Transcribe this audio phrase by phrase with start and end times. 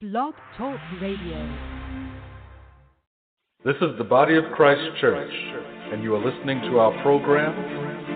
[0.00, 1.42] Blog Talk Radio.
[3.66, 5.34] This is the Body of Christ Church,
[5.90, 7.50] and you are listening to our program,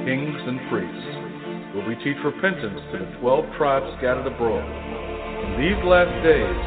[0.07, 4.63] Kings and Priests, where we teach repentance to the 12 tribes scattered abroad.
[4.63, 6.63] In these last days,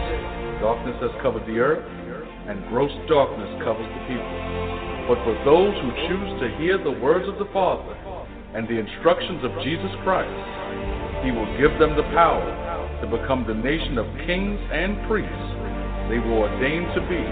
[0.60, 1.88] darkness has covered the earth,
[2.52, 4.36] and gross darkness covers the people.
[5.08, 7.96] But for those who choose to hear the words of the Father
[8.52, 10.44] and the instructions of Jesus Christ,
[11.24, 12.65] He will give them the power
[13.02, 15.56] to become the nation of kings and priests
[16.10, 17.24] they were ordained to be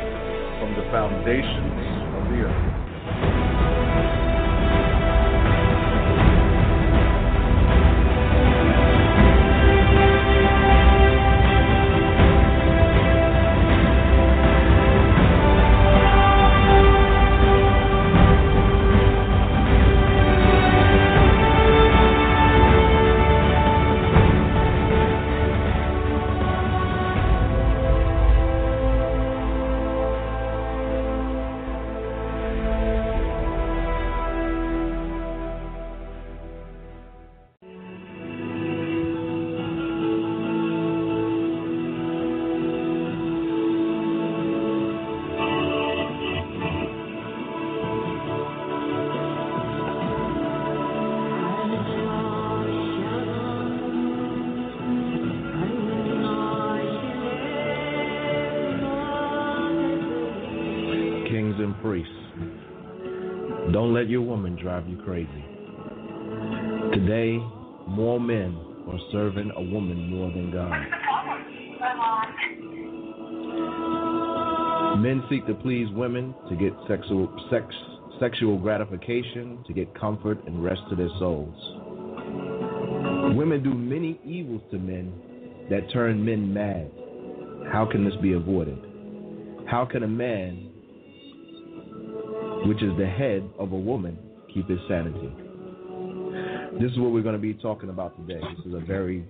[0.59, 1.83] from the foundations
[2.17, 2.82] of the earth.
[65.05, 65.43] Crazy.
[66.93, 67.37] Today,
[67.87, 70.71] more men are serving a woman more than God.
[75.01, 77.65] Men seek to please women to get sexual sex,
[78.19, 81.55] sexual gratification, to get comfort and rest to their souls.
[83.35, 85.11] Women do many evils to men
[85.69, 86.91] that turn men mad.
[87.71, 88.77] How can this be avoided?
[89.65, 90.69] How can a man,
[92.65, 94.17] which is the head of a woman,
[94.53, 95.33] keep his sanity?
[96.79, 98.41] This is what we're going to be talking about today.
[98.57, 99.23] This is a very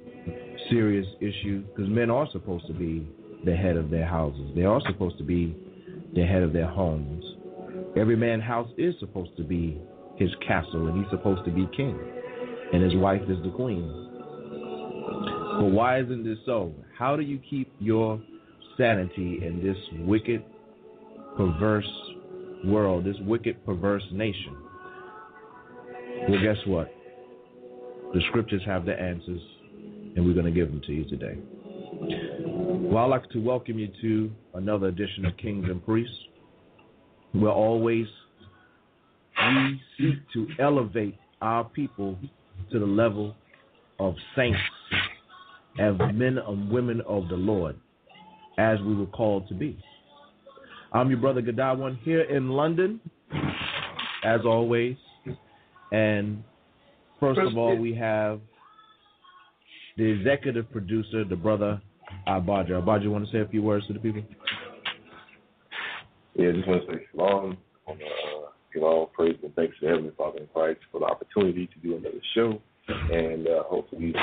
[0.70, 3.08] serious issue because men are supposed to be
[3.46, 4.52] the head of their houses.
[4.56, 5.56] They are supposed to be
[6.16, 7.24] the head of their homes.
[7.98, 9.80] Every man's house is supposed to be
[10.16, 12.00] his castle, and he's supposed to be king,
[12.72, 13.88] and his wife is the queen.
[15.60, 16.74] But why isn't this so?
[16.98, 18.22] How do you keep your
[18.78, 20.44] sanity in this wicked,
[21.36, 21.90] perverse
[22.66, 24.58] world, this wicked, perverse nation?
[26.30, 26.94] Well, guess what?
[28.14, 29.42] The scriptures have the answers,
[30.16, 31.38] and we're going to give them to you today.
[32.40, 36.16] Well, I'd like to welcome you to another edition of Kings and Priests.
[37.34, 38.06] Where always
[39.38, 42.18] we seek to elevate our people
[42.72, 43.36] to the level
[44.00, 44.60] of saints,
[45.80, 47.76] as men and women of the Lord,
[48.58, 49.78] as we were called to be.
[50.92, 53.02] I'm your brother Gadawan here in London,
[54.24, 54.96] as always.
[55.94, 56.44] And
[57.20, 58.42] first of all, we have
[59.96, 61.80] the executive producer, the brother
[62.28, 62.84] Abaja.
[62.84, 64.24] Abaja, you want to say a few words to the people?
[66.36, 67.58] Yeah, just want to say shalom.
[67.88, 71.00] I want to uh, give all praise and thanks to Heavenly Father in Christ for
[71.00, 72.60] the opportunity to do another show.
[72.88, 74.16] And uh, hopefully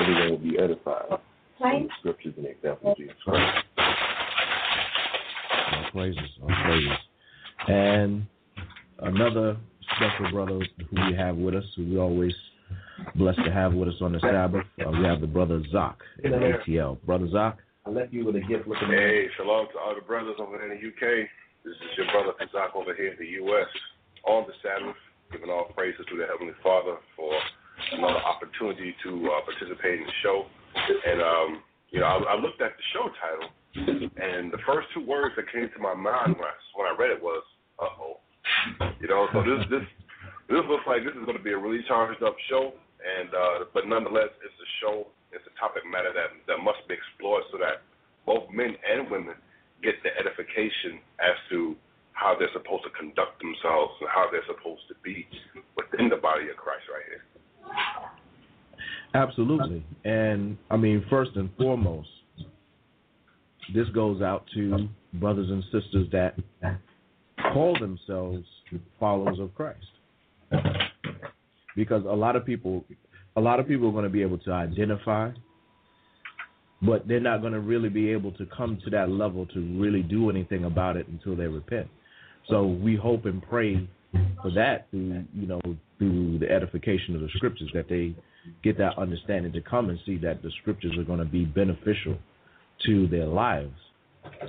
[0.00, 1.20] everyone will be edified
[1.58, 3.66] from the scriptures and the example of Jesus Christ.
[5.70, 6.98] All praises, all praises.
[7.68, 8.26] And
[9.00, 9.58] another
[10.00, 10.58] special brother
[10.90, 12.32] who we have with us, who we always
[13.16, 14.64] blessed to have with us on the Sabbath.
[14.80, 17.00] Uh, we have the brother Zach in ATL.
[17.04, 17.58] Brother Zach.
[17.86, 20.72] I left you with a gift looking Hey, shalom to all the brothers over there
[20.72, 21.28] in the UK.
[21.64, 23.68] This is your brother Kazak over here in the US
[24.24, 24.96] on the Sabbath,
[25.32, 27.32] giving all praises to the Heavenly Father for
[27.92, 30.44] another opportunity to uh, participate in the show.
[30.76, 33.48] And, um, you know, I, I looked at the show title,
[34.16, 37.10] and the first two words that came to my mind when I, when I read
[37.10, 37.42] it was,
[37.80, 38.20] uh oh.
[39.00, 39.86] You know, so this, this,
[40.48, 42.72] this looks like this is going to be a really charged up show.
[43.00, 45.08] And uh, but nonetheless, it's a show.
[45.32, 47.80] It's a topic matter that that must be explored so that
[48.26, 49.34] both men and women
[49.82, 51.76] get the edification as to
[52.12, 55.24] how they're supposed to conduct themselves and how they're supposed to be
[55.76, 57.24] within the body of Christ right here.
[59.14, 59.84] Absolutely.
[60.04, 62.08] And I mean, first and foremost,
[63.74, 66.36] this goes out to brothers and sisters that
[67.52, 68.44] call themselves
[68.98, 69.78] followers of Christ.
[71.76, 72.84] Because a lot of people
[73.36, 75.30] a lot of people are going to be able to identify
[76.82, 80.02] but they're not going to really be able to come to that level to really
[80.02, 81.88] do anything about it until they repent.
[82.48, 83.88] So we hope and pray
[84.42, 85.60] for that through you know
[85.98, 88.14] through the edification of the scriptures that they
[88.64, 92.16] get that understanding to come and see that the scriptures are going to be beneficial
[92.86, 93.74] to their lives.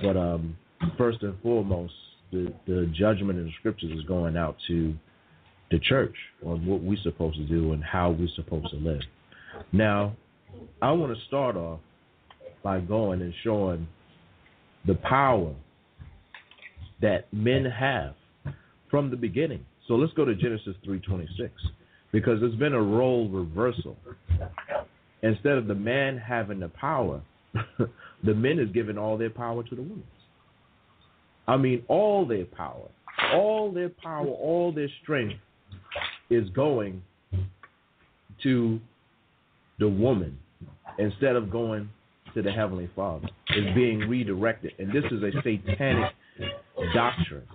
[0.02, 0.56] But um,
[0.96, 1.92] first and foremost,
[2.32, 4.94] the, the judgment in the scriptures is going out to
[5.70, 6.14] the church
[6.44, 9.00] on what we're supposed to do and how we're supposed to live.
[9.72, 10.16] Now,
[10.80, 11.80] I want to start off
[12.62, 13.86] by going and showing
[14.86, 15.54] the power
[17.00, 18.14] that men have
[18.90, 19.64] from the beginning.
[19.88, 21.50] So let's go to Genesis 3:26
[22.12, 23.96] because there's been a role reversal.
[25.22, 27.22] Instead of the man having the power,
[28.24, 30.04] the men is giving all their power to the women.
[31.46, 32.88] I mean, all their power,
[33.34, 35.40] all their power, all their strength
[36.30, 37.02] is going
[38.42, 38.80] to
[39.78, 40.38] the woman
[40.98, 41.88] instead of going
[42.34, 43.28] to the Heavenly Father.
[43.48, 44.72] It's being redirected.
[44.78, 46.12] And this is a satanic
[46.94, 47.46] doctrine.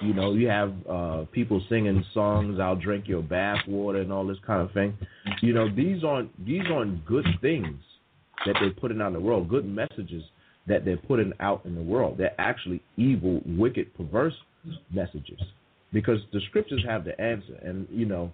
[0.00, 4.26] You know, you have uh, people singing songs, "I'll drink your bath water" and all
[4.26, 4.96] this kind of thing.
[5.40, 7.76] You know, these aren't these aren't good things
[8.44, 9.48] that they're putting out in the world.
[9.48, 10.24] Good messages
[10.66, 12.16] that they're putting out in the world.
[12.18, 14.34] They're actually evil, wicked, perverse
[14.92, 15.40] messages
[15.92, 17.58] because the scriptures have the answer.
[17.62, 18.32] And you know,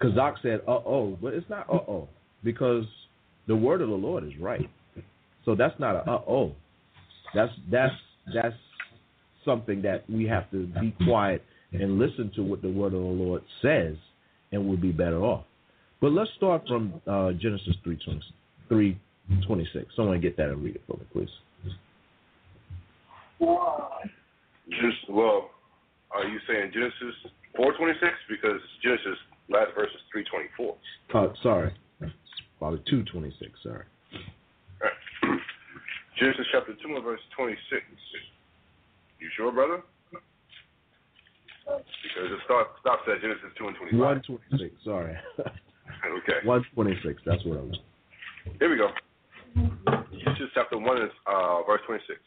[0.00, 2.08] Kazak said, "Uh oh," but it's not "uh oh"
[2.44, 2.84] because
[3.46, 4.68] the word of the Lord is right.
[5.44, 6.52] So that's not a "uh oh."
[7.34, 7.94] That's that's
[8.34, 8.54] that's
[9.44, 13.06] something that we have to be quiet and listen to what the word of the
[13.06, 13.96] Lord says,
[14.52, 15.44] and we'll be better off.
[16.00, 18.98] But let's start from uh, Genesis 3,
[19.46, 19.86] 26.
[19.94, 21.28] Someone get that and read it for me, please.
[24.68, 25.50] Just well,
[26.10, 27.14] are you saying Genesis
[27.58, 27.98] 4:26
[28.28, 29.18] because Genesis
[29.48, 30.02] last verse is
[30.58, 30.76] 3:24?
[31.14, 31.74] Uh, sorry,
[32.58, 33.32] Father 2:26.
[33.62, 33.84] Sorry.
[34.80, 34.92] Right.
[36.18, 37.82] Genesis chapter 2 and verse 26.
[39.18, 39.82] You sure, brother?
[41.64, 44.26] Because it start, stops at Genesis 2 and 25.
[44.26, 45.16] 126, sorry.
[45.38, 46.44] okay.
[46.44, 47.78] 126, that's what I was.
[48.58, 48.88] Here we go.
[49.54, 52.18] Genesis chapter 1 is uh, verse 26.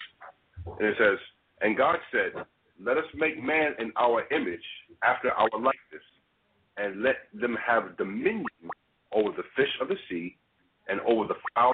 [0.79, 1.17] And it says,
[1.61, 2.43] And God said,
[2.83, 4.63] Let us make man in our image,
[5.03, 6.03] after our likeness,
[6.77, 8.45] and let them have dominion
[9.13, 10.37] over the fish of the sea,
[10.87, 11.73] and over the fowl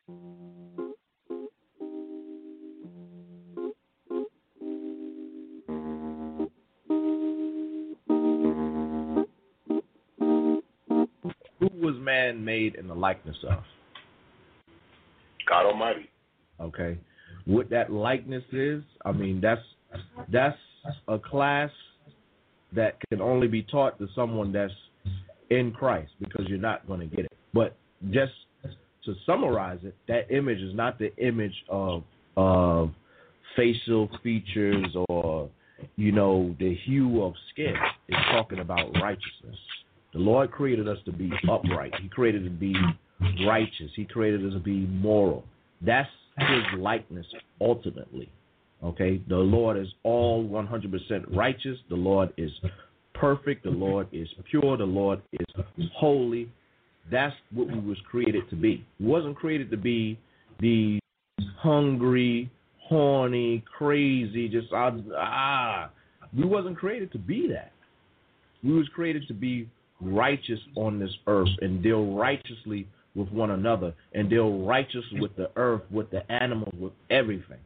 [11.60, 13.64] Who was man made in the likeness of?
[15.50, 16.10] God Almighty.
[16.60, 16.98] Okay.
[17.46, 19.62] What that likeness is, I mean, that's
[20.32, 20.58] that's
[21.08, 21.72] a class
[22.76, 24.74] that can only be taught to someone that's
[25.50, 27.32] in Christ because you're not going to get it.
[27.54, 27.76] But
[28.12, 28.34] just
[29.06, 32.04] to summarize it, that image is not the image of
[32.38, 32.92] of
[33.56, 35.50] facial features or
[35.96, 37.74] you know the hue of skin.
[38.08, 39.58] It's talking about righteousness.
[40.14, 41.94] The Lord created us to be upright.
[42.02, 42.76] He created to be
[43.46, 43.92] righteous.
[43.96, 45.44] He created us to be moral.
[45.82, 47.26] That's his likeness
[47.62, 48.30] ultimately.
[48.84, 49.22] Okay?
[49.28, 51.78] The Lord is all 100% righteous.
[51.90, 52.52] The Lord is
[53.14, 53.64] perfect.
[53.64, 54.78] The Lord is pure.
[54.78, 56.50] The Lord is holy.
[57.12, 58.86] That's what we was created to be.
[59.00, 60.18] We wasn't created to be
[60.60, 61.00] the
[61.58, 65.90] hungry, horny, crazy, just ah, ah.
[66.38, 67.72] We wasn't created to be that.
[68.64, 69.68] We was created to be
[70.02, 72.88] righteous on this earth and deal righteously
[73.20, 77.60] with one another and deal righteous with the earth, with the animals, with everything.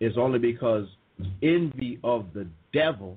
[0.00, 0.86] It's only because
[1.42, 3.16] envy of the devil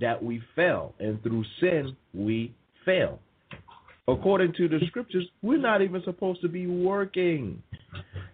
[0.00, 3.18] that we fell, and through sin we fail.
[4.06, 7.62] According to the scriptures, we're not even supposed to be working.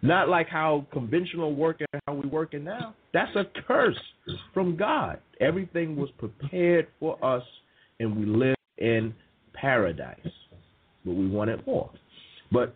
[0.02, 2.94] Not like how conventional working, how we're working now.
[3.12, 3.98] That's a curse
[4.52, 5.18] from God.
[5.40, 7.42] Everything was prepared for us,
[7.98, 9.14] and we live in
[9.54, 10.18] paradise.
[11.04, 11.90] But we wanted more.
[12.54, 12.74] But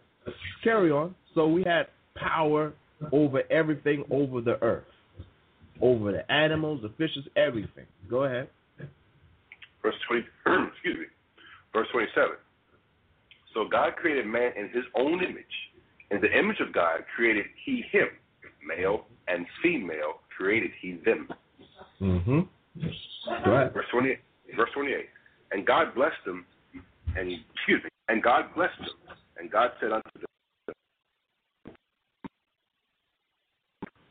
[0.63, 1.15] carry on.
[1.35, 2.73] So we had power
[3.13, 4.85] over everything over the earth,
[5.81, 7.87] over the animals, the fishes, everything.
[8.11, 8.49] Go ahead.
[9.83, 10.23] Verse 20,
[10.73, 11.07] excuse me.
[11.73, 12.31] Verse 27.
[13.55, 15.45] So God created man in his own image.
[16.11, 18.09] In the image of God created he him.
[18.67, 21.29] Male and female created he them.
[22.01, 22.41] Mm-hmm.
[23.45, 23.73] Go ahead.
[23.73, 24.19] Verse 28.
[24.57, 25.07] Verse 28.
[25.53, 26.45] And God blessed them,
[27.17, 29.08] and excuse me, and God blessed them,
[29.39, 31.75] and God said unto them,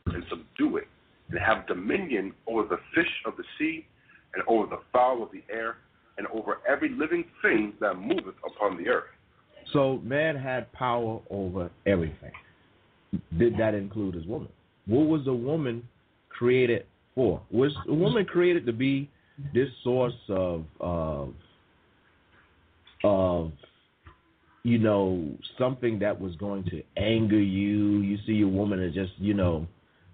[0.07, 0.87] and subdue it,
[1.29, 3.85] and have dominion over the fish of the sea,
[4.33, 5.77] and over the fowl of the air,
[6.17, 9.05] and over every living thing that moveth upon the earth.
[9.73, 12.31] So man had power over everything.
[13.37, 14.49] Did that include his woman?
[14.85, 15.87] What was the woman
[16.29, 17.41] created for?
[17.51, 19.09] Was the woman created to be
[19.53, 21.33] this source of of
[23.03, 23.51] of
[24.67, 25.25] you know,
[25.57, 27.99] something that was going to anger you.
[27.99, 29.65] You see a woman is just, you know,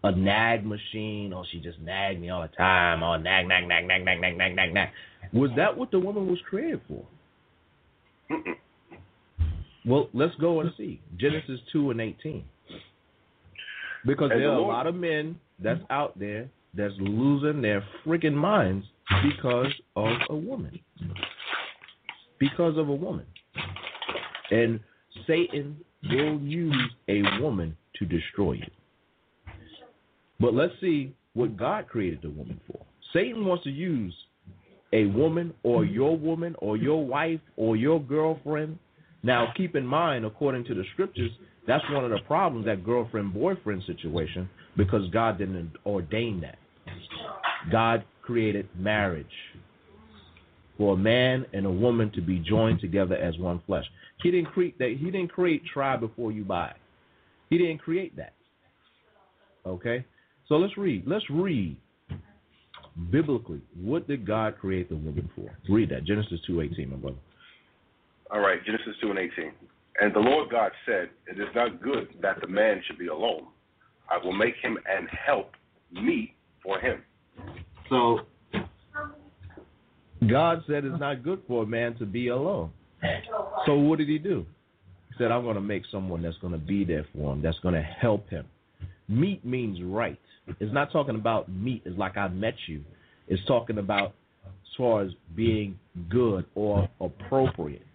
[0.03, 1.33] a nag machine.
[1.35, 3.01] Oh, she just nagged me all the time.
[3.01, 4.89] Oh, nag, nag, nag, nag, nag, nag, nag, nag, nag.
[5.33, 7.03] Was that what the woman was created for?
[8.29, 8.53] Mm-mm.
[9.87, 12.43] Well, let's go and see Genesis two and eighteen.
[14.05, 15.93] Because there are a lot of men that's mm-hmm.
[15.93, 18.85] out there that's losing their freaking minds
[19.23, 20.79] because of a woman.
[22.39, 23.25] Because of a woman.
[24.53, 24.79] And
[25.25, 28.71] Satan will use a woman to destroy you.
[30.39, 32.79] But let's see what God created the woman for.
[33.13, 34.13] Satan wants to use
[34.91, 38.77] a woman or your woman or your wife or your girlfriend.
[39.23, 41.31] Now, keep in mind, according to the scriptures,
[41.65, 46.59] that's one of the problems that girlfriend boyfriend situation because God didn't ordain that.
[47.71, 49.25] God created marriage
[50.83, 53.85] for a man and a woman to be joined together as one flesh.
[54.21, 54.97] He didn't create that.
[54.99, 56.73] He didn't create try before you buy.
[57.49, 58.33] He didn't create that.
[59.65, 60.03] Okay,
[60.49, 61.07] so let's read.
[61.07, 61.77] Let's read
[63.09, 63.61] biblically.
[63.81, 65.57] What did God create the woman for?
[65.69, 67.15] Read that Genesis two eighteen, my brother.
[68.29, 69.51] All right, Genesis 2 and 18.
[70.01, 73.45] And the Lord God said, It is not good that the man should be alone.
[74.09, 75.51] I will make him and help
[75.91, 77.03] meet for him.
[77.89, 78.21] So
[80.29, 82.71] God said it's not good for a man to be alone.
[83.65, 84.45] So what did he do?
[85.09, 87.59] He said, I'm going to make someone that's going to be there for him, that's
[87.59, 88.45] going to help him.
[89.07, 90.19] Meet means right.
[90.59, 92.81] It's not talking about meet it's like I met you.
[93.27, 94.13] It's talking about
[94.45, 95.77] as far as being
[96.09, 97.85] good or appropriate.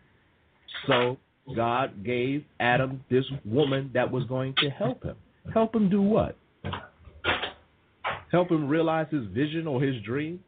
[0.87, 1.19] So
[1.55, 5.17] God gave Adam this woman that was going to help him.
[5.53, 6.37] Help him do what?
[8.31, 10.41] Help him realize his vision or his dream?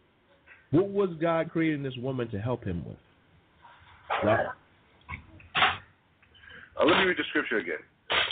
[0.70, 2.96] What was God creating this woman to help him with?
[4.24, 4.46] Right?
[6.80, 7.78] Uh, let me read the scripture again.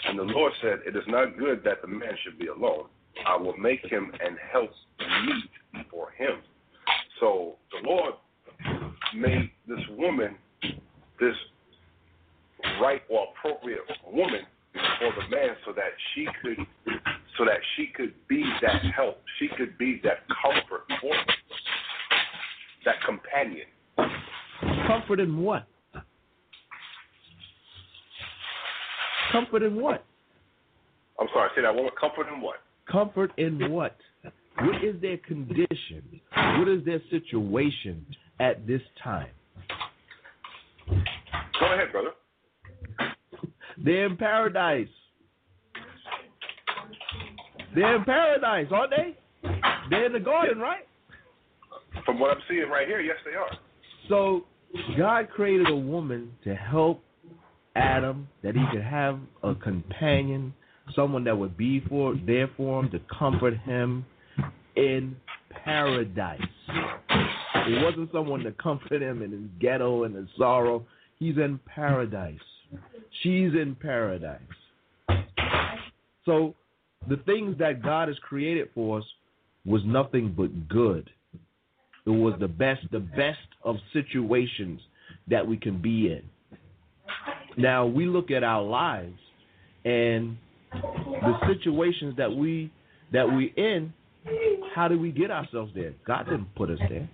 [0.06, 2.84] And the Lord said, It is not good that the man should be alone.
[3.26, 4.70] I will make him an help
[5.26, 6.40] meet for him.
[7.20, 8.14] So the Lord
[9.14, 10.36] made this woman
[11.20, 11.34] this
[12.80, 13.80] right or appropriate
[14.12, 14.42] woman
[14.72, 16.66] for the man so that she could
[17.36, 19.20] so that she could be that help.
[19.38, 21.26] She could be that comfort for him.
[22.88, 23.66] That companion.
[24.86, 25.66] Comfort in what?
[29.30, 30.06] Comfort in what?
[31.20, 31.92] I'm sorry, say that one more.
[32.00, 32.56] Comfort in what?
[32.90, 33.94] Comfort in what?
[34.62, 36.02] What is their condition?
[36.34, 38.06] What is their situation
[38.40, 39.28] at this time?
[40.88, 42.12] Go ahead, brother.
[43.84, 44.88] They're in paradise.
[47.74, 49.18] They're in paradise, aren't they?
[49.90, 50.87] They're in the garden, right?
[52.08, 53.50] From what I'm seeing right here, yes, they are.
[54.08, 54.46] So
[54.96, 57.04] God created a woman to help
[57.76, 60.54] Adam that he could have a companion,
[60.96, 64.06] someone that would be for there for him to comfort him
[64.74, 65.16] in
[65.50, 66.40] paradise.
[66.70, 70.86] It wasn't someone to comfort him in his ghetto and his sorrow.
[71.18, 72.38] He's in paradise.
[73.22, 74.40] She's in paradise.
[76.24, 76.54] So
[77.06, 79.04] the things that God has created for us
[79.66, 81.10] was nothing but good.
[82.08, 84.80] It was the best, the best of situations
[85.28, 86.22] that we can be in.
[87.58, 89.18] Now we look at our lives
[89.84, 90.38] and
[90.72, 92.72] the situations that we
[93.12, 93.92] that we in.
[94.74, 95.92] How do we get ourselves there?
[96.06, 97.08] God didn't put us there.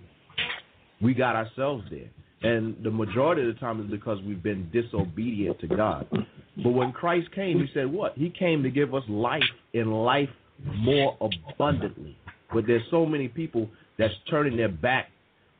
[1.01, 2.09] We got ourselves there.
[2.41, 6.07] And the majority of the time is because we've been disobedient to God.
[6.09, 8.13] But when Christ came, he said what?
[8.17, 10.29] He came to give us life and life
[10.63, 12.17] more abundantly.
[12.53, 15.09] But there's so many people that's turning their back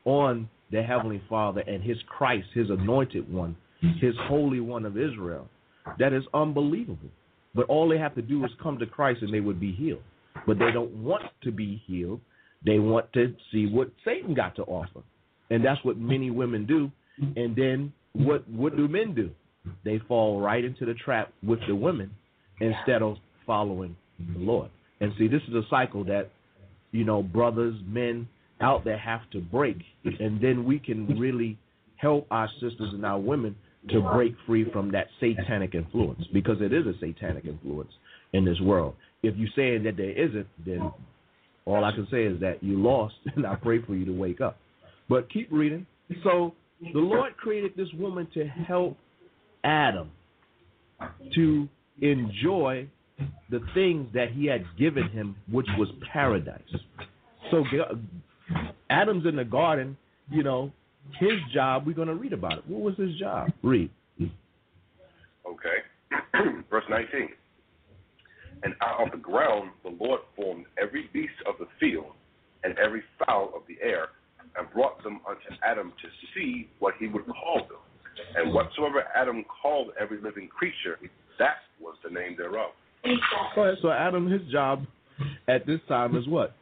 [0.04, 3.56] on the Heavenly Father and His Christ, His anointed one,
[4.00, 5.48] His Holy One of Israel.
[5.98, 7.10] That is unbelievable.
[7.54, 10.02] But all they have to do is come to Christ and they would be healed.
[10.46, 12.20] But they don't want to be healed.
[12.64, 15.00] They want to see what Satan got to offer.
[15.50, 16.90] And that's what many women do.
[17.36, 19.30] And then what what do men do?
[19.84, 22.10] They fall right into the trap with the women
[22.60, 23.16] instead of
[23.46, 24.70] following the Lord.
[25.00, 26.30] And see, this is a cycle that,
[26.96, 28.28] you know, brothers, men
[28.60, 29.76] out there have to break.
[30.04, 31.58] And then we can really
[31.96, 33.54] help our sisters and our women
[33.90, 37.92] to break free from that satanic influence because it is a satanic influence
[38.32, 38.94] in this world.
[39.22, 40.90] If you're saying that there isn't, then
[41.66, 44.40] all I can say is that you lost, and I pray for you to wake
[44.40, 44.56] up.
[45.08, 45.86] But keep reading.
[46.24, 48.96] So the Lord created this woman to help
[49.62, 50.10] Adam
[51.34, 51.68] to
[52.00, 52.88] enjoy
[53.50, 56.60] the things that he had given him, which was paradise.
[57.50, 57.64] So
[58.90, 59.96] Adam's in the garden,
[60.30, 60.72] you know,
[61.20, 62.64] his job, we're going to read about it.
[62.66, 63.50] What was his job?
[63.62, 63.90] Read.
[64.20, 65.78] Okay.
[66.70, 67.28] Verse 19.
[68.64, 72.12] And out of the ground the Lord formed every beast of the field
[72.64, 74.08] and every fowl of the air,
[74.56, 77.78] and brought them unto Adam to see what he would call them.
[78.34, 80.98] And whatsoever Adam called every living creature,
[81.38, 82.70] that was the name thereof.
[83.82, 84.86] So Adam, his job
[85.48, 86.54] at this time is what?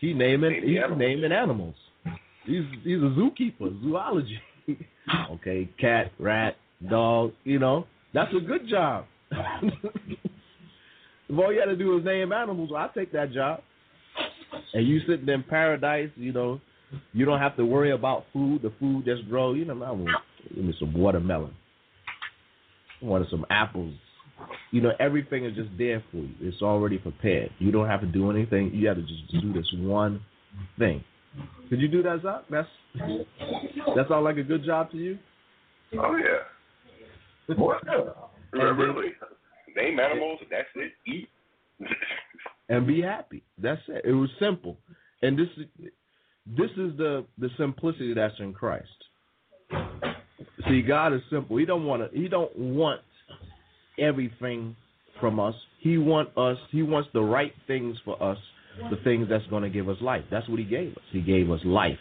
[0.00, 0.98] He naming Name he's animals.
[0.98, 1.74] naming animals.
[2.46, 4.40] He's he's a zookeeper, zoology.
[5.32, 6.56] okay, cat, rat,
[6.88, 7.32] dog.
[7.44, 9.04] You know, that's a good job.
[9.30, 9.72] if
[11.38, 13.60] all you had to do is name animals, well, I take that job.
[14.72, 16.60] And you sitting in paradise, you know,
[17.12, 18.62] you don't have to worry about food.
[18.62, 19.52] The food just grow.
[19.52, 20.08] You know, I want
[20.54, 21.54] give me some watermelon.
[23.02, 23.94] I want some apples.
[24.70, 26.34] You know, everything is just there for you.
[26.40, 27.50] It's already prepared.
[27.58, 28.70] You don't have to do anything.
[28.72, 30.20] You have to just do this one
[30.78, 31.04] thing.
[31.68, 32.42] Could you do that, Zach?
[32.50, 32.68] That's
[33.96, 35.18] that sound like a good job to you?
[35.98, 37.54] Oh, yeah.
[38.54, 39.12] really.
[39.76, 40.92] Name animals, that's it.
[41.06, 41.28] Eat.
[42.68, 43.42] and be happy.
[43.58, 44.04] That's it.
[44.04, 44.76] It was simple,
[45.22, 45.66] and this is
[46.46, 48.88] this is the the simplicity that's in Christ.
[50.68, 51.56] See, God is simple.
[51.56, 52.18] He don't want to.
[52.18, 53.00] He don't want
[54.00, 54.74] everything
[55.20, 55.54] from us.
[55.80, 56.56] He want us.
[56.70, 58.38] He wants the right things for us.
[58.90, 60.24] The things that's going to give us life.
[60.30, 61.02] That's what He gave us.
[61.12, 61.98] He gave us life,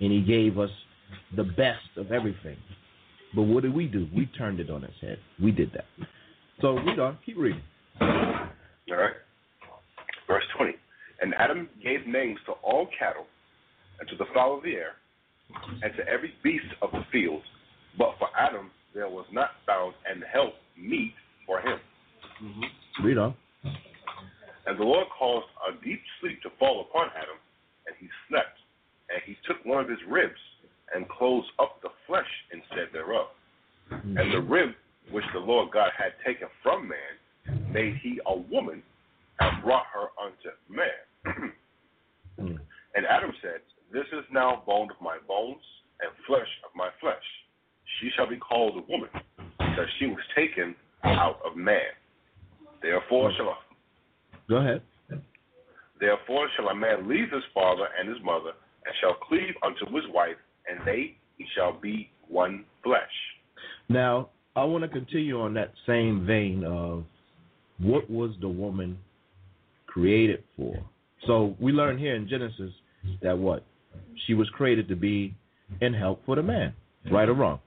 [0.00, 0.70] and He gave us
[1.36, 2.56] the best of everything.
[3.34, 4.08] But what did we do?
[4.14, 5.18] We turned it on its head.
[5.42, 5.84] We did that.
[6.62, 7.18] So read on.
[7.26, 7.60] Keep reading.
[8.00, 8.08] All
[8.88, 9.14] right.
[10.26, 10.72] Verse 20.
[11.20, 13.26] And Adam gave names to all cattle,
[14.00, 14.92] and to the fowl of the air,
[15.82, 17.42] and to every beast of the field.
[17.98, 21.12] But for Adam there was not found an help meet
[21.46, 21.78] for him.
[23.02, 23.34] Read on.
[24.66, 27.38] And the Lord caused a deep sleep to fall upon Adam,
[27.86, 28.58] and he slept.
[29.08, 30.40] And he took one of his ribs,
[30.94, 33.28] and closed up the flesh instead thereof.
[33.90, 34.70] And the rib
[35.10, 38.82] which the Lord God had taken from man, made he a woman,
[39.38, 41.52] and brought her unto man.
[42.38, 42.58] Mm.
[42.94, 45.62] And Adam said, This is now bone of my bones,
[46.02, 47.24] and flesh of my flesh.
[47.98, 49.08] She shall be called a woman,
[49.56, 50.74] because she was taken
[51.06, 51.78] out of man.
[52.82, 53.56] Therefore shall a
[54.48, 54.82] Go ahead.
[55.98, 58.50] Therefore shall a man leave his father and his mother,
[58.84, 60.36] and shall cleave unto his wife,
[60.68, 61.16] and they
[61.56, 63.00] shall be one flesh.
[63.88, 67.04] Now, I want to continue on that same vein of
[67.78, 68.98] what was the woman
[69.86, 70.76] created for?
[71.26, 72.72] So we learn here in Genesis
[73.22, 73.64] that what?
[74.26, 75.34] She was created to be
[75.80, 76.74] in help for the man.
[77.10, 77.60] Right or wrong?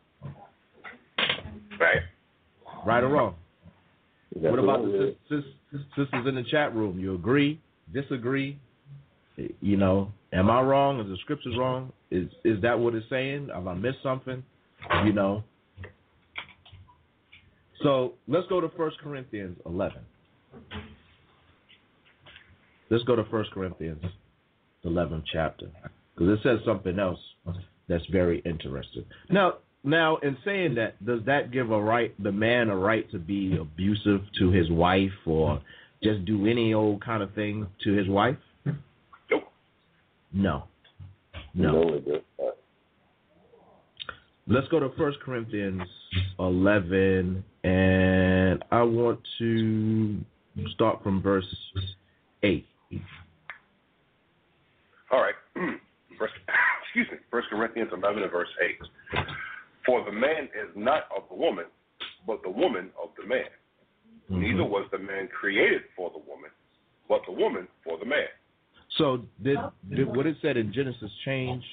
[2.86, 3.04] Right?
[3.04, 3.36] Or wrong?
[4.34, 7.00] What about the sis- sis- sisters in the chat room?
[7.00, 7.60] You agree?
[7.94, 8.60] Disagree?
[9.62, 11.00] You know, am I wrong?
[11.00, 11.92] Is the scriptures wrong?
[12.12, 13.50] Is is that what it's saying?
[13.54, 14.44] Have I missed something?
[15.06, 15.44] You know.
[17.82, 20.02] So let's go to First Corinthians eleven.
[22.90, 24.04] Let's go to First Corinthians
[24.84, 25.70] eleven chapter
[26.14, 27.20] because it says something else
[27.88, 29.06] that's very interesting.
[29.30, 33.20] Now, now in saying that, does that give a right the man a right to
[33.20, 35.62] be abusive to his wife or
[36.04, 38.38] just do any old kind of thing to his wife?
[38.66, 39.44] Nope.
[40.34, 40.64] No.
[41.54, 42.00] No.
[44.48, 45.84] Let's go to First Corinthians
[46.40, 50.18] 11, and I want to
[50.74, 51.46] start from verse
[52.42, 52.66] 8.
[55.12, 55.36] All right.
[56.18, 56.34] First,
[56.84, 57.18] excuse me.
[57.30, 58.50] First Corinthians 11 and verse
[59.14, 59.20] 8.
[59.90, 61.66] For the man is not of the woman,
[62.28, 63.46] but the woman of the man.
[64.30, 64.42] Mm-hmm.
[64.42, 66.52] Neither was the man created for the woman,
[67.08, 68.28] but the woman for the man.
[69.00, 69.58] So, did,
[69.90, 71.64] did what it said in Genesis change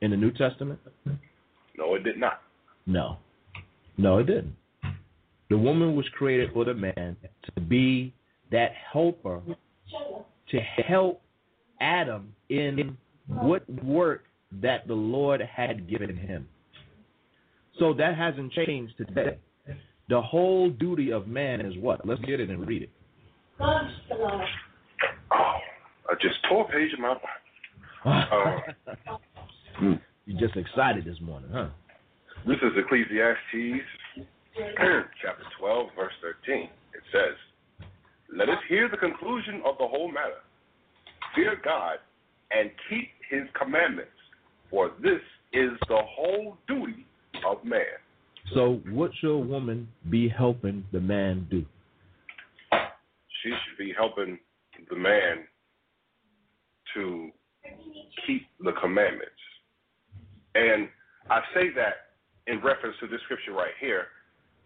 [0.00, 0.80] in the New Testament?
[1.78, 2.40] No, it did not.
[2.86, 3.18] No.
[3.96, 4.56] No, it didn't.
[5.48, 7.16] The woman was created for the man
[7.54, 8.12] to be
[8.50, 9.42] that helper
[10.50, 11.22] to help
[11.80, 12.96] Adam in
[13.28, 14.24] what work
[14.60, 16.48] that the Lord had given him.
[17.80, 19.38] So that hasn't changed today.
[20.10, 22.06] The whole duty of man is what?
[22.06, 22.90] Let's get it and read it.
[23.58, 23.64] Oh,
[25.32, 27.28] I just tore a page of my Bible.
[29.82, 31.68] Uh, You're just excited this morning, huh?
[32.46, 33.84] This is Ecclesiastes
[35.22, 36.12] chapter 12, verse
[36.44, 36.64] 13.
[36.64, 36.70] It
[37.12, 37.86] says,
[38.34, 40.40] Let us hear the conclusion of the whole matter.
[41.34, 41.96] Fear God
[42.50, 44.10] and keep his commandments,
[44.70, 45.20] for this
[45.52, 47.06] is the whole duty
[47.46, 47.80] of man.
[48.54, 51.64] So, what should a woman be helping the man do?
[53.42, 54.38] She should be helping
[54.88, 55.44] the man
[56.94, 57.30] to
[58.26, 59.30] keep the commandments.
[60.54, 60.88] And
[61.30, 62.10] I say that
[62.46, 64.06] in reference to this scripture right here,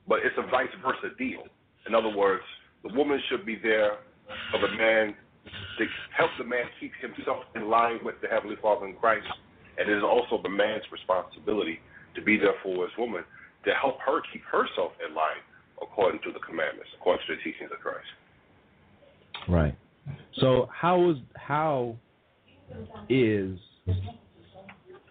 [0.08, 1.42] but it's a vice versa deal.
[1.86, 2.42] In other words,
[2.82, 3.98] the woman should be there
[4.50, 5.14] for the man
[5.78, 5.84] to
[6.16, 9.26] help the man keep himself in line with the Heavenly Father in Christ.
[9.76, 11.80] And it is also the man's responsibility
[12.14, 13.22] to be there for his woman
[13.64, 15.42] to help her keep herself in line
[15.82, 18.06] according to the commandments, according to the teachings of Christ.
[19.48, 19.76] Right.
[20.40, 21.96] So how is how
[23.08, 23.58] is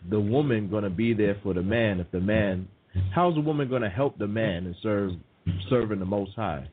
[0.10, 2.68] the woman going to be there for the man if the man
[3.14, 5.12] how's the woman going to help the man and serve
[5.70, 6.68] serving the most high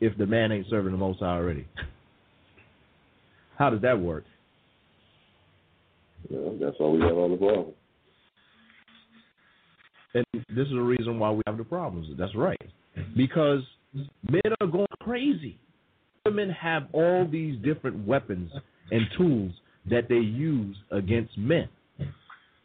[0.00, 1.66] if the man ain't serving the most high already
[3.58, 4.24] how does that work
[6.28, 7.74] yeah, that's why we have all the problems
[10.16, 12.60] and this is the reason why we have the problems that's right
[13.16, 13.60] because
[14.28, 15.58] men are going crazy
[16.24, 18.50] women have all these different weapons
[18.90, 19.52] and tools
[19.88, 21.68] that they use against men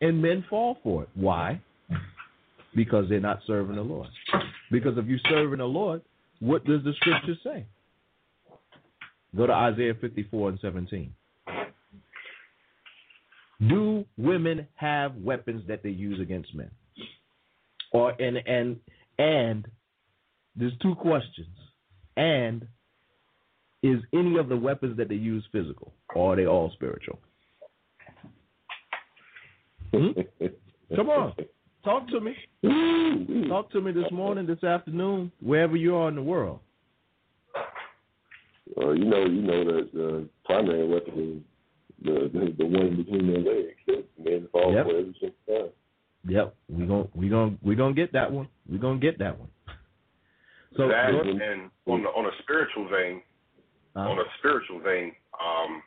[0.02, 1.10] and men fall for it.
[1.14, 1.62] Why?
[2.76, 4.08] Because they're not serving the Lord.
[4.72, 6.02] Because if you're serving the Lord,
[6.40, 7.66] what does the scripture say?
[9.36, 11.14] Go to Isaiah 54 and 17.
[13.70, 16.72] Do women have weapons that they use against men?
[17.92, 18.78] Or and and
[19.18, 19.68] and
[20.56, 21.48] there's two questions.
[22.18, 22.68] And
[23.84, 27.20] is any of the weapons that they use physical, or are they all spiritual?
[29.94, 30.12] Hmm?
[30.96, 31.34] Come on,
[31.84, 32.36] talk to me.
[33.48, 36.60] Talk to me this morning, this afternoon, wherever you are in the world.
[38.76, 41.44] Well, you know, you know that the primary weapon
[42.02, 44.86] is the the, the one between their legs that men fall Yep.
[44.86, 45.70] for every single time.
[46.28, 48.48] Yep, we gon' we gon' we gonna get that one.
[48.70, 49.50] We are gonna get that one.
[50.78, 53.22] So that and on the, on a spiritual vein,
[53.96, 55.82] uh, on a spiritual vein, um,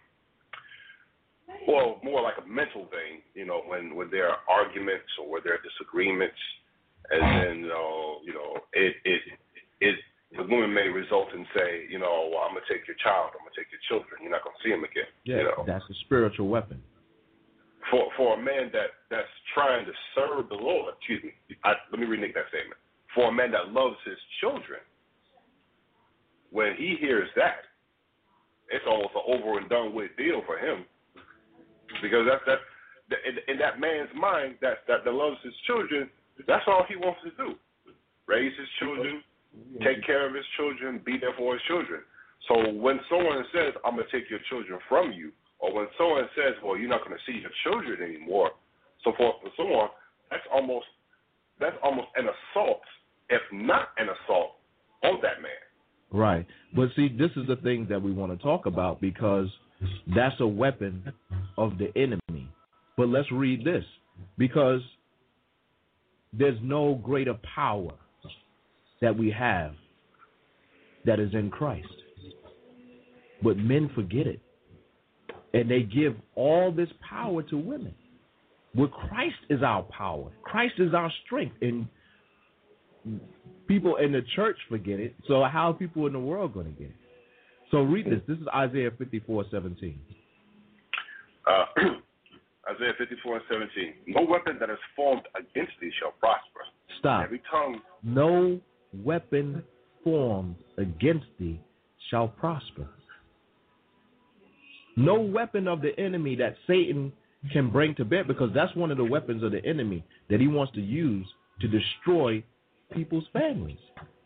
[1.68, 5.40] well, more like a mental vein, you know, when when there are arguments or where
[5.40, 6.36] there are disagreements,
[7.10, 9.20] and then you know, you know, it it
[9.80, 9.94] it
[10.36, 13.46] the woman may result in say, you know, well, I'm gonna take your child, I'm
[13.46, 15.64] gonna take your children, you're not gonna see them again, yeah, you know.
[15.64, 16.82] that's a spiritual weapon.
[17.90, 21.32] For for a man that that's trying to serve the Lord, excuse me,
[21.64, 22.80] I, let me renege that statement.
[23.14, 24.80] For a man that loves his children,
[26.50, 27.68] when he hears that,
[28.70, 30.84] it's almost an over and done with deal for him,
[32.00, 32.60] because that's that
[33.28, 36.08] in, in that man's mind that that that loves his children,
[36.46, 37.54] that's all he wants to do,
[38.26, 39.22] raise his children,
[39.84, 42.00] take care of his children, be there for his children.
[42.48, 46.54] So when someone says, "I'm gonna take your children from you," or when someone says,
[46.62, 48.52] "Well, you're not gonna see your children anymore,"
[49.02, 49.90] so forth and so on,
[50.30, 50.86] that's almost
[51.58, 52.82] that's almost an assault,
[53.30, 54.56] if not an assault,
[55.02, 55.52] on that man.
[56.10, 56.46] Right.
[56.74, 59.48] But see, this is the thing that we want to talk about because
[60.14, 61.12] that's a weapon
[61.56, 62.48] of the enemy.
[62.96, 63.84] But let's read this
[64.38, 64.80] because
[66.32, 67.92] there's no greater power
[69.00, 69.74] that we have
[71.04, 71.88] that is in Christ.
[73.42, 74.40] But men forget it.
[75.54, 77.94] And they give all this power to women.
[78.74, 80.30] Well, Christ is our power.
[80.42, 81.54] Christ is our strength.
[81.62, 81.86] And
[83.68, 85.14] people in the church forget it.
[85.28, 86.96] So how are people in the world going to get it?
[87.70, 88.20] So read this.
[88.26, 89.98] This is Isaiah 54, 17.
[91.46, 91.64] Uh,
[92.70, 93.94] Isaiah 54 and 17.
[94.08, 96.60] No weapon that is formed against thee shall prosper.
[96.98, 97.24] Stop.
[97.24, 98.60] Every tongue, No
[98.92, 99.62] weapon
[100.02, 101.60] formed against thee
[102.10, 102.88] shall prosper.
[104.96, 107.12] No weapon of the enemy that Satan
[107.52, 110.48] can bring to bear, because that's one of the weapons of the enemy that he
[110.48, 111.26] wants to use
[111.60, 112.42] to destroy
[112.94, 113.78] people's families.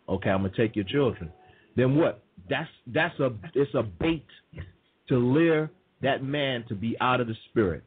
[0.09, 1.33] Okay, I'm gonna take your children.
[1.77, 2.23] Then what?
[2.49, 4.25] That's that's a it's a bait
[5.09, 5.71] to lure
[6.03, 7.83] that man to be out of the spirit.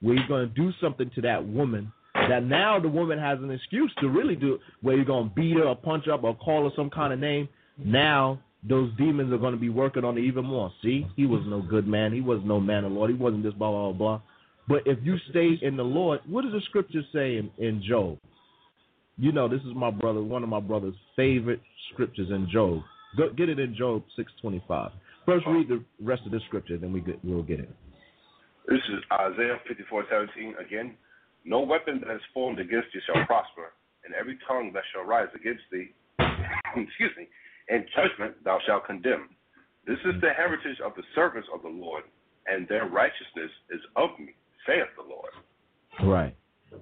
[0.00, 3.92] Where you're gonna do something to that woman that now the woman has an excuse
[4.00, 6.74] to really do where you're gonna beat her or punch her up or call her
[6.74, 7.48] some kind of name.
[7.78, 10.72] Now those demons are gonna be working on it even more.
[10.82, 12.12] See, he was no good man.
[12.12, 13.10] He was no man of Lord.
[13.10, 14.20] He wasn't this blah blah blah.
[14.68, 18.18] But if you stay in the Lord, what does the scripture say in, in Job?
[19.16, 21.60] You know, this is my brother, one of my brother's favorite
[21.92, 22.82] scriptures in Job.
[23.16, 24.90] Go, get it in Job six twenty five.
[25.24, 27.68] First, read the rest of the scripture, then we get, we'll get it.
[28.66, 30.94] This is Isaiah 54 17 again.
[31.44, 33.72] No weapon that is formed against thee shall prosper,
[34.04, 35.88] and every tongue that shall rise against thee,
[36.76, 37.28] excuse me,
[37.68, 39.28] in judgment thou shalt condemn.
[39.86, 42.04] This is the heritage of the servants of the Lord,
[42.46, 44.34] and their righteousness is of me,
[44.66, 45.32] saith the Lord.
[46.04, 46.36] Right.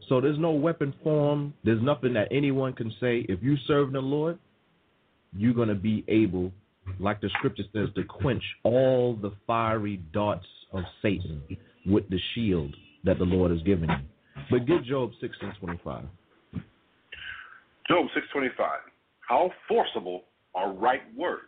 [0.09, 1.53] So there's no weapon formed.
[1.65, 3.25] There's nothing that anyone can say.
[3.29, 4.39] If you serve the Lord,
[5.37, 6.51] you're going to be able,
[6.99, 11.43] like the scripture says, to quench all the fiery darts of Satan
[11.87, 14.43] with the shield that the Lord has given you.
[14.51, 16.05] But get Job 16:25.
[17.89, 18.81] Job 6:25.
[19.21, 20.25] How forcible
[20.57, 21.43] are right words.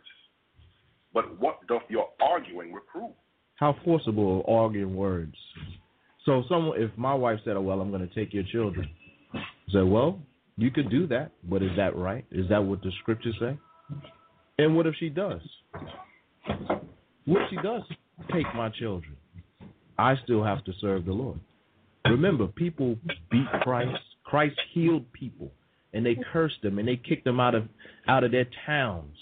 [1.13, 3.11] But what doth your arguing reprove?
[3.55, 5.35] How forcible are arguing words?
[6.25, 8.87] So, someone, if my wife said, oh, "Well, I'm going to take your children,"
[9.33, 9.39] I
[9.71, 10.19] said, "Well,
[10.57, 12.25] you could do that, but is that right?
[12.31, 13.57] Is that what the scriptures say?"
[14.59, 15.41] And what if she does?
[17.25, 17.81] What if she does
[18.31, 19.15] take my children?
[19.97, 21.39] I still have to serve the Lord.
[22.05, 22.97] Remember, people
[23.31, 23.97] beat Christ.
[24.23, 25.51] Christ healed people,
[25.93, 27.63] and they cursed them and they kicked them out of
[28.09, 29.15] out of their towns.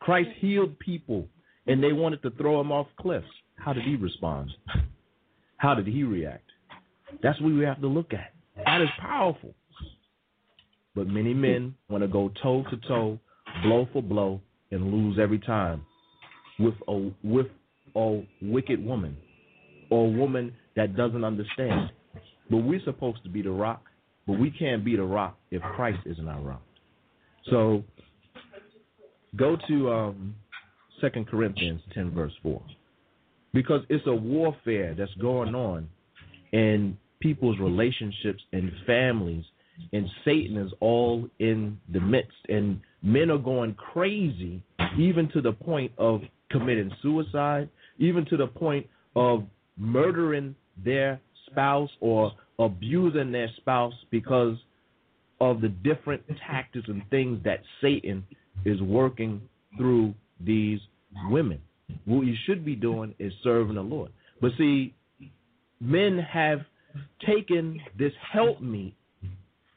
[0.00, 1.28] Christ healed people,
[1.66, 3.26] and they wanted to throw him off cliffs.
[3.56, 4.50] How did he respond?
[5.58, 6.48] How did he react?
[7.22, 8.32] That's what we have to look at.
[8.64, 9.54] That is powerful.
[10.94, 13.18] But many men want to go toe to toe,
[13.62, 15.82] blow for blow, and lose every time
[16.58, 17.46] with a with
[17.94, 19.16] a wicked woman
[19.90, 21.90] or a woman that doesn't understand.
[22.50, 23.82] But we're supposed to be the rock,
[24.26, 26.62] but we can't be the rock if Christ isn't our rock.
[27.50, 27.82] So
[29.36, 30.34] go to um,
[31.00, 32.60] 2 Corinthians 10, verse 4.
[33.52, 35.88] Because it's a warfare that's going on
[36.52, 39.44] in people's relationships and families,
[39.92, 42.36] and Satan is all in the midst.
[42.48, 44.62] And men are going crazy,
[44.98, 49.44] even to the point of committing suicide, even to the point of
[49.76, 54.56] murdering their spouse or abusing their spouse because
[55.42, 58.24] of the different tactics and things that Satan
[58.64, 59.42] is working
[59.76, 60.78] through these
[61.28, 61.60] women.
[62.04, 64.12] What you should be doing is serving the Lord.
[64.40, 64.94] But see,
[65.80, 66.60] men have
[67.26, 68.94] taken this helpmeet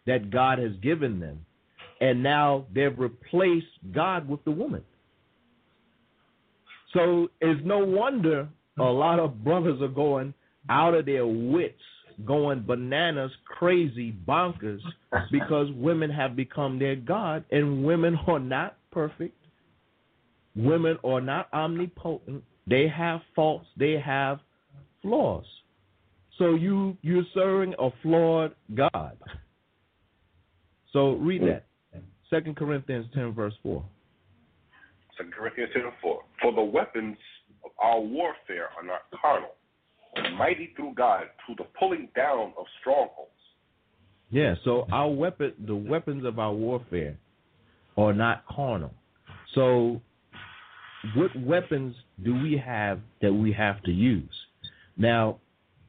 [0.06, 1.44] that God has given them,
[2.00, 4.84] and now they've replaced God with the woman.
[6.94, 8.48] So it's no wonder
[8.78, 10.36] a lot of brothers are going
[10.70, 11.74] out of their wits,
[12.26, 14.80] going bananas, crazy, bonkers,
[15.32, 19.36] because women have become their God, and women are not perfect.
[20.56, 22.44] Women are not omnipotent.
[22.68, 23.66] They have faults.
[23.78, 24.40] They have
[25.02, 25.46] flaws.
[26.38, 29.18] So you you're serving a flawed God.
[30.94, 31.48] So read hmm.
[31.48, 31.66] that.
[32.30, 33.84] Second Corinthians ten verse four.
[35.18, 36.24] Second Corinthians 10 and 4.
[36.42, 37.18] For the weapons
[37.64, 39.56] of our warfare are not carnal,
[40.38, 43.32] mighty through God to the pulling down of strongholds.
[44.32, 47.18] Yeah, so our weapon the weapons of our warfare
[47.98, 48.94] are not carnal.
[49.54, 50.02] So
[51.14, 54.30] what weapons do we have that we have to use?
[54.98, 55.38] Now,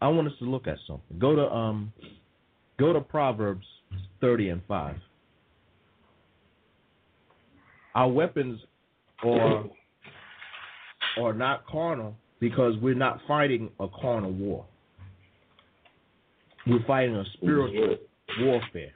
[0.00, 1.18] I want us to look at something.
[1.18, 1.92] Go to um
[2.78, 3.66] go to Proverbs
[4.20, 4.96] 30 and 5.
[7.94, 8.60] Our weapons
[9.24, 9.64] are
[11.18, 14.64] are not carnal because we're not fighting a carnal war.
[16.66, 17.96] We're fighting a spiritual
[18.40, 18.92] warfare.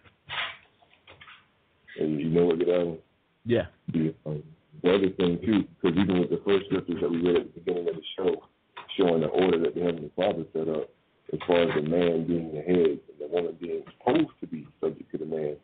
[1.98, 2.98] And you know what, Gadon?
[3.44, 3.66] Yeah.
[3.92, 4.42] The, um,
[4.82, 7.60] the other thing, too, because even with the first scriptures that we read at the
[7.60, 8.42] beginning of the show,
[8.96, 10.90] showing the order that the Heavenly Father set up,
[11.32, 14.66] as far as the man being the head and the woman being supposed to be
[14.80, 15.56] subject to the man,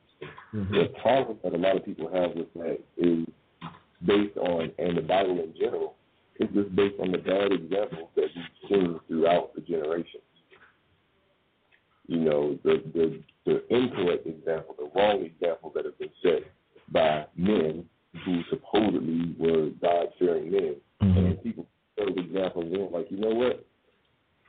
[0.54, 0.74] Mm-hmm.
[0.74, 3.26] the problem that a lot of people have with that is
[4.06, 5.95] based on, and the Bible in general,
[6.40, 10.22] is just based on the bad examples that we've seen throughout the generations.
[12.08, 16.42] You know, the, the, the incorrect example, the wrong example that have been set
[16.92, 17.84] by men
[18.24, 20.76] who supposedly were God fearing men.
[21.02, 21.16] Mhm.
[21.18, 23.64] And people those examples and like, you know what?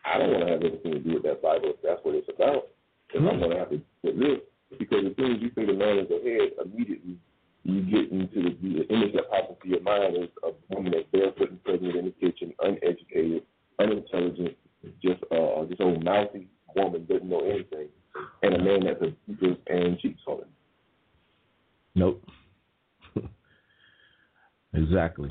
[0.05, 2.29] I don't want to have anything to do with that Bible if that's what it's
[2.29, 2.67] about.
[3.13, 4.39] If I'm going to have to do this,
[4.77, 7.17] because as soon as you say the man is the head, immediately
[7.63, 11.05] you get into the, the image that pops into your mind is a woman that's
[11.11, 13.43] barefoot and pregnant in the kitchen, uneducated,
[13.79, 14.55] unintelligent,
[15.01, 17.87] just uh, just old mouthy woman doesn't know anything,
[18.43, 20.47] and a man that's a abusive and cheats on her.
[21.95, 22.23] Nope.
[24.73, 25.29] exactly.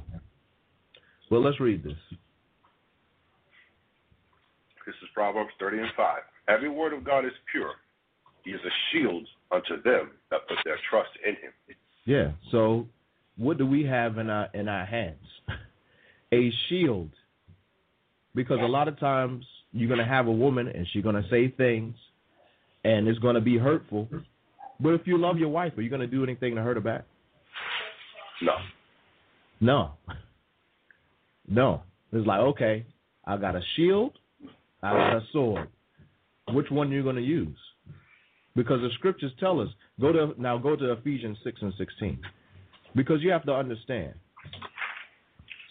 [1.31, 1.99] Well, let's read this.
[4.85, 6.19] This is Proverbs 30 and 5.
[6.49, 7.73] Every word of God is pure.
[8.45, 11.53] He is a shield unto them that put their trust in him.
[12.07, 12.33] Yeah.
[12.51, 12.87] So,
[13.37, 15.27] what do we have in our in our hands?
[16.33, 17.11] A shield.
[18.35, 21.95] Because a lot of times you're gonna have a woman and she's gonna say things,
[22.85, 24.09] and it's gonna be hurtful.
[24.81, 27.05] But if you love your wife, are you gonna do anything to hurt her back?
[28.43, 28.53] No.
[29.61, 29.91] No.
[31.49, 31.83] No.
[32.13, 32.87] It's like, okay,
[33.25, 34.13] I got a shield,
[34.83, 35.69] I got a sword.
[36.53, 37.57] Which one are you going to use?
[38.55, 39.69] Because the scriptures tell us,
[40.01, 42.19] go to now go to Ephesians 6 and 16.
[42.95, 44.15] Because you have to understand,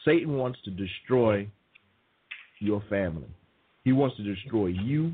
[0.03, 1.47] Satan wants to destroy
[2.59, 3.29] your family.
[3.83, 5.13] He wants to destroy you,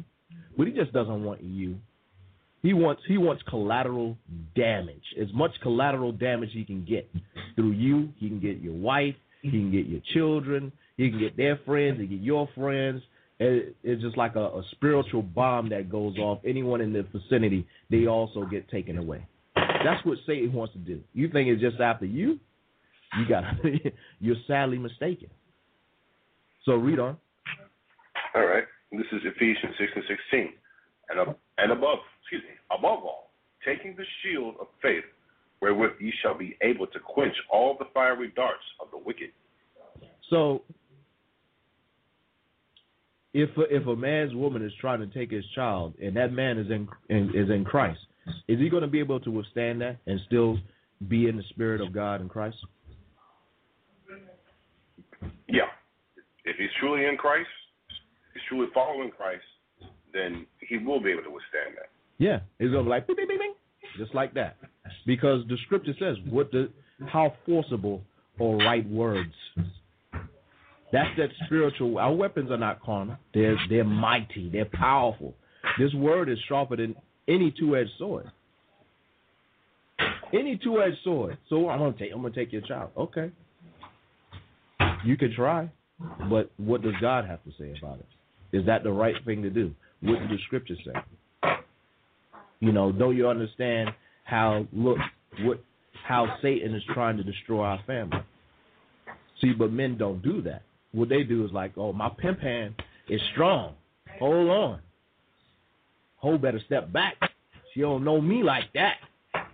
[0.57, 1.77] but he just doesn't want you.
[2.61, 4.17] He wants he wants collateral
[4.55, 7.09] damage, as much collateral damage he can get.
[7.55, 11.35] through you, he can get your wife, he can get your children, he can get
[11.37, 13.01] their friends, he can get your friends.
[13.41, 16.39] It, it's just like a, a spiritual bomb that goes off.
[16.45, 19.25] Anyone in the vicinity, they also get taken away.
[19.55, 21.01] That's what Satan wants to do.
[21.13, 22.39] You think it's just after you?
[23.17, 23.43] You got
[24.19, 25.29] you're sadly mistaken.
[26.65, 27.17] So read on.
[28.35, 28.65] All right.
[28.91, 30.53] This is Ephesians 6 and 16.
[31.09, 33.31] And, ab- and above, excuse me, above all,
[33.65, 35.03] taking the shield of faith,
[35.61, 39.31] wherewith ye shall be able to quench all the fiery darts of the wicked.
[40.29, 40.61] So
[43.33, 46.57] if a, if a man's woman is trying to take his child and that man
[46.57, 47.99] is in, in is in Christ,
[48.47, 50.57] is he going to be able to withstand that and still
[51.07, 52.57] be in the spirit of God and Christ?
[55.47, 55.69] Yeah.
[56.45, 57.49] If he's truly in Christ,
[58.33, 59.43] he's truly following Christ,
[60.13, 61.89] then he will be able to withstand that.
[62.17, 63.53] Yeah, he's gonna be like bing, bing, bing, bing,
[63.97, 64.57] just like that,
[65.05, 66.69] because the scripture says what the
[67.07, 68.01] how forcible
[68.39, 69.33] are right words.
[70.91, 71.97] That's that spiritual.
[71.97, 75.33] Our weapons are not carnal; they're they're mighty, they're powerful.
[75.79, 76.95] This word is sharper than
[77.27, 78.29] any two-edged sword.
[80.33, 81.37] Any two-edged sword.
[81.49, 82.91] So I'm gonna take I'm gonna take your child.
[82.97, 83.31] Okay,
[85.05, 85.69] you can try,
[86.29, 88.57] but what does God have to say about it?
[88.57, 89.73] Is that the right thing to do?
[90.01, 91.51] What do the scriptures say?
[92.59, 93.91] You know, don't you understand
[94.23, 94.97] how look
[95.41, 95.63] what
[96.05, 98.19] how Satan is trying to destroy our family?
[99.39, 100.63] See, but men don't do that.
[100.93, 102.75] What they do is like, oh, my pimp hand
[103.09, 103.75] is strong.
[104.19, 104.79] Hold on.
[106.17, 107.15] Ho better step back.
[107.73, 108.95] She don't know me like that.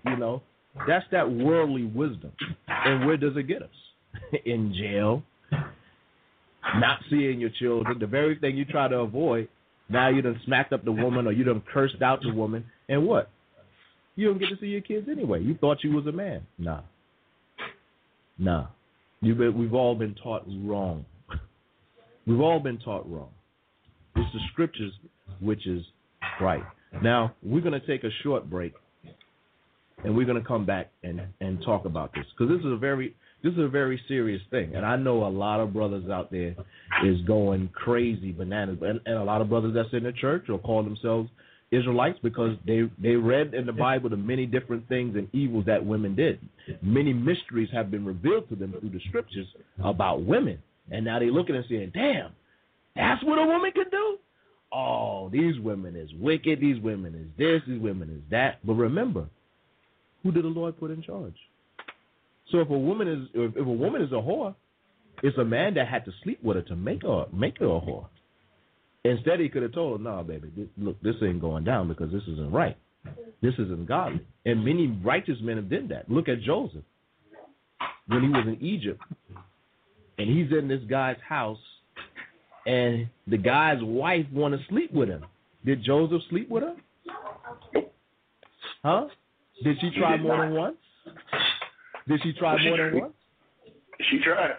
[0.06, 0.42] You know,
[0.88, 2.32] that's that worldly wisdom.
[2.68, 3.70] And where does it get us?
[4.46, 5.24] In jail,
[6.76, 9.48] not seeing your children, the very thing you try to avoid.
[9.90, 13.08] Now you done smacked up the woman or you done cursed out the woman, and
[13.08, 13.30] what?
[14.16, 15.42] You don't get to see your kids anyway.
[15.44, 16.46] You thought you was a man.
[16.58, 16.82] Nah.
[18.38, 18.68] Nah.
[19.22, 21.06] You've been, we've all been taught wrong.
[22.28, 23.30] We've all been taught wrong.
[24.16, 24.92] It's the scriptures
[25.40, 25.84] which is
[26.42, 26.64] right.
[27.02, 28.74] Now, we're going to take a short break
[30.04, 32.78] and we're going to come back and, and talk about this because this is a
[32.78, 36.32] very this is a very serious thing, and I know a lot of brothers out
[36.32, 36.56] there
[37.06, 40.58] is going crazy bananas, and, and a lot of brothers that's in the church or
[40.58, 41.30] call themselves
[41.70, 45.86] Israelites because they they read in the Bible the many different things and evils that
[45.86, 46.40] women did.
[46.82, 49.48] Many mysteries have been revealed to them through the scriptures
[49.84, 50.58] about women,
[50.92, 52.32] and now they're looking and saying, "Damn,
[52.96, 54.18] that's what a woman can do."
[54.72, 56.60] Oh, these women is wicked.
[56.60, 57.62] These women is this.
[57.68, 58.60] These women is that.
[58.66, 59.28] But remember,
[60.24, 61.36] who did the Lord put in charge?
[62.52, 64.56] So if a woman is if, if a woman is a whore,
[65.24, 67.80] it's a man that had to sleep with her to make her make her a
[67.80, 68.08] whore.
[69.04, 71.88] Instead, he could have told her, "No, nah, baby, this, look, this ain't going down
[71.88, 72.78] because this isn't right.
[73.42, 76.10] This isn't godly." And many righteous men have did that.
[76.10, 76.84] Look at Joseph
[78.08, 79.02] when he was in Egypt,
[80.18, 81.60] and he's in this guy's house,
[82.66, 85.26] and the guy's wife want to sleep with him.
[85.66, 86.76] Did Joseph sleep with her?
[88.84, 89.08] Huh?
[89.64, 90.78] Did she try more than once?
[92.08, 93.14] Did she try more than once?
[94.10, 94.52] She tried.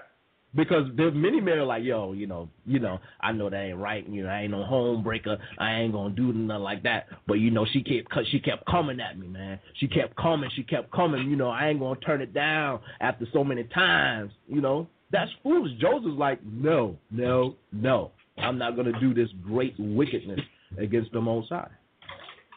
[0.54, 3.78] Because there's many men are like, yo, you know, you know, I know that ain't
[3.78, 4.08] right.
[4.08, 5.36] You know, I ain't no homebreaker.
[5.58, 7.06] I ain't gonna do nothing like that.
[7.26, 9.60] But you know, she kept, cause she kept coming at me, man.
[9.76, 10.50] She kept coming.
[10.56, 11.28] She kept coming.
[11.30, 14.32] You know, I ain't gonna turn it down after so many times.
[14.46, 15.72] You know, that's foolish.
[15.80, 18.12] Joseph's like, no, no, no.
[18.36, 20.40] I'm not gonna do this great wickedness
[20.78, 21.70] against the Most High.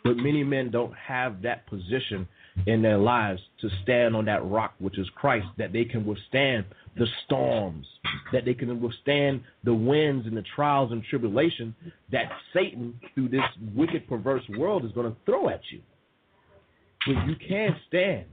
[0.03, 2.27] But many men don't have that position
[2.65, 6.65] in their lives to stand on that rock, which is Christ, that they can withstand
[6.97, 7.85] the storms,
[8.33, 11.73] that they can withstand the winds and the trials and tribulation
[12.11, 13.43] that Satan, through this
[13.75, 15.81] wicked, perverse world, is going to throw at you.
[17.05, 18.25] But you can stand.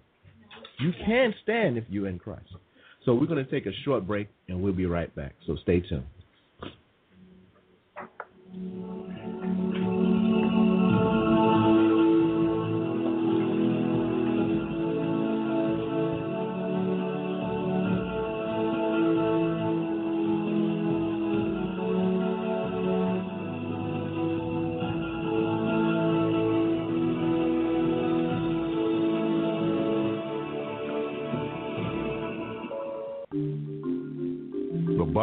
[0.80, 2.48] You can stand if you're in Christ.
[3.08, 5.32] So we're going to take a short break and we'll be right back.
[5.46, 6.04] So stay tuned.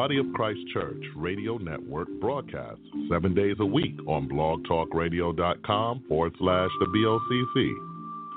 [0.06, 6.70] Body of Christ Church Radio Network broadcasts seven days a week on blogtalkradio.com forward slash
[6.80, 7.74] the BOCC.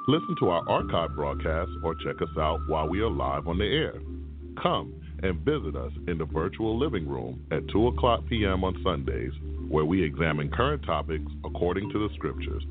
[0.08, 3.66] Listen to our archive broadcasts or check us out while we are live on the
[3.66, 4.00] air.
[4.62, 8.64] Come and visit us in the virtual living room at 2 o'clock p.m.
[8.64, 9.32] on Sundays,
[9.68, 12.62] where we examine current topics according to the scriptures.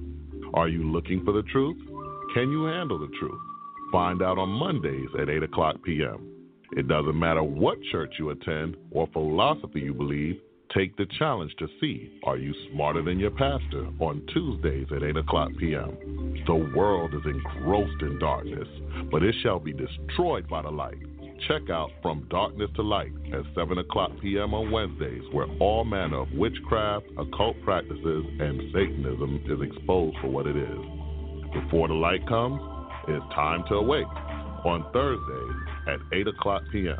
[0.55, 1.77] Are you looking for the truth?
[2.33, 3.41] Can you handle the truth?
[3.91, 6.36] Find out on Mondays at 8 o'clock p.m.
[6.71, 10.39] It doesn't matter what church you attend or philosophy you believe,
[10.75, 15.17] take the challenge to see are you smarter than your pastor on Tuesdays at 8
[15.17, 16.43] o'clock p.m.
[16.45, 18.67] The world is engrossed in darkness,
[19.09, 20.97] but it shall be destroyed by the light.
[21.47, 24.53] Check out From Darkness to Light at 7 o'clock p.m.
[24.53, 30.47] on Wednesdays, where all manner of witchcraft, occult practices, and Satanism is exposed for what
[30.47, 30.79] it is.
[31.53, 32.59] Before the light comes,
[33.07, 34.07] it's time to awake
[34.67, 36.99] on Thursdays at 8 o'clock p.m.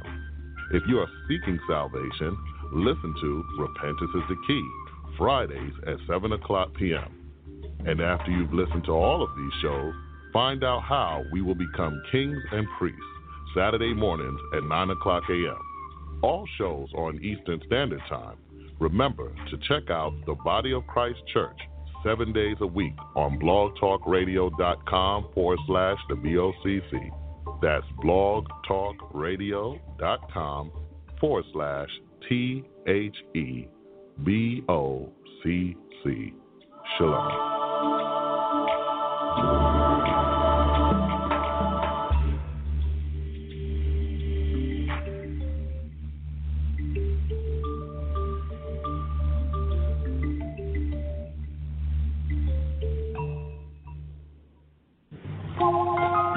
[0.71, 2.37] If you are seeking salvation,
[2.71, 4.69] listen to Repentance is the Key,
[5.17, 7.27] Fridays at 7 o'clock p.m.
[7.85, 9.93] And after you've listened to all of these shows,
[10.31, 13.01] find out how we will become kings and priests,
[13.55, 16.19] Saturday mornings at 9 o'clock a.m.
[16.23, 18.37] All shows on Eastern Standard Time.
[18.79, 21.59] Remember to check out the Body of Christ Church
[22.03, 27.26] seven days a week on blogtalkradio.com forward slash the BOCC.
[27.61, 30.71] That's blogtalkradio.com
[31.19, 31.89] forward slash
[32.29, 33.67] T H E
[34.23, 35.09] B O
[35.43, 36.33] C C.
[36.97, 37.57] Shalom.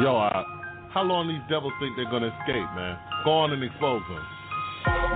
[0.00, 0.29] Yo,
[0.92, 2.98] how long these devils think they're gonna escape, man?
[3.24, 4.24] Go on and expose them.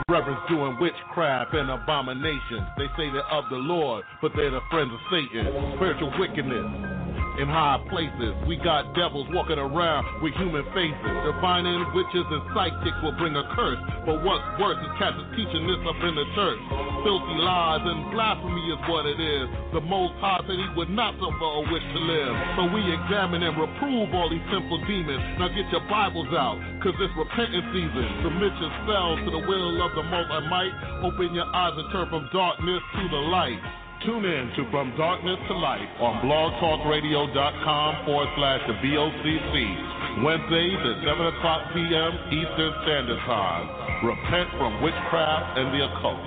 [0.09, 2.69] Reverends doing witchcraft and abominations.
[2.77, 5.49] They say they're of the Lord, but they're the friends of Satan.
[5.77, 6.94] Spiritual wickedness
[7.39, 8.33] in high places.
[8.47, 11.15] We got devils walking around with human faces.
[11.27, 13.81] Divining witches and psychics will bring a curse.
[14.07, 16.61] But what's worse is cats is teaching this up in the church.
[17.03, 19.47] Filthy lies and blasphemy is what it is.
[19.75, 22.35] The Most High said he would not suffer a witch to live.
[22.55, 25.23] So we examine and reprove all these simple demons.
[25.43, 28.07] Now get your Bibles out, cause it's repentance season.
[28.23, 30.75] Submit yourselves to the will of the Most High Might.
[31.03, 33.84] Open your eyes and turn from darkness to the light.
[34.05, 40.23] Tune in to From Darkness to Light on blogtalkradio.com forward slash the BOCC.
[40.23, 42.13] Wednesdays at 7 o'clock p.m.
[42.29, 43.65] Eastern Standard Time.
[44.05, 46.21] Repent from witchcraft and the occult.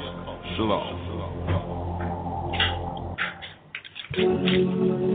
[4.15, 5.06] Shalom.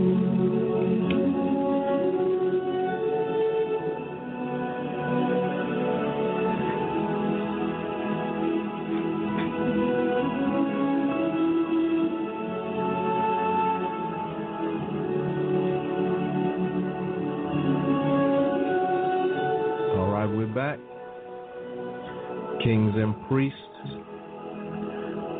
[23.33, 23.57] Priests.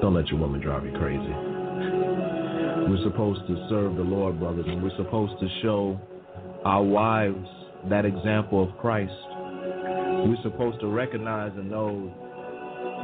[0.02, 1.22] Don't let your woman drive you crazy.
[2.90, 6.02] We're supposed to serve the Lord, brothers, and we're supposed to show
[6.66, 7.48] our wives
[7.92, 9.14] that example of Christ.
[10.26, 12.12] We're supposed to recognize and know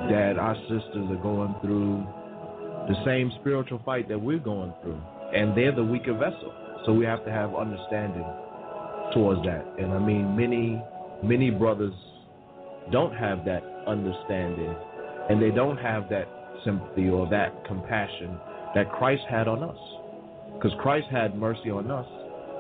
[0.10, 2.04] that our sisters are going through
[2.88, 5.00] the same spiritual fight that we're going through,
[5.36, 6.82] and they're the weaker vessel.
[6.88, 8.26] So we have to have understanding
[9.14, 9.68] towards that.
[9.78, 10.82] And I mean, many,
[11.22, 11.94] many brothers
[12.92, 14.76] don't have that understanding,
[15.30, 16.28] and they don't have that
[16.66, 18.38] sympathy or that compassion
[18.76, 19.78] that Christ had on us.
[20.56, 22.08] Because Christ had mercy on us,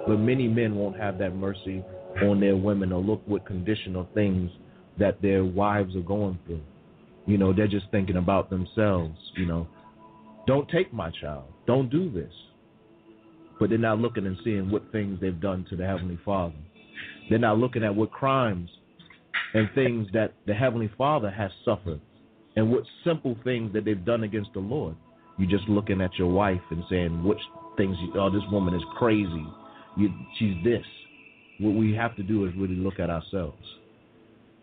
[0.08, 1.84] but many men won't have that mercy
[2.24, 4.50] on their women or look what conditional things
[4.98, 6.62] that their wives are going through.
[7.26, 9.68] You know, they're just thinking about themselves, you know.
[10.48, 11.46] Don't take my child.
[11.68, 12.32] Don't do this.
[13.60, 16.56] But they're not looking and seeing what things they've done to the Heavenly Father.
[17.30, 18.70] They're not looking at what crimes
[19.54, 22.00] and things that the Heavenly Father has suffered
[22.56, 24.96] and what simple things that they've done against the Lord.
[25.38, 27.40] You're just looking at your wife and saying, which
[27.78, 29.46] things, you, oh, this woman is crazy.
[29.98, 30.86] You, she's this.
[31.60, 33.64] What we have to do is really look at ourselves.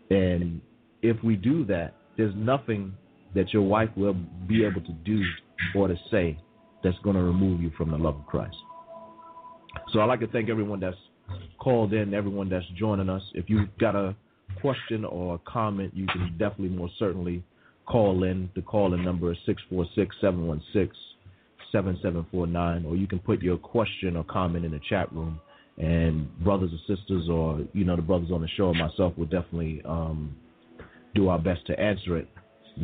[0.09, 0.61] And
[1.01, 2.93] if we do that, there's nothing
[3.35, 4.15] that your wife will
[4.47, 5.21] be able to do
[5.75, 6.39] or to say
[6.83, 8.55] that's going to remove you from the love of Christ.
[9.93, 10.97] So I'd like to thank everyone that's
[11.59, 13.21] called in, everyone that's joining us.
[13.33, 14.15] If you've got a
[14.61, 17.43] question or comment, you can definitely more certainly
[17.85, 18.49] call in.
[18.55, 20.91] The call in number is 646 716
[21.71, 25.39] 7749, or you can put your question or comment in the chat room.
[25.77, 29.25] And brothers and sisters, or you know, the brothers on the show, and myself will
[29.25, 30.35] definitely um,
[31.13, 32.27] do our best to answer it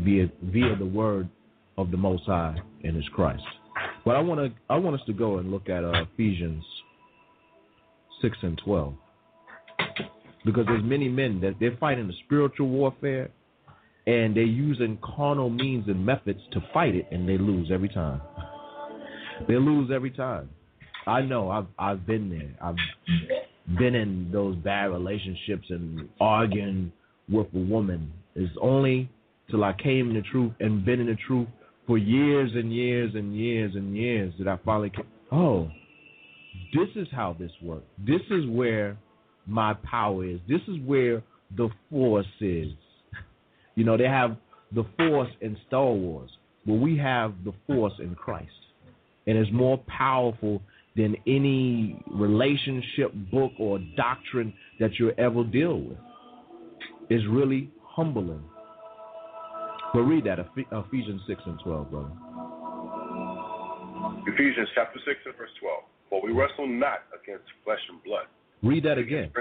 [0.03, 1.27] via via the word
[1.77, 3.43] of the Most High and His Christ.
[4.05, 6.63] But I want to I want us to go and look at uh, Ephesians
[8.21, 8.93] six and twelve
[10.45, 13.29] because there's many men that they're fighting the spiritual warfare
[14.05, 18.21] and they're using carnal means and methods to fight it and they lose every time.
[19.47, 20.49] They lose every time.
[21.07, 21.49] I know.
[21.49, 22.55] I've I've been there.
[22.61, 26.91] I've been in those bad relationships and arguing
[27.29, 28.11] with a woman.
[28.35, 29.09] It's only
[29.49, 31.47] till I came in the truth and been in the truth
[31.87, 35.07] for years and years and years and years that I finally came.
[35.31, 35.69] Oh,
[36.73, 37.85] this is how this works.
[38.05, 38.97] This is where
[39.45, 40.39] my power is.
[40.47, 41.21] This is where
[41.55, 42.69] the force is.
[43.75, 44.37] You know, they have
[44.71, 46.29] the force in Star Wars,
[46.63, 48.51] but we have the force in Christ.
[49.25, 50.61] And it's more powerful
[50.95, 55.97] than any relationship book or doctrine that you'll ever deal with.
[57.09, 58.43] It's really humbling.
[59.93, 62.09] But read that, Ephesians 6 and 12, brother.
[64.27, 65.83] Ephesians chapter 6 and verse 12.
[66.09, 68.25] For we wrestle not against flesh and blood.
[68.63, 69.31] Read that again.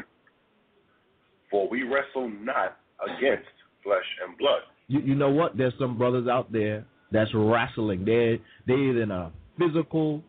[1.51, 3.49] For we wrestle not against
[3.85, 4.63] flesh and blood.
[4.89, 5.57] You, you know what?
[5.57, 8.05] There's some brothers out there that's wrestling.
[8.05, 10.23] They're, they're in a physical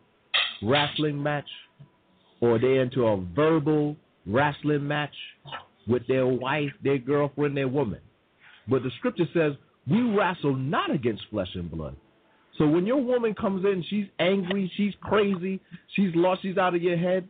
[0.62, 1.48] wrestling match
[2.40, 5.14] or they're into a verbal wrestling match
[5.86, 8.00] with their wife, their girlfriend, their woman.
[8.68, 9.52] But the scripture says,
[9.90, 11.96] we wrestle not against flesh and blood.
[12.58, 15.60] So when your woman comes in, she's angry, she's crazy,
[15.94, 17.28] she's lost, she's out of your head.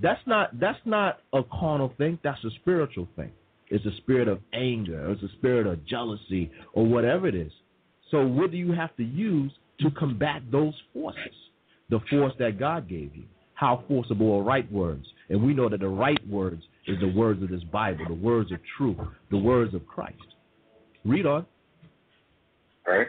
[0.00, 2.18] That's not that's not a carnal thing.
[2.22, 3.30] That's a spiritual thing.
[3.68, 5.10] It's a spirit of anger.
[5.10, 7.52] It's a spirit of jealousy or whatever it is.
[8.10, 11.34] So what do you have to use to combat those forces?
[11.90, 13.24] The force that God gave you.
[13.54, 15.06] How forcible are right words?
[15.28, 18.52] And we know that the right words is the words of this Bible, the words
[18.52, 18.98] of truth,
[19.30, 20.16] the words of Christ.
[21.04, 21.46] Read on.
[22.86, 23.08] All right.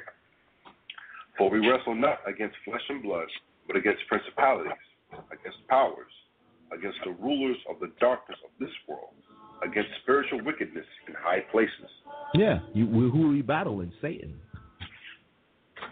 [1.38, 3.28] For we wrestle not against flesh and blood,
[3.68, 4.72] but against principalities,
[5.12, 6.12] against powers,
[6.72, 9.14] against the rulers of the darkness of this world,
[9.64, 11.90] against spiritual wickedness in high places.
[12.34, 13.92] Yeah, you, who we battle in?
[14.02, 14.40] Satan.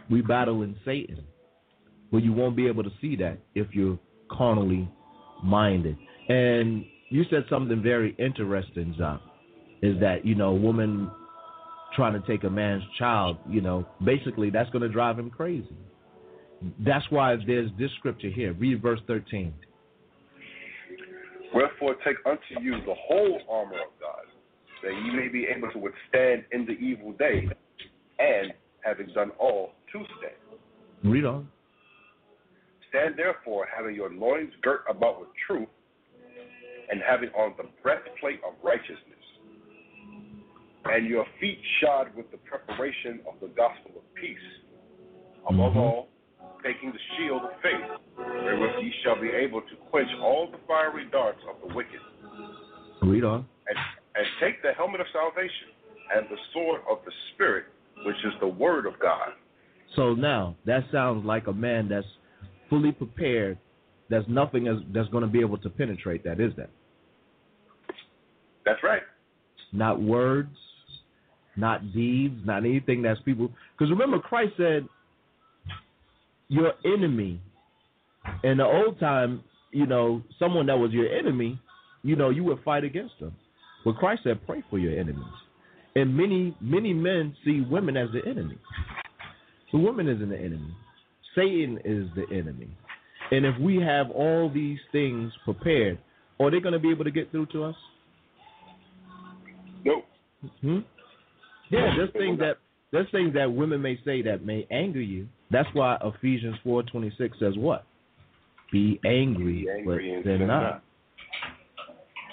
[0.10, 1.24] We battle in Satan.
[2.12, 3.98] Well, you won't be able to see that if you're
[4.32, 4.90] carnally
[5.44, 5.98] minded.
[6.30, 9.20] And you said something very interesting, John,
[9.82, 11.10] is that, you know, a woman
[11.96, 15.76] trying to take a man's child, you know, basically that's going to drive him crazy.
[16.80, 18.54] That's why there's this scripture here.
[18.54, 19.54] Read verse 13.
[21.84, 24.26] Wherefore take unto you the whole armor of God,
[24.84, 27.48] that ye may be able to withstand in the evil day,
[28.20, 30.60] and having done all to stand.
[31.04, 31.48] Read on.
[32.90, 35.68] Stand therefore, having your loins girt about with truth,
[36.90, 39.00] and having on the breastplate of righteousness
[40.86, 44.38] and your feet shod with the preparation of the gospel of peace.
[45.48, 45.80] Above mm-hmm.
[45.80, 46.08] all,
[46.64, 51.08] taking the shield of faith, wherewith ye shall be able to quench all the fiery
[51.12, 52.00] darts of the wicked.
[53.02, 53.46] Read on.
[53.68, 53.78] And,
[54.16, 55.76] and take the helmet of salvation
[56.16, 57.66] and the sword of the Spirit,
[58.06, 59.30] which is the word of God.
[59.96, 62.08] So now, that sounds like a man that's
[62.70, 63.58] fully prepared.
[64.10, 66.70] There's nothing that's going to be able to penetrate that, is that?
[68.66, 69.02] That's right.
[69.72, 70.56] Not words,
[71.56, 73.50] not deeds, not anything that's people.
[73.78, 74.88] Because remember, Christ said,
[76.54, 77.42] "Your enemy."
[78.44, 81.60] In the old time, you know, someone that was your enemy,
[82.04, 83.36] you know, you would fight against them.
[83.84, 85.38] But Christ said, "Pray for your enemies."
[85.96, 88.58] And many, many men see women as the enemy.
[89.72, 90.74] The woman isn't the enemy.
[91.36, 92.70] Satan is the enemy.
[93.32, 95.98] And if we have all these things prepared,
[96.40, 97.76] are they going to be able to get through to us?
[99.84, 100.06] Nope.
[100.62, 100.80] Hmm?
[101.70, 102.58] Yeah, there's things that
[102.92, 105.28] there's things that women may say that may anger you.
[105.54, 107.86] That's why Ephesians four twenty six says what?
[108.72, 110.62] Be angry, Be angry but sin not.
[110.62, 110.84] not.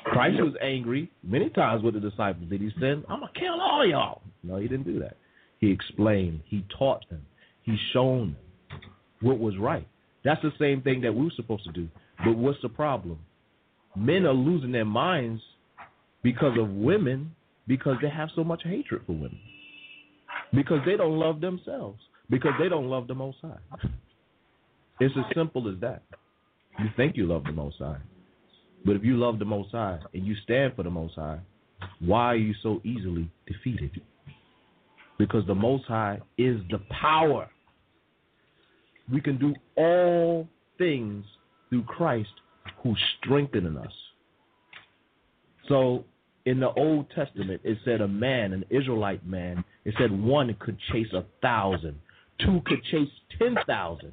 [0.05, 2.49] Christ was angry many times with the disciples.
[2.49, 3.05] Did he sin?
[3.09, 4.23] I'm gonna kill all y'all.
[4.43, 5.19] No, he didn't do that.
[5.59, 6.41] He explained.
[6.47, 7.21] He taught them.
[7.63, 8.35] He shown
[8.71, 8.81] them
[9.21, 9.87] what was right.
[10.25, 11.89] That's the same thing that we we're supposed to do.
[12.25, 13.19] But what's the problem?
[13.95, 15.43] Men are losing their minds
[16.23, 17.35] because of women
[17.67, 19.39] because they have so much hatred for women.
[20.55, 21.99] Because they don't love themselves.
[22.31, 23.59] Because they don't love the Most High.
[25.01, 26.03] It's as simple as that.
[26.79, 27.99] You think you love the Most High.
[28.85, 31.41] But if you love the Most High and you stand for the Most High,
[31.99, 34.01] why are you so easily defeated?
[35.19, 37.49] Because the Most High is the power.
[39.13, 41.25] We can do all things
[41.69, 42.31] through Christ
[42.83, 43.93] who strengthens us.
[45.69, 46.05] So
[46.47, 50.79] in the Old Testament, it said a man, an Israelite man, it said one could
[50.93, 51.97] chase a thousand,
[52.45, 54.13] two could chase ten thousand,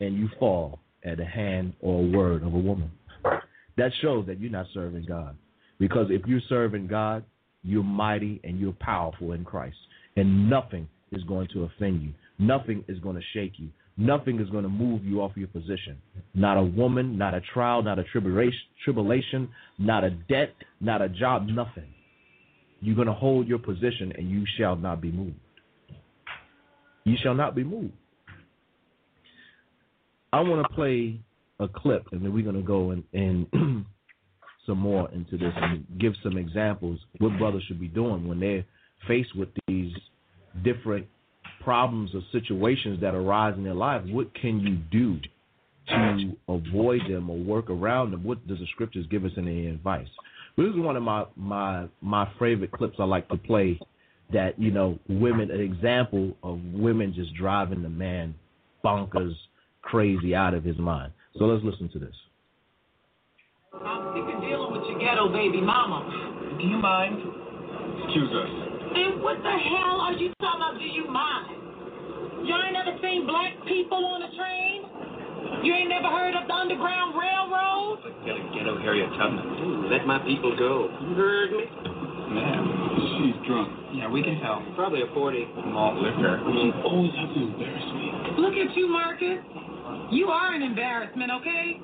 [0.00, 2.90] and you fall at the hand or word of a woman.
[3.76, 5.36] That shows that you're not serving God.
[5.78, 7.24] Because if you're serving God,
[7.62, 9.76] you're mighty and you're powerful in Christ.
[10.16, 12.12] And nothing is going to offend you.
[12.38, 13.68] Nothing is going to shake you.
[14.00, 15.98] nothing is going to move you off your position.
[16.34, 21.08] Not a woman, not a trial, not a tribulation, tribulation, not a debt, not a
[21.08, 21.88] job, nothing.
[22.80, 25.36] You're going to hold your position and you shall not be moved.
[27.04, 27.92] You shall not be moved.
[30.32, 31.20] I want to play
[31.58, 33.84] a clip and then we're going to go and, and
[34.66, 38.64] some more into this and give some examples what brothers should be doing when they're
[39.08, 39.92] faced with these
[40.62, 41.06] different
[41.62, 45.18] problems or situations that arise in their life, what can you do
[45.88, 48.22] to avoid them or work around them?
[48.22, 50.08] What does the scriptures give us in any advice?
[50.56, 53.78] This is one of my my my favorite clips I like to play.
[54.32, 58.34] That you know, women, an example of women just driving the man
[58.84, 59.34] bonkers,
[59.82, 61.12] crazy out of his mind.
[61.36, 62.14] So let's listen to this.
[63.74, 66.58] I'm sick of dealing with your ghetto baby mama.
[66.58, 67.16] Do you mind?
[68.04, 68.50] Excuse us.
[68.90, 70.74] And what the hell are you talking about?
[70.78, 72.46] Do you mind?
[72.46, 75.64] You ain't never seen black people on a train?
[75.64, 78.02] You ain't never heard of the Underground Railroad?
[78.24, 79.90] Get a ghetto Harriet Tubman.
[79.90, 80.90] Let my people go.
[81.06, 81.89] You heard me?
[82.30, 82.62] Ma'am,
[83.18, 83.68] she's drunk.
[83.92, 84.62] Yeah, we can tell.
[84.74, 86.38] Probably a 40 malt liquor.
[86.38, 88.06] Oh, she always has to embarrass me.
[88.38, 89.42] Look at you, Marcus.
[90.14, 91.80] You are an embarrassment, okay?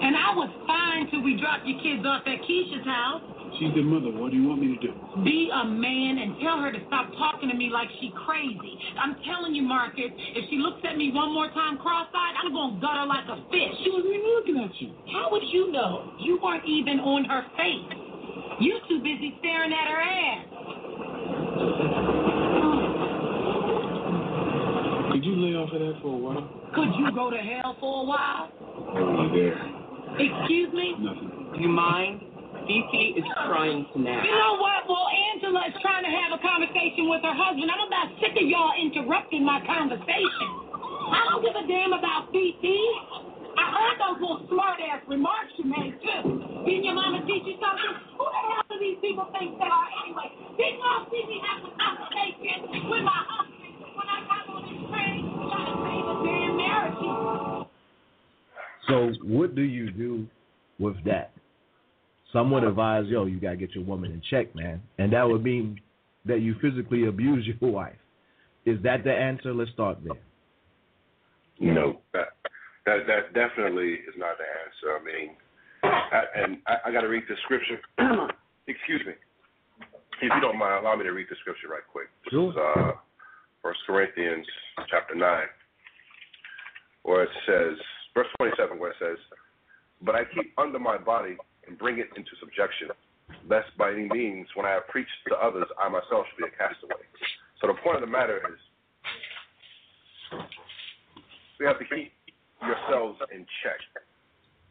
[0.00, 3.20] And I was fine till we dropped your kids off at Keisha's house.
[3.58, 4.08] She's the mother.
[4.08, 4.94] What do you want me to do?
[5.20, 8.78] Be a man and tell her to stop talking to me like she crazy.
[8.96, 12.78] I'm telling you, Marcus, if she looks at me one more time cross-eyed, I'm going
[12.78, 13.74] to gut her like a fish.
[13.84, 14.94] She wasn't even looking at you.
[15.12, 16.14] How would you know?
[16.24, 18.09] You weren't even on her face.
[18.60, 20.44] You too busy staring at her ass.
[25.12, 26.44] Could you lay off of that for a while?
[26.76, 28.52] Could you go to hell for a while?
[28.60, 29.56] Oh, there.
[30.20, 30.92] Excuse me?
[31.00, 31.56] Nothing.
[31.56, 32.20] Do you mind?
[32.68, 34.28] Fifi is trying to nap.
[34.28, 34.84] You know what?
[34.84, 37.64] Well, Angela is trying to have a conversation with her husband.
[37.64, 40.48] I'm about sick of y'all interrupting my conversation.
[41.16, 42.76] I don't give a damn about Fifi.
[43.56, 46.22] I heard those little smart ass remarks you made too.
[46.66, 47.94] Didn't your mama teach you something?
[48.18, 50.28] Who the hell do these people think they are anyway?
[50.56, 54.80] Didn't y'all see me have a conversation with my husband when I got on this
[54.90, 57.00] train trying to save a damn marriage?
[58.88, 60.26] So what do you do
[60.78, 61.32] with that?
[62.32, 65.42] Some would advise, yo, you gotta get your woman in check, man, and that would
[65.42, 65.80] mean
[66.26, 67.96] that you physically abuse your wife.
[68.66, 69.52] Is that the answer?
[69.54, 70.14] Let's start there.
[71.60, 72.00] No,
[72.90, 74.98] that that, definitely is not the answer.
[74.98, 75.36] I mean,
[75.82, 77.78] I, and I, I got to read the scripture.
[78.66, 79.14] Excuse me,
[80.22, 82.08] if you don't mind, allow me to read the scripture right quick.
[82.24, 82.50] This Sure.
[82.50, 82.92] is uh,
[83.62, 84.46] First Corinthians
[84.90, 85.46] chapter nine,
[87.02, 87.78] where it says,
[88.14, 89.18] verse twenty-seven, where it says,
[90.02, 91.36] "But I keep under my body
[91.66, 92.88] and bring it into subjection,
[93.48, 96.56] lest by any means, when I have preached to others, I myself should be a
[96.58, 97.06] castaway."
[97.60, 98.58] So the point of the matter is,
[101.58, 102.12] we have to keep
[102.62, 103.80] yourselves in check.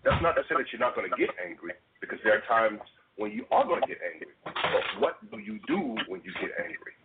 [0.03, 2.79] That's not to say that you're not going to get angry, because there are times
[3.17, 4.31] when you are going to get angry.
[4.45, 6.95] But what do you do when you get angry?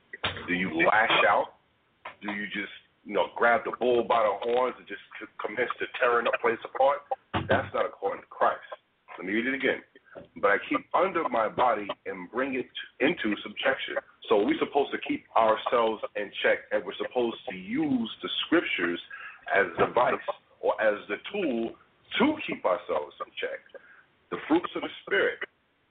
[0.47, 1.59] Do you lash out?
[2.23, 2.71] Do you just,
[3.05, 5.03] you know, grab the bull by the horns and just
[5.43, 7.03] commence to tearing the place apart?
[7.49, 8.63] That's not according to Christ.
[9.19, 9.83] Let me read it again.
[10.41, 12.71] But I keep under my body and bring it
[13.01, 13.99] into subjection.
[14.29, 19.01] So we're supposed to keep ourselves in check, and we're supposed to use the scriptures
[19.51, 20.23] as the device
[20.65, 21.77] or as the tool
[22.17, 23.61] to keep ourselves in check.
[24.33, 25.37] The fruits of the spirit,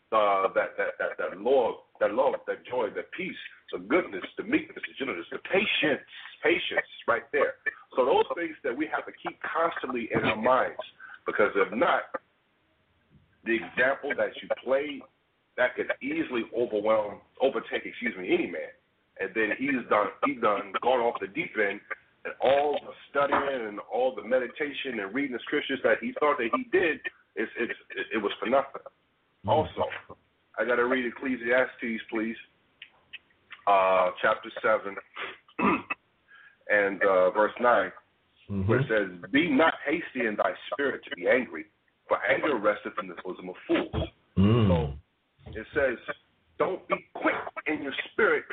[0.09, 3.37] uh, that, that that that love, that love, that joy, that peace,
[3.71, 6.01] the goodness, the meekness, the gentleness, the patience,
[6.41, 7.61] patience, right there.
[7.95, 10.81] So those things that we have to keep constantly in our minds,
[11.25, 12.09] because if not,
[13.45, 15.01] the example that you play
[15.57, 18.73] that could easily overwhelm, overtake, excuse me, any man.
[19.21, 21.79] And then he's done, he's done gone off the deep end,
[22.25, 26.37] and all the studying and all the meditation and reading the scriptures that he thought
[26.37, 26.99] that he did,
[27.35, 27.73] it's, it's,
[28.13, 28.81] it was for nothing.
[29.47, 29.85] Also,
[30.57, 32.35] I got to read Ecclesiastes, please,
[33.67, 34.95] uh, chapter 7
[36.69, 37.91] and uh, verse 9,
[38.67, 41.65] where it says, Be not hasty in thy spirit to be angry,
[42.07, 44.07] for anger resteth in the bosom of fools.
[44.37, 44.97] Mm.
[45.47, 45.97] It says,
[46.57, 47.35] Don't be quick
[47.67, 48.45] in your spirit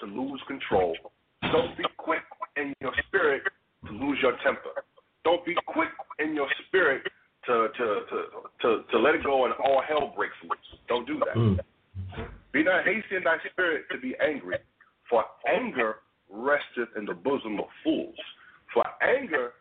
[0.00, 0.94] to lose control.
[1.42, 2.22] Don't be quick
[2.56, 3.42] in your spirit
[3.86, 4.84] to lose your temper.
[5.24, 5.88] Don't be quick
[6.18, 7.02] in your spirit
[7.46, 8.16] to to to
[8.62, 10.80] to, to let it go and all hell breaks loose.
[10.88, 11.36] Don't do that.
[11.36, 11.58] Mm.
[12.52, 14.56] Be not hasty in thy spirit to be angry,
[15.10, 15.96] for anger
[16.30, 18.14] resteth in the bosom of fools.
[18.72, 19.52] For anger,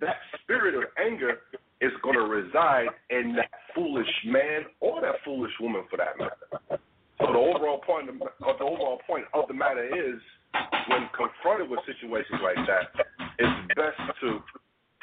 [0.00, 1.40] that spirit of anger
[1.80, 6.80] is going to reside in that foolish man or that foolish woman, for that matter.
[7.20, 10.20] So the overall point, of, the overall point of the matter is,
[10.88, 13.06] when confronted with situations like that,
[13.38, 14.38] it's best to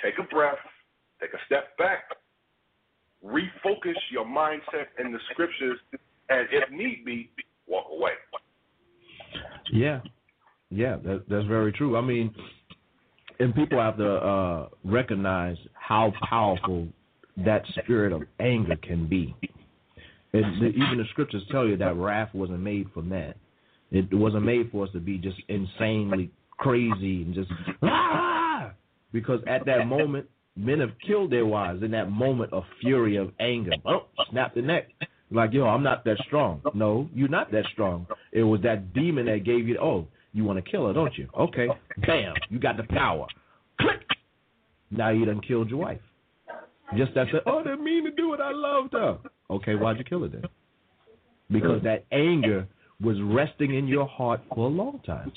[0.03, 0.57] take a breath,
[1.21, 2.03] take a step back,
[3.25, 5.79] refocus your mindset in the scriptures,
[6.29, 7.29] and if need be,
[7.67, 8.11] walk away.
[9.71, 10.01] Yeah,
[10.69, 11.97] yeah, that, that's very true.
[11.97, 12.33] I mean,
[13.39, 16.87] and people have to uh, recognize how powerful
[17.37, 19.35] that spirit of anger can be.
[20.33, 23.33] And the, even the scriptures tell you that wrath wasn't made for man.
[23.93, 27.49] It wasn't made for us to be just insanely crazy and just
[27.83, 28.71] ah!
[29.11, 33.31] because at that moment men have killed their wives in that moment of fury of
[33.39, 33.71] anger.
[33.85, 34.89] Oh, snap the neck.
[35.31, 36.61] Like, yo, I'm not that strong.
[36.73, 38.07] No, you're not that strong.
[38.31, 41.27] It was that demon that gave you, oh, you want to kill her, don't you?
[41.39, 41.67] Okay.
[42.05, 42.33] Bam.
[42.49, 43.27] You got the power.
[43.79, 44.01] Click.
[44.91, 46.01] Now you done killed your wife.
[46.97, 48.39] Just that, oh, they mean to do it.
[48.39, 49.17] I loved her.
[49.49, 50.43] Okay, why'd you kill her then?
[51.49, 52.67] Because that anger
[53.01, 55.31] was resting in your heart for a long time.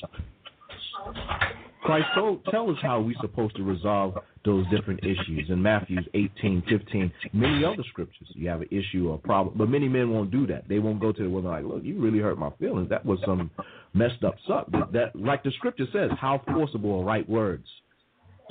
[1.83, 6.65] Christ told, tell us how we're supposed to resolve those different issues in Matthew 18,
[6.69, 8.27] 15, many other scriptures.
[8.35, 10.69] You have an issue or a problem, but many men won't do that.
[10.69, 12.89] They won't go to the woman like, look, you really hurt my feelings.
[12.91, 13.53] That was some
[13.95, 14.67] messed up stuff.
[14.93, 17.67] That, like the scripture says, how forcible are right words.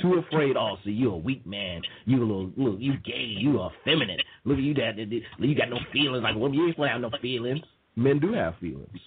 [0.02, 0.56] Too afraid.
[0.58, 1.82] Oh, you're a weak man.
[2.06, 3.34] You a little, look, you gay.
[3.38, 4.20] You are feminine.
[4.44, 4.98] Look at you, that
[5.40, 6.24] you got no feelings.
[6.24, 7.62] Like, well, you ain't to have no feelings.
[7.96, 9.00] Men do have feelings.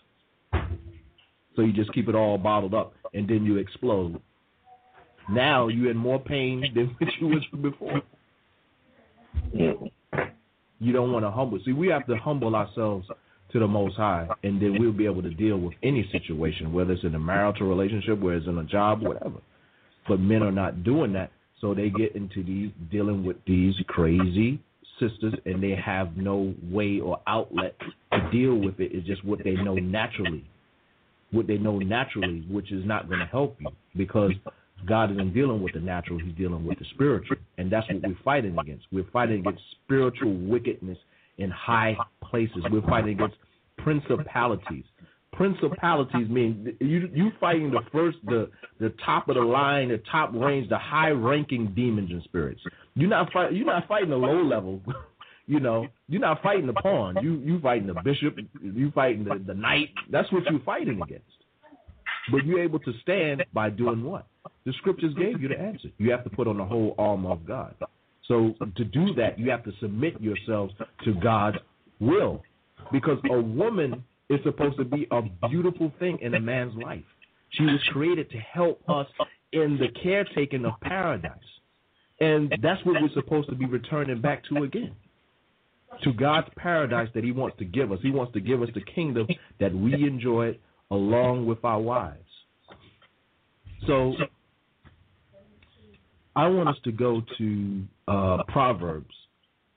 [1.55, 4.21] So you just keep it all bottled up, and then you explode.
[5.31, 8.03] Now you're in more pain than what you was before.
[10.81, 11.59] You don't want to humble.
[11.65, 13.09] See, we have to humble ourselves
[13.53, 16.93] to the Most High, and then we'll be able to deal with any situation, whether
[16.93, 19.41] it's in a marital relationship, whether it's in a job, whatever.
[20.07, 24.61] But men are not doing that, so they get into these dealing with these crazy
[25.01, 27.77] sisters, and they have no way or outlet
[28.13, 28.93] to deal with it.
[28.93, 30.45] It's just what they know naturally,
[31.31, 34.33] what they know naturally, which is not going to help you because
[34.87, 38.19] God isn't dealing with the natural; He's dealing with the spiritual, and that's what we're
[38.25, 38.87] fighting against.
[38.93, 40.99] We're fighting against spiritual wickedness
[41.39, 42.59] in high places.
[42.71, 43.37] We're fighting against
[43.79, 44.85] principalities.
[45.33, 48.51] Principalities mean you you fighting the first the
[48.81, 52.61] the top of the line, the top range, the high ranking demons and spirits.
[52.95, 54.81] You're not fight, you're not fighting the low level.
[55.51, 57.17] You know, you're not fighting the pawn.
[57.23, 58.37] You you fighting the bishop.
[58.63, 59.89] You fighting the the knight.
[60.11, 61.25] That's what you're fighting against.
[62.31, 64.27] But you're able to stand by doing what?
[64.67, 65.89] The scriptures gave you the answer.
[65.97, 67.75] You have to put on the whole armor of God.
[68.27, 70.75] So to do that, you have to submit yourselves
[71.05, 71.57] to God's
[71.99, 72.43] will.
[72.93, 77.05] Because a woman is supposed to be a beautiful thing in a man's life.
[77.51, 79.07] She was created to help us
[79.53, 81.33] in the caretaking of paradise.
[82.21, 84.95] And that's what we're supposed to be returning back to again.
[86.03, 87.99] To God's paradise that He wants to give us.
[88.03, 89.27] He wants to give us the kingdom
[89.61, 90.59] that we enjoy
[90.91, 92.19] along with our wives.
[93.87, 94.15] So
[96.37, 99.15] I want us to go to uh, Proverbs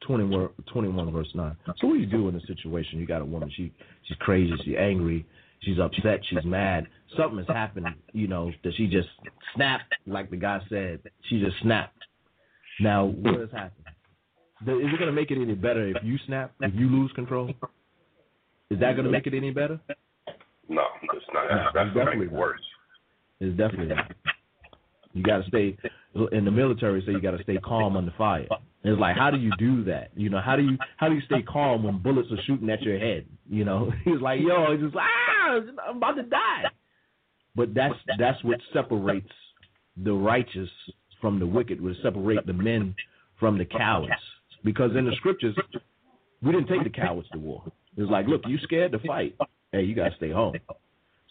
[0.08, 1.56] 21, 21 verse 9.
[1.80, 3.00] So what do you do in a situation?
[3.00, 3.72] You got a woman, she
[4.08, 5.26] she's crazy, she's angry,
[5.62, 6.88] she's upset, she's mad.
[7.18, 9.10] Something has happened, you know, that she just
[9.56, 11.00] snapped, like the guy said.
[11.30, 11.98] She just snapped.
[12.80, 13.86] Now, what has happened?
[14.62, 17.50] Is it going to make it any better if you snap, if you lose control?
[18.70, 19.80] Is that going to make it any better?
[20.70, 20.84] No,
[21.14, 21.46] it's not.
[21.50, 22.62] That's, that's definitely worse.
[23.40, 24.12] It's definitely not.
[25.14, 25.78] You got to stay
[26.32, 27.04] in the military.
[27.06, 28.48] Say you got to stay calm under fire.
[28.84, 30.10] It's like, how do you do that?
[30.16, 32.82] You know, how do you how do you stay calm when bullets are shooting at
[32.82, 33.26] your head?
[33.50, 36.64] You know, he's like, yo, it's just ah, I'm about to die.
[37.56, 39.32] But that's that's what separates
[39.98, 40.70] the righteous
[41.20, 41.82] from the wicked.
[41.82, 42.96] Would separate the men
[43.40, 44.14] from the cowards.
[44.64, 45.56] Because in the scriptures,
[46.42, 47.64] we didn't take the cowards to war.
[47.98, 49.36] It's like, look, you scared to fight.
[49.72, 50.56] Hey, you gotta stay home.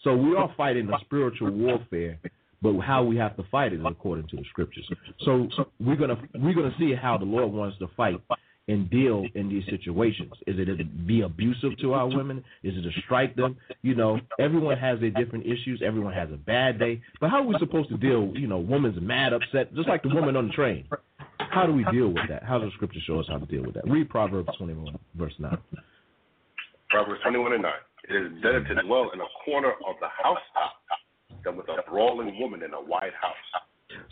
[0.03, 2.19] So we are fighting a spiritual warfare
[2.61, 4.87] but how we have to fight it according to the scriptures.
[5.25, 5.47] So
[5.79, 8.21] we're gonna we're gonna see how the Lord wants to fight
[8.67, 10.31] and deal in these situations.
[10.47, 12.43] Is it to be abusive to our women?
[12.63, 13.57] Is it to strike them?
[13.81, 15.81] You know, everyone has their different issues.
[15.83, 17.01] Everyone has a bad day.
[17.19, 18.31] But how are we supposed to deal?
[18.35, 20.87] You know, woman's mad, upset, just like the woman on the train.
[21.37, 22.43] How do we deal with that?
[22.43, 23.87] How does the scripture show us how to deal with that?
[23.89, 25.57] Read Proverbs 21, verse 9.
[26.89, 27.71] Proverbs 21 and 9.
[28.09, 30.73] It is better to dwell in a corner of the housetop
[31.43, 33.35] than with a brawling woman in a White House.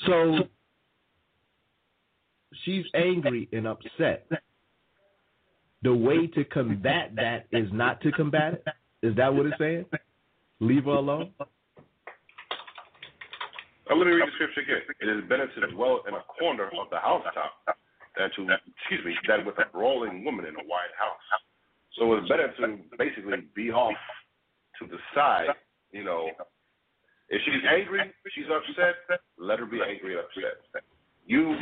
[0.06, 0.48] So
[2.66, 4.28] she's angry and upset.
[5.82, 8.64] The way to combat that is not to combat it.
[9.02, 9.86] Is that what it's saying?
[10.60, 11.32] Leave her alone.
[13.90, 14.82] Now, let me read the scripture again.
[15.00, 17.54] It is better to dwell in a corner of the housetop
[18.18, 21.26] than to, excuse me, than with a brawling woman in a White House.
[21.98, 23.96] So it's better to basically be off
[24.80, 25.48] to the side,
[25.92, 26.30] you know,
[27.30, 28.02] if she's angry,
[28.34, 28.98] she's upset,
[29.38, 30.84] let her be angry and upset.
[31.26, 31.54] You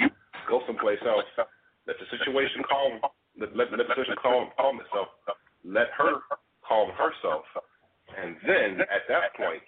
[0.47, 1.27] go someplace else.
[1.87, 3.03] Let the situation calm.
[3.39, 5.11] Let, let, let the situation calm, calm itself.
[5.67, 6.23] Let her
[6.63, 7.43] calm herself.
[8.15, 9.63] And then at that point,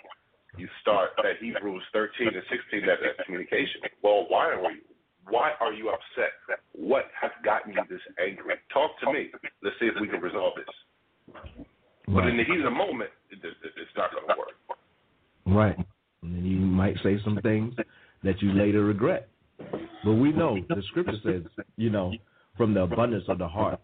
[0.58, 3.84] you start that Hebrews 13 and 16, that, that communication.
[4.04, 4.84] Well, why are you?
[5.28, 6.34] Why are you upset?
[6.74, 8.56] What has gotten you this angry?
[8.74, 9.30] Talk to me.
[9.62, 10.74] Let's see if we can resolve this.
[12.08, 14.58] But in the heat of the moment, it, it, it's not going to work.
[15.46, 15.78] Right.
[16.22, 17.74] And you might say some things
[18.24, 19.30] that you later regret.
[20.04, 21.44] But we know the scripture says,
[21.78, 22.14] you know,
[22.58, 23.80] from the abundance of the heart,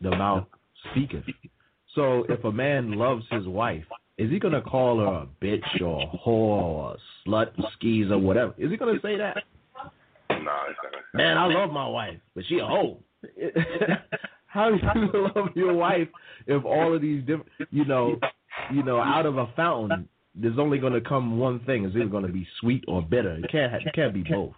[0.00, 0.46] the mouth
[0.90, 1.24] speaketh.
[1.94, 3.84] So if a man loves his wife,
[4.18, 8.10] is he going to call her a bitch or a whore or a slut, skis
[8.10, 8.54] or whatever?
[8.58, 9.36] Is he going to say that?
[10.30, 10.64] Nah.
[11.14, 12.98] Man, I love my wife, but she a hoe.
[14.46, 16.08] How do you gonna love your wife
[16.46, 18.20] if all of these different, you know,
[18.72, 21.84] you know, out of a fountain, there's only going to come one thing.
[21.84, 23.34] It's either going to be sweet or bitter.
[23.34, 23.72] It can't.
[23.74, 24.52] It can't be both.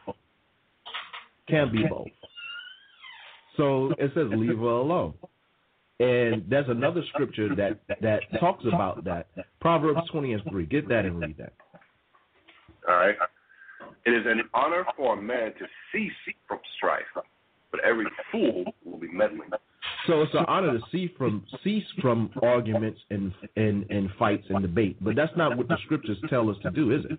[1.48, 2.08] Can't be both.
[3.56, 5.14] So it says, leave her alone.
[5.98, 9.28] And there's another scripture that that talks about that.
[9.60, 10.66] Proverbs 20 and 3.
[10.66, 11.52] Get that and read that.
[12.88, 13.16] All right.
[14.04, 16.12] It is an honor for a man to cease
[16.46, 17.02] from strife,
[17.70, 19.50] but every fool will be meddling.
[20.06, 24.62] So it's an honor to see from cease from arguments and and and fights and
[24.62, 24.96] debate.
[25.00, 27.18] But that's not what the scriptures tell us to do, is it?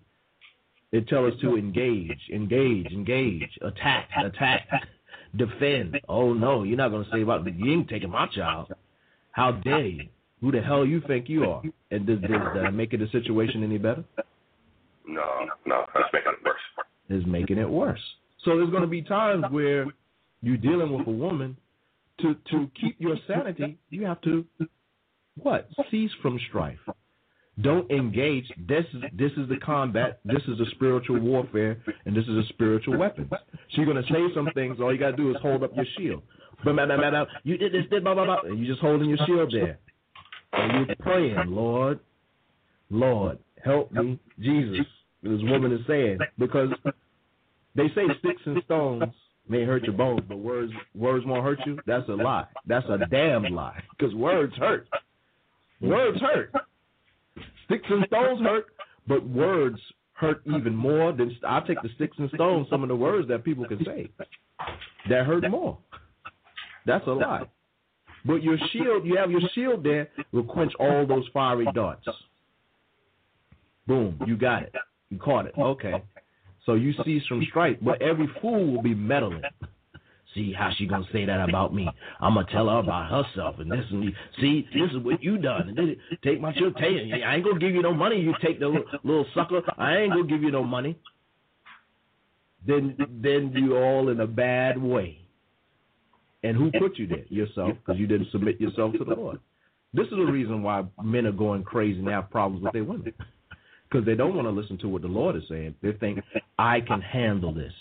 [0.91, 4.67] It tells us to engage, engage, engage, attack, attack,
[5.35, 5.99] defend.
[6.07, 8.71] Oh no, you're not going to say about you ain't taking my child.
[9.31, 10.07] How dare you?
[10.41, 11.61] Who the hell you think you are?
[11.91, 14.03] And does, does that make it a situation any better?
[15.05, 16.57] No, no, that's making it worse.
[17.09, 18.01] Is making it worse.
[18.43, 19.87] So there's going to be times where
[20.41, 21.57] you're dealing with a woman.
[22.21, 24.45] To to keep your sanity, you have to
[25.41, 25.69] what?
[25.91, 26.79] Cease from strife.
[27.61, 28.45] Don't engage.
[28.67, 30.19] This is this is the combat.
[30.25, 33.29] This is a spiritual warfare, and this is a spiritual weapon.
[33.31, 33.37] So
[33.73, 34.79] you're gonna say some things.
[34.79, 36.23] All you gotta do is hold up your shield.
[36.65, 38.41] You did this, did blah blah blah.
[38.45, 39.79] You're just holding your shield there,
[40.53, 41.99] and you're praying, Lord,
[42.89, 44.85] Lord, help me, Jesus.
[45.23, 46.69] This woman is saying because
[47.75, 49.03] they say sticks and stones
[49.49, 51.79] may hurt your bones, but words words won't hurt you.
[51.85, 52.45] That's a lie.
[52.65, 53.81] That's a damn lie.
[53.97, 54.87] Because words hurt.
[55.81, 56.53] Words hurt.
[57.65, 58.67] Sticks and stones hurt,
[59.07, 59.79] but words
[60.13, 62.67] hurt even more than I take the sticks and stones.
[62.69, 64.09] Some of the words that people can say
[65.09, 65.77] that hurt more.
[66.85, 67.43] That's a lie.
[68.25, 72.07] But your shield, you have your shield there, will quench all those fiery darts.
[73.85, 74.73] Boom, you got it.
[75.09, 75.53] You caught it.
[75.57, 76.03] Okay.
[76.67, 79.41] So you see some strife, but every fool will be meddling.
[80.35, 81.89] See how she gonna say that about me?
[82.19, 85.69] I'm gonna tell her about herself and this and see this is what you done.
[85.69, 87.23] And then take my it.
[87.23, 88.19] I ain't gonna give you no money.
[88.19, 89.61] You take the little, little sucker.
[89.77, 90.99] I ain't gonna give you no money.
[92.67, 95.21] Then then you all in a bad way.
[96.43, 97.25] And who put you there?
[97.29, 99.39] Yourself, because you didn't submit yourself to the Lord.
[99.93, 103.13] This is the reason why men are going crazy and have problems with their women.
[103.89, 105.75] Because they don't want to listen to what the Lord is saying.
[105.81, 106.19] They think,
[106.59, 107.73] I can handle this.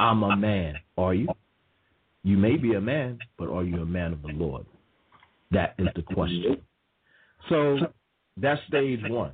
[0.00, 0.76] I'm a man.
[0.96, 1.28] Are you?
[2.24, 4.64] You may be a man, but are you a man of the Lord?
[5.50, 6.62] That is the question.
[7.48, 7.78] So
[8.36, 9.32] that's stage one.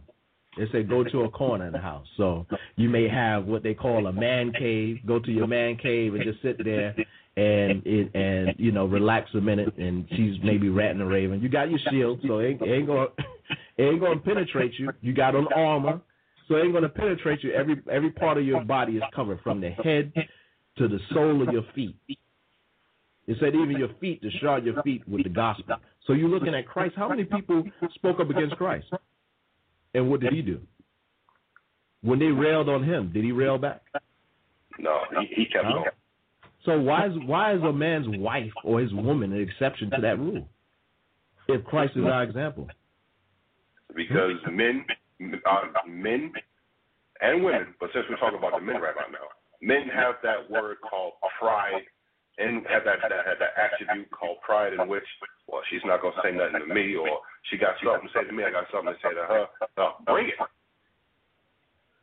[0.57, 2.07] They say go to a corner in the house.
[2.17, 2.47] So
[2.77, 4.99] you may have what they call a man cave.
[5.07, 6.97] Go to your man cave and just sit there
[7.37, 9.77] and it, and you know relax a minute.
[9.79, 11.41] And she's maybe ratting and raving.
[11.41, 13.07] You got your shield, so it ain't, it ain't gonna
[13.77, 14.91] it ain't gonna penetrate you.
[15.01, 16.01] You got on armor,
[16.49, 17.53] so it ain't gonna penetrate you.
[17.53, 20.13] Every every part of your body is covered from the head
[20.79, 21.97] to the sole of your feet.
[23.27, 25.77] It said even your feet to shod your feet with the gospel.
[26.07, 26.95] So you're looking at Christ.
[26.97, 27.63] How many people
[27.95, 28.87] spoke up against Christ?
[29.95, 30.61] And what did he do?
[32.01, 33.83] When they railed on him, did he rail back?
[34.79, 35.85] No, he, he kept going.
[36.65, 40.19] So why is why is a man's wife or his woman an exception to that
[40.19, 40.49] rule?
[41.49, 42.69] If Christ is our example.
[43.95, 44.85] because men,
[45.21, 46.33] uh, men
[47.21, 49.27] and women, but since we're talking about the men right now,
[49.61, 51.83] men have that word called pride,
[52.39, 55.07] and have that that, have that attribute called pride, in which,
[55.49, 58.33] well, she's not gonna say nothing to me, or she got something to say to
[58.33, 59.47] me, I got something to say to her.
[59.77, 60.35] No, bring it.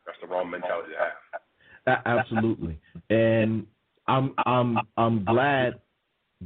[0.04, 2.02] That's the wrong mentality to have.
[2.04, 2.78] Absolutely.
[3.10, 3.66] And
[4.06, 5.80] I'm I'm I'm glad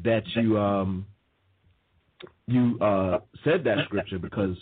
[0.03, 1.07] that you um
[2.47, 4.57] you uh said that scripture because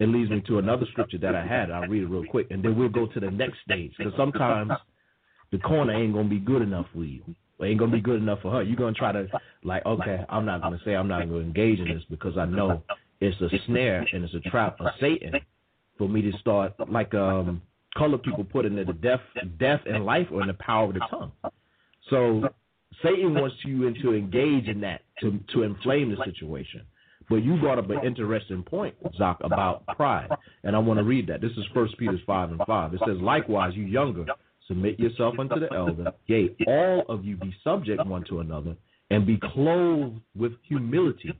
[0.00, 1.70] it leads me to another scripture that I had.
[1.70, 4.72] I'll read it real quick and then we'll go to the next stage because sometimes
[5.52, 7.22] the corner ain't gonna be good enough for you.
[7.58, 8.62] Or ain't gonna be good enough for her.
[8.62, 9.28] You're gonna try to
[9.62, 12.82] like, okay, I'm not gonna say I'm not gonna engage in this because I know
[13.20, 15.34] it's a snare and it's a trap of Satan
[15.98, 17.60] for me to start like um
[17.96, 19.20] colored people put in the death
[19.58, 21.32] death and life or in the power of the tongue.
[22.08, 22.48] So
[23.02, 26.86] Satan wants you to engage in that to to inflame the situation.
[27.30, 30.28] But you brought up an interesting point, Zach, about pride,
[30.64, 31.40] and I want to read that.
[31.40, 32.92] This is First Peter five and five.
[32.92, 34.26] It says, "Likewise, you younger,
[34.66, 36.12] submit yourself unto the elder.
[36.26, 38.76] Yea, all of you be subject one to another,
[39.10, 41.32] and be clothed with humility.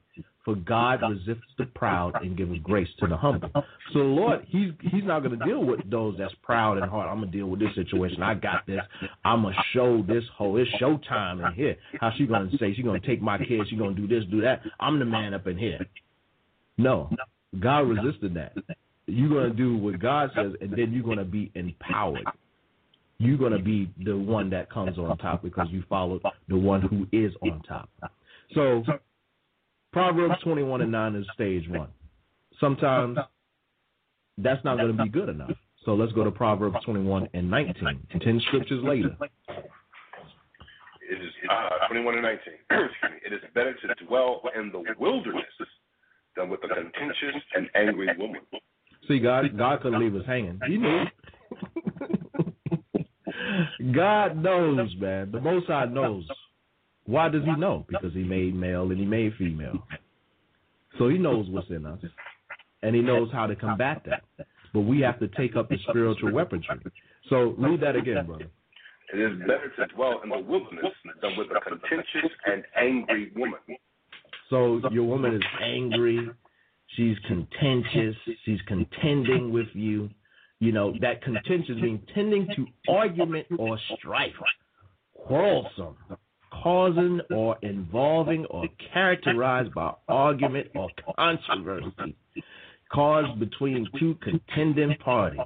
[0.45, 3.51] For God resists the proud and gives grace to the humble.
[3.93, 7.09] So the Lord, He's He's not going to deal with those that's proud in heart.
[7.11, 8.22] I'm gonna deal with this situation.
[8.22, 8.80] I got this.
[9.24, 10.57] I'm gonna show this whole.
[10.57, 11.76] It's showtime in here.
[12.01, 13.68] How she gonna say she gonna take my kids?
[13.68, 14.62] She gonna do this, do that?
[14.80, 15.86] I'm the man up in here.
[16.78, 17.11] No,
[17.59, 18.55] God resisted that.
[19.07, 22.24] You're gonna do what God says, and then you're gonna be empowered.
[23.18, 27.07] You're gonna be the one that comes on top because you followed the one who
[27.12, 27.91] is on top.
[28.55, 28.82] So
[29.93, 31.88] Proverbs 21 and 9 is stage one.
[32.61, 33.18] Sometimes
[34.38, 35.51] that's not going to be good enough.
[35.84, 37.74] So let's go to Proverbs 21 and 19.
[38.22, 39.16] Ten scriptures later.
[41.11, 42.38] It is uh, 21 and 19.
[43.26, 45.45] It is better to dwell in the wilderness
[46.36, 48.41] than with a contentious and angry woman.
[49.09, 50.61] See, God, God couldn't leave us hanging.
[50.66, 51.05] He knew.
[53.95, 55.30] God knows, man.
[55.32, 56.26] The Most High knows.
[57.07, 57.85] Why does He know?
[57.89, 59.87] Because He made male and He made female.
[60.99, 61.99] So He knows what's in us,
[62.83, 64.47] and He knows how to combat that.
[64.73, 66.67] But we have to take up the spiritual weaponry.
[67.29, 68.47] So read that again, brother.
[69.13, 73.59] It is better to dwell in the wilderness than with a contentious and angry woman.
[74.49, 76.29] So your woman is angry.
[76.97, 78.17] She's contentious.
[78.45, 80.11] She's contending with you.
[80.61, 84.35] You know, that contentious means tending to argument or strife,
[85.15, 85.97] quarrelsome,
[86.63, 92.17] causing or involving or characterized by argument or controversy
[92.93, 95.41] caused between two contending parties.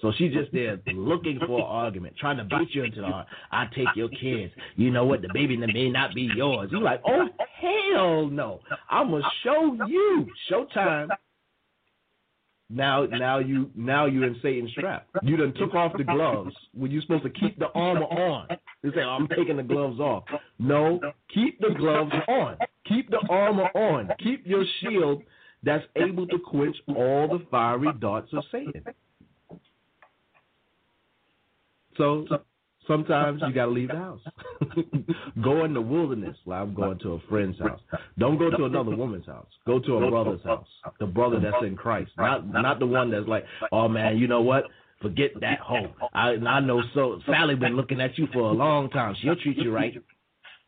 [0.00, 3.28] So she's just there looking for an argument, trying to beat you into the heart.
[3.52, 4.52] I take your kids.
[4.74, 5.22] You know what?
[5.22, 6.70] The baby may not be yours.
[6.72, 7.28] You're like, oh
[7.60, 8.60] hell no!
[8.90, 10.26] I'm gonna show you.
[10.50, 11.08] Showtime.
[12.74, 15.06] Now, now you, now you're in Satan's trap.
[15.22, 18.48] You done took off the gloves when you're supposed to keep the armor on.
[18.82, 20.24] You say, I'm taking the gloves off.
[20.58, 20.98] No,
[21.34, 22.56] keep the gloves on.
[22.88, 24.10] Keep the armor on.
[24.22, 25.22] Keep your shield
[25.62, 28.82] that's able to quench all the fiery darts of Satan.
[31.98, 32.26] So
[32.86, 34.20] sometimes you got to leave the house.
[35.42, 36.36] go in the wilderness.
[36.44, 37.80] Well, I'm going to a friend's house.
[38.18, 39.48] Don't go to another woman's house.
[39.66, 40.66] Go to a brother's house.
[41.00, 44.42] The brother that's in Christ, not not the one that's like, oh man, you know
[44.42, 44.64] what?
[45.00, 45.92] Forget that hoe.
[46.14, 49.16] I I know so Sally been looking at you for a long time.
[49.20, 49.94] She'll treat you right.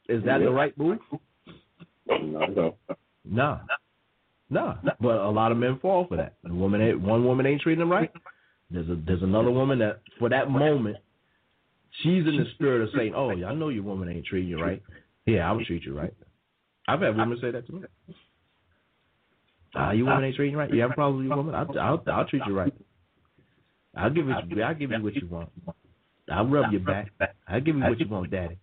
[0.09, 0.99] Is that the right move?
[2.09, 2.77] No,
[3.25, 3.61] no.
[4.51, 4.79] No.
[5.01, 6.35] But a lot of men fall for that.
[6.43, 8.11] The woman one woman ain't treating them right.
[8.71, 10.97] There's a there's another woman that for that moment
[12.03, 14.83] she's in the spirit of saying, "Oh, I know your woman ain't treating you right.
[15.27, 16.15] Yeah, I will treat you right."
[16.87, 17.83] I've had women say that to me.
[19.75, 20.73] Ah, your woman ain't treating you right.
[20.73, 21.55] You have a problem with your woman?
[21.55, 22.73] I'll, I'll, I'll treat you right.
[23.97, 24.33] I'll give it.
[24.33, 25.51] I'll give you what you want.
[26.31, 27.11] I'll rub your back.
[27.49, 28.59] I'll give you what you want, daddy.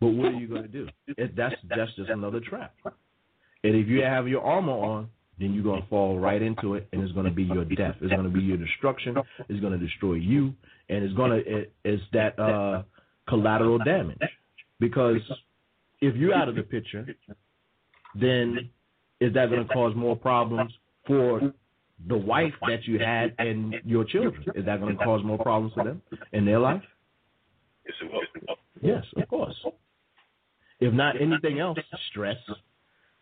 [0.00, 0.88] But what are you going to do?
[1.08, 2.74] It, that's that's just another trap.
[3.64, 5.08] And if you have your armor on,
[5.38, 7.96] then you're going to fall right into it, and it's going to be your death.
[8.00, 9.16] It's going to be your destruction.
[9.48, 10.54] It's going to destroy you,
[10.88, 12.82] and it's going to it, it's that uh,
[13.28, 14.18] collateral damage.
[14.80, 15.20] Because
[16.00, 17.06] if you're out of the picture,
[18.14, 18.70] then
[19.20, 20.72] is that going to cause more problems
[21.06, 21.52] for
[22.06, 24.44] the wife that you had and your children?
[24.54, 26.82] Is that going to cause more problems for them in their life?
[27.84, 27.94] Yes.
[28.80, 29.56] Yes, of course.
[30.80, 31.78] If not anything else,
[32.10, 32.36] stress,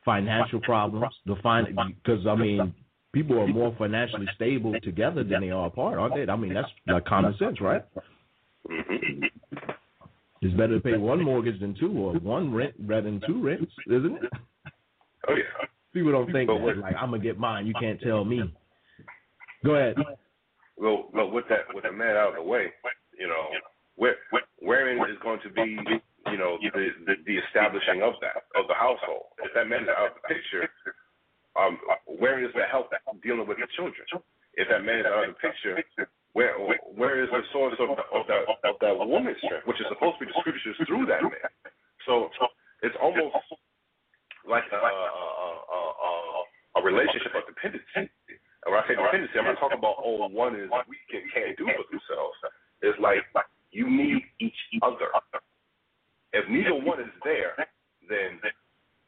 [0.07, 2.73] financial problems, the fin because I mean,
[3.13, 6.33] people are more financially stable together than they are apart, aren't they?
[6.33, 7.85] I mean, that's like common sense, right?
[10.43, 13.73] It's better to pay one mortgage than two, or one rent rather than two rents,
[13.89, 14.31] isn't it?
[15.29, 15.67] Oh yeah.
[15.93, 16.63] People don't think But that.
[16.63, 17.67] what- Like, I'm gonna get mine.
[17.67, 18.53] You can't tell me.
[19.65, 19.97] Go ahead.
[20.77, 22.67] Well, well, with that, with the man out of the way,
[23.19, 23.47] you know,
[23.97, 24.17] where,
[24.61, 25.79] wherein is going to be,
[26.31, 26.71] you know, the,
[27.07, 29.33] the the establishing of that of the household.
[29.43, 30.69] If that man is out of the picture,
[31.57, 32.91] um, where is the help
[33.23, 34.07] dealing with the children?
[34.55, 35.77] If that man is out of the picture,
[36.33, 36.57] where
[36.95, 40.19] where is the source of the, of that of that woman's strength, which is supposed
[40.19, 41.51] to be the scriptures through that man?
[42.05, 42.31] So
[42.83, 43.35] it's almost
[44.47, 46.11] like a, a, a, a,
[46.79, 48.13] a relationship of dependency.
[48.63, 51.57] And when I say dependency, I'm not talking about oh one is weak and can't
[51.59, 52.37] do for themselves.
[52.83, 53.25] It's like
[53.71, 55.09] you need each other.
[56.33, 57.57] If neither one is there,
[58.09, 58.41] then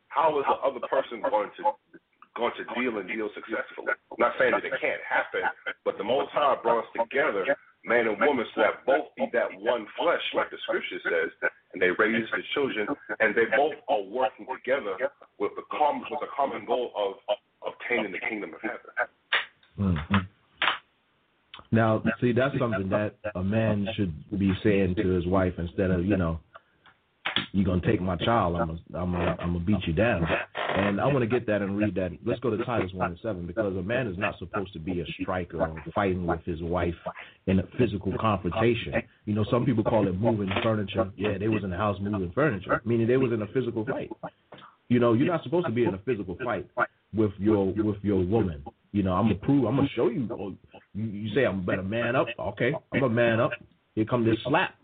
[0.09, 1.63] how is the other person going to
[2.37, 3.97] going to deal and deal successfully?
[4.13, 5.43] I'm not saying that it can't happen,
[5.85, 7.45] but the Most High brought us together
[7.85, 11.81] man and woman, so that both be that one flesh, like the scripture says, and
[11.81, 12.87] they raise the children,
[13.21, 14.97] and they both are working together
[15.39, 17.15] with the common with the common goal of
[17.67, 19.97] obtaining the kingdom of heaven.
[20.11, 20.27] Mm.
[21.71, 26.05] Now, see, that's something that a man should be saying to his wife instead of,
[26.05, 26.41] you know,
[27.53, 30.27] you're gonna take my child, I'm gonna, I'm gonna, I'm gonna beat you down.
[30.79, 32.13] And I want to get that and read that.
[32.25, 35.01] Let's go to Titus one and seven because a man is not supposed to be
[35.01, 36.95] a striker or fighting with his wife
[37.47, 38.95] in a physical confrontation.
[39.25, 41.11] You know, some people call it moving furniture.
[41.17, 44.11] Yeah, they was in the house moving furniture, meaning they was in a physical fight.
[44.89, 46.67] You know, you're not supposed to be in a physical fight
[47.13, 48.63] with your with your woman.
[48.93, 50.29] You know, I'm gonna prove, I'm gonna show you.
[50.33, 50.55] oh,
[50.95, 52.29] You, you say I'm better man up.
[52.39, 53.51] Okay, I'm a man up.
[53.95, 54.75] Here come this slap.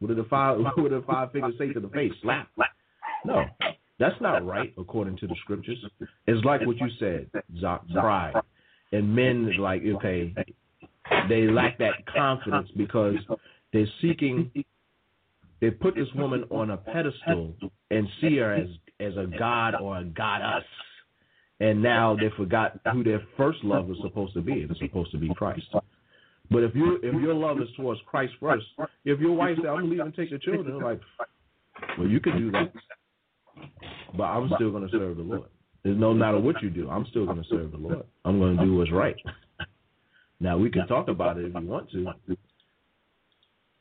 [0.00, 2.12] What did the five what did the five fingers say to the face?
[2.22, 2.48] Slap.
[3.24, 3.44] No,
[3.98, 5.78] that's not right according to the scriptures.
[6.26, 7.30] It's like what you said,
[7.60, 8.34] Zach, pride.
[8.92, 10.34] And men like, okay,
[11.28, 13.16] they lack that confidence because
[13.72, 14.50] they're seeking
[15.60, 17.54] they put this woman on a pedestal
[17.90, 18.68] and see her as
[19.00, 20.64] as a god or a goddess.
[21.60, 24.66] And now they forgot who their first love was supposed to be.
[24.68, 25.64] It's supposed to be Christ.
[26.50, 28.66] But if you if your love is towards Christ first,
[29.04, 31.00] if your wife says, "I'm leaving, take the children," like,
[31.98, 32.72] well, you can do that,
[34.16, 35.48] but I'm still going to serve the Lord.
[35.82, 38.04] There's no matter what you do, I'm still going to serve the Lord.
[38.24, 39.16] I'm going to do what's right.
[40.38, 42.12] Now we can talk about it if you want to.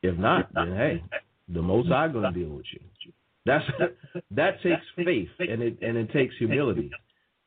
[0.02, 1.04] If not, then hey,
[1.50, 2.80] the Most High going to deal with you.
[3.46, 3.66] That's
[4.32, 6.90] that takes faith and it and it takes humility,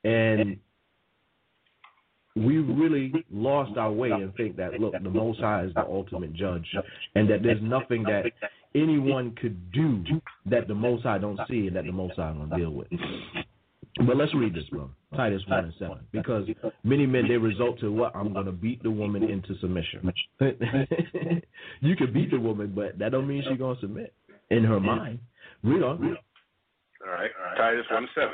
[0.05, 0.59] and
[2.37, 6.33] we really lost our way and think that look, the Most High is the ultimate
[6.35, 6.67] judge,
[7.15, 8.25] and that there's nothing that
[8.75, 10.05] anyone could do
[10.51, 12.89] that the Most High don't see and that the Most High gonna deal with.
[14.07, 14.91] But let's read this, bro.
[15.17, 16.47] Titus one and seven, because
[16.85, 20.13] many men they result to what I'm gonna beat the woman into submission.
[21.81, 24.15] you can beat the woman, but that don't mean she's gonna submit
[24.51, 25.19] in her mind.
[25.65, 26.17] Read on.
[27.05, 28.29] All right, Titus 1 and 7.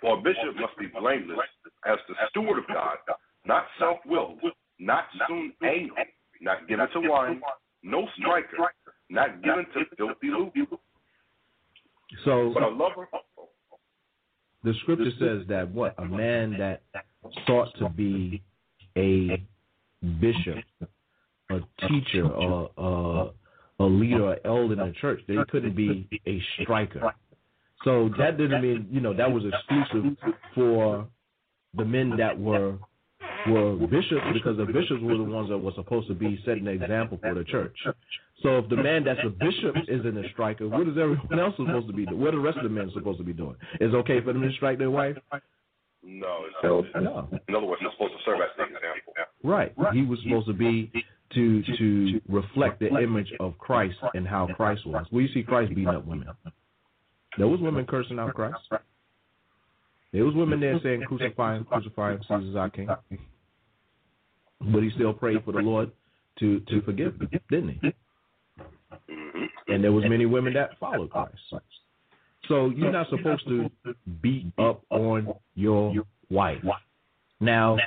[0.00, 1.38] For a bishop must be blameless
[1.86, 2.96] as the steward of God,
[3.44, 4.40] not self willed,
[4.78, 6.06] not soon angry,
[6.40, 7.40] not given to wine,
[7.82, 8.72] no striker,
[9.10, 10.76] not given to filthy lucre,
[12.30, 13.10] So but
[14.62, 16.82] the scripture says that what a man that
[17.44, 18.40] sought to be
[18.96, 19.44] a
[20.20, 20.58] bishop,
[21.50, 21.58] a
[21.88, 27.12] teacher, or a, a leader, or elder in the church, they couldn't be a striker.
[27.84, 30.16] So that didn't mean you know that was exclusive
[30.54, 31.08] for
[31.76, 32.78] the men that were
[33.48, 36.70] were bishops because the bishops were the ones that were supposed to be setting the
[36.70, 37.76] example for the church.
[38.42, 41.86] So if the man that's a bishop isn't a striker, what is everyone else supposed
[41.88, 42.20] to be doing?
[42.20, 43.56] What are the rest of the men supposed to be doing?
[43.80, 45.16] Is it okay for them to strike their wife?
[46.02, 47.28] No, it's No.
[47.48, 49.12] In other words, they're supposed to serve as the example.
[49.42, 49.74] Right.
[49.92, 50.90] He was supposed to be
[51.34, 55.06] to to reflect the image of Christ and how Christ was.
[55.12, 56.28] Well, you see Christ beating up women.
[57.38, 58.56] There was women cursing out Christ.
[60.12, 62.88] There was women there saying, "Crucify him, crucify him, Caesar's our king."
[64.60, 65.92] But he still prayed for the Lord
[66.40, 67.92] to to forgive him, didn't he?
[69.80, 71.38] And there was many women that followed Christ.
[72.48, 73.70] So you're not supposed to
[74.20, 75.94] beat up on your
[76.28, 76.62] wife.
[77.40, 77.78] Now,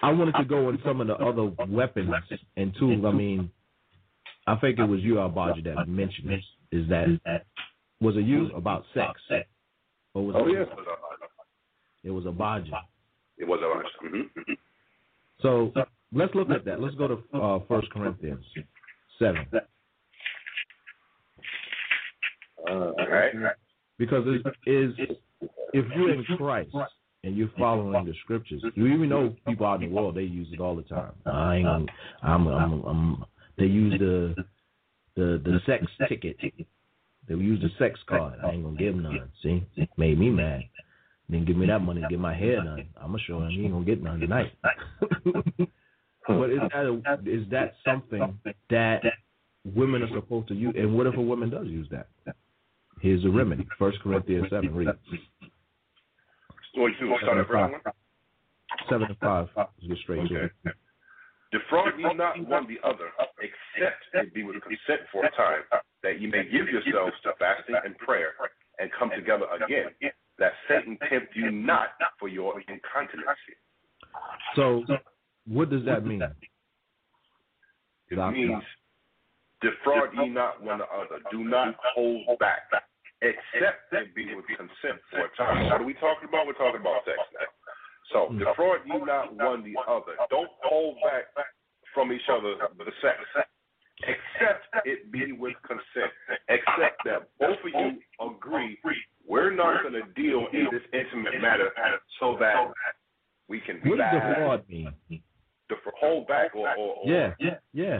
[0.00, 2.14] I wanted to go on some of the other weapons
[2.56, 3.04] and tools.
[3.04, 3.50] I mean,
[4.46, 6.44] I think it was you, Abaja, that mentioned this.
[6.70, 7.42] Is that
[8.00, 9.20] was it you about sex?
[10.14, 10.60] Or was Oh it, yeah.
[12.04, 12.78] it was Abaja.
[13.38, 14.52] It was a mm-hmm.
[15.42, 15.72] So
[16.12, 16.80] let's look at that.
[16.80, 18.44] Let's go to uh, First Corinthians
[19.18, 19.46] seven
[24.04, 24.92] because it is
[25.72, 26.70] if you're in Christ
[27.22, 30.48] and you're following the scriptures, you even know people out in the world they use
[30.52, 31.12] it all the time.
[31.26, 31.86] I ain't gonna,
[32.22, 33.24] I'm, I'm, I'm,
[33.58, 34.34] they use the
[35.16, 36.36] the the sex ticket.
[37.26, 38.38] They use the sex card.
[38.44, 39.30] I ain't gonna give him none.
[39.42, 39.64] See,
[39.96, 40.62] made me mad.
[41.30, 42.86] Didn't give me that money to get my hair done.
[43.00, 44.52] I'm gonna show him he ain't gonna get none tonight.
[46.28, 49.02] but is that a, is that something that
[49.64, 50.74] women are supposed to use?
[50.76, 52.08] And what if a woman does use that?
[53.04, 53.68] Here's the remedy.
[53.78, 54.74] First Corinthians seven.
[54.74, 54.88] Read
[56.74, 57.94] So you want to start at verse 1?
[58.88, 59.46] seven and five.
[59.54, 60.54] Let's get straight to Okay.
[60.64, 60.74] it.
[61.52, 63.12] Defraud ye not one the other,
[63.44, 65.64] except it be with consent for a time,
[66.02, 68.32] that ye may give yourselves to fasting and prayer,
[68.78, 69.92] and come together again,
[70.38, 73.54] that Satan tempt you not for your incontinency.
[74.56, 74.82] So,
[75.46, 76.22] what does that mean?
[78.08, 78.64] It means
[79.60, 81.20] defraud ye not one another.
[81.30, 82.68] Do not hold back,
[83.22, 85.70] except it be with consent for a time.
[85.70, 85.94] What are we
[86.64, 87.04] talking about?
[87.04, 87.50] We're talking about sex now.
[88.12, 88.40] So mm-hmm.
[88.40, 90.16] defraud ye not one the other.
[90.32, 91.28] Don't hold back
[91.92, 93.20] from each other the sex.
[94.00, 96.12] except it be with consent.
[96.48, 98.78] Except that both of you agree
[99.26, 101.70] we're not going to deal in this intimate matter
[102.20, 102.72] so that
[103.48, 104.92] we can What does defraud mean?
[105.68, 107.32] to hold back or, or, or Yeah,
[107.72, 107.98] yeah.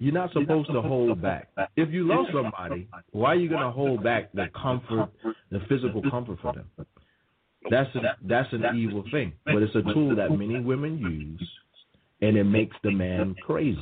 [0.00, 1.48] You're not supposed to hold back.
[1.76, 5.10] If you love somebody, why are you going to hold back the comfort,
[5.50, 6.70] the physical comfort for them?
[7.70, 11.48] That's an, that's an evil thing, but it's a tool that many women use,
[12.20, 13.78] and it makes the man crazy.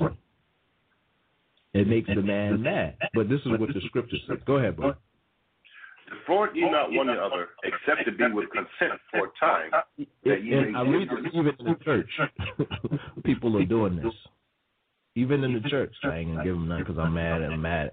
[1.74, 2.96] It makes the man mad.
[3.14, 4.38] But this is what the scripture says.
[4.46, 4.94] Go ahead, bro.
[6.08, 9.70] defraud ye not one another, except to be with consent for a time,
[10.24, 12.10] that ye And I read this even in the church.
[13.24, 14.14] People are doing this.
[15.16, 17.62] Even in the church, I ain't gonna give them none because I'm mad and I'm
[17.62, 17.90] mad.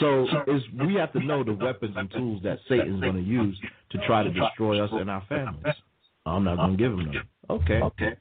[0.00, 3.56] So it's, we have to know the weapons and tools that Satan's gonna use
[3.94, 5.74] to try to destroy us and our families.
[6.26, 7.28] I'm not gonna give him none.
[7.50, 7.80] Okay.
[7.80, 8.16] Okay.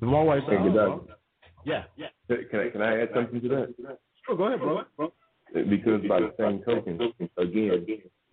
[0.00, 1.04] My wife said, Thank oh,
[1.64, 2.06] yeah, yeah.
[2.28, 3.74] Can I, can I add something to that?
[4.24, 5.12] Sure, go ahead, bro.
[5.68, 7.86] Because by the same token, again,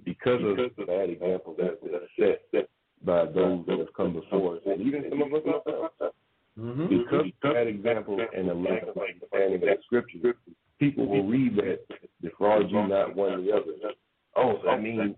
[0.04, 2.70] because of the bad example that was set
[3.04, 6.16] by those that have come before us, and even some of us ourselves,
[6.58, 6.88] Mm-hmm.
[6.88, 10.36] because of that example and the lack of understanding of the scripture,
[10.80, 11.82] people will read that
[12.22, 13.74] defraud you not one or the other.
[14.38, 15.16] Oh, so that means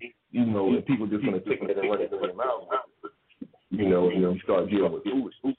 [0.47, 2.63] you know, and people just gonna take it and run it in their mouth.
[3.69, 5.55] You know, you start dealing with foolishness.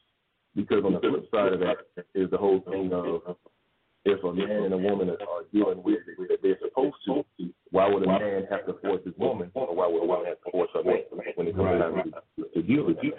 [0.56, 1.76] Because on the flip side of that
[2.14, 3.36] is the whole thing of
[4.04, 5.16] if a man and a woman are,
[5.52, 7.22] dealing with it that they're supposed to,
[7.70, 10.42] why would a man have to force his woman, or why would a woman have
[10.44, 11.04] to force her man
[11.36, 13.14] when it comes time to, to deal with it?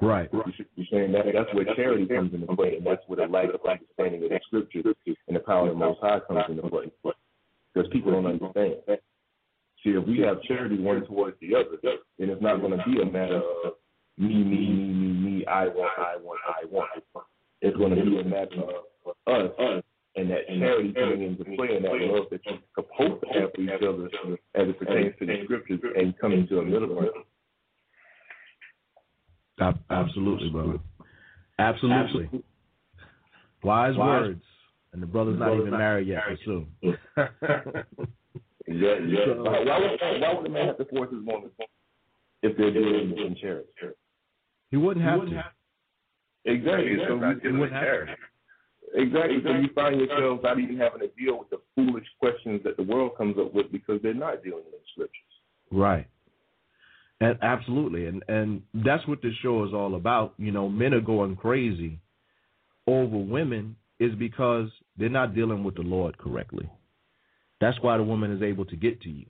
[0.00, 0.28] Right.
[0.32, 3.60] You're saying that that's where charity comes into play, and that's where the lack of
[3.66, 4.94] understanding of the scripture
[5.26, 6.92] and the power of the Most High comes into play,
[7.72, 8.76] because people don't understand.
[9.82, 11.78] See, if we have charity one towards the other,
[12.18, 13.74] And it's not going to be a matter of
[14.16, 16.90] me, me, me, me, me, I want, I want, I want.
[17.60, 18.62] It's going to be a matter
[19.26, 19.82] of us
[20.16, 23.60] and that charity coming into play and that love that you're supposed to have for
[23.60, 24.08] each other
[24.54, 27.24] as it pertains to the scriptures and coming to a middle ground.
[29.90, 30.78] Absolutely, brother.
[31.58, 32.42] Absolutely.
[33.62, 34.42] Wise words.
[34.92, 36.68] And the brother's not even married yet, for soon.
[38.74, 39.34] Yeah, yeah.
[39.36, 41.50] Why, why, would, why would a man have to force his woman
[42.42, 43.68] if they're doing it in charity?
[44.70, 45.44] He wouldn't have to.
[46.44, 46.96] Exactly.
[47.08, 48.12] So not you, dealing with charity.
[48.94, 49.38] exactly.
[49.44, 52.82] So you find yourself not even having to deal with the foolish questions that the
[52.82, 55.20] world comes up with because they're not dealing with the scriptures.
[55.70, 56.06] Right.
[57.20, 58.06] And absolutely.
[58.06, 60.34] And and that's what this show is all about.
[60.36, 62.00] You know, men are going crazy
[62.86, 64.68] over women is because
[64.98, 66.68] they're not dealing with the Lord correctly.
[67.64, 69.24] That's why the woman is able to get to you.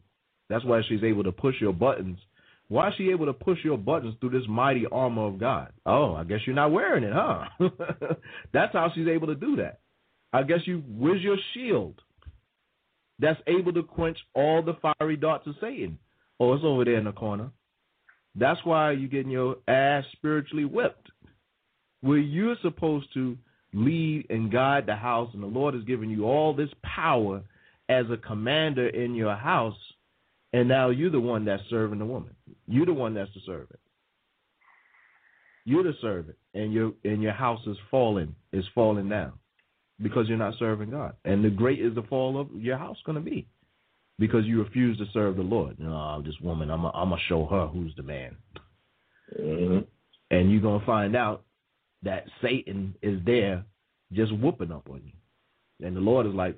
[0.49, 2.19] That's why she's able to push your buttons.
[2.67, 5.73] Why is she able to push your buttons through this mighty armor of God?
[5.87, 7.45] Oh, I guess you're not wearing it, huh?
[8.53, 9.79] That's how she's able to do that.
[10.33, 12.01] I guess you where's your shield
[13.21, 16.01] that's able to quench all the fiery darts of Satan?
[16.41, 17.51] Oh, it's over there in the corner.
[18.35, 21.09] That's why you're getting your ass spiritually whipped.
[22.01, 23.39] Where you're supposed to
[23.73, 27.45] lead and guide the house, and the Lord has given you all this power
[27.89, 29.77] as a commander in your house,
[30.53, 32.35] and now you're the one that's serving the woman.
[32.67, 33.81] You're the one that's the servant.
[35.65, 39.33] You're the servant, and your and your house is falling, is falling down,
[40.03, 41.15] because you're not serving God.
[41.25, 43.47] And the great is the fall of your house going to be,
[44.19, 45.79] because you refuse to serve the Lord.
[45.79, 48.37] No, this woman, I'm I'm gonna show her who's the man,
[49.41, 49.79] Mm-hmm.
[50.31, 51.45] and you're gonna find out
[52.03, 53.65] that Satan is there,
[54.13, 56.57] just whooping up on you, and the Lord is like,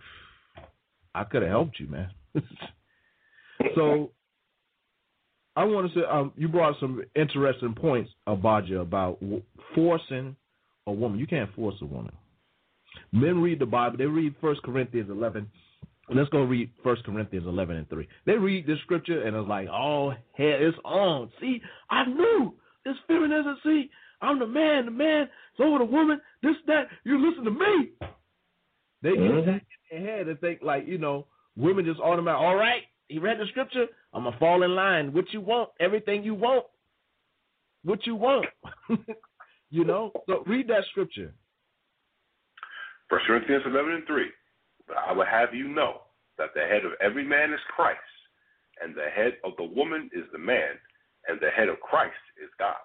[1.16, 2.10] I could have helped you, man.
[3.74, 4.10] so
[5.56, 9.42] I want to say um, you brought some interesting points, Abaja, about w-
[9.74, 10.36] forcing
[10.86, 11.18] a woman.
[11.18, 12.12] You can't force a woman.
[13.12, 13.96] Men read the Bible.
[13.96, 15.50] They read First Corinthians 11.
[16.14, 18.06] Let's go read First Corinthians 11 and 3.
[18.26, 21.30] They read this scripture and it's like, oh, hell, it's on.
[21.40, 21.60] See,
[21.90, 23.56] I knew this feminism.
[23.64, 23.90] See,
[24.20, 24.84] I'm the man.
[24.84, 26.20] The man is over the woman.
[26.42, 26.88] This, that.
[27.04, 27.90] You listen to me.
[29.02, 29.44] They get Mhm.
[29.46, 32.40] that in their head and think like, you know, women just automatic.
[32.40, 33.86] All right, he read the scripture.
[34.12, 35.12] I'm gonna fall in line.
[35.12, 35.70] What you want?
[35.80, 36.66] Everything you want.
[37.82, 38.46] What you want?
[39.70, 40.12] you know.
[40.26, 41.32] So read that scripture.
[43.08, 44.32] First Corinthians 11 and 3.
[44.88, 46.02] But I would have you know
[46.38, 48.00] that the head of every man is Christ,
[48.82, 50.78] and the head of the woman is the man,
[51.28, 52.76] and the head of Christ is God.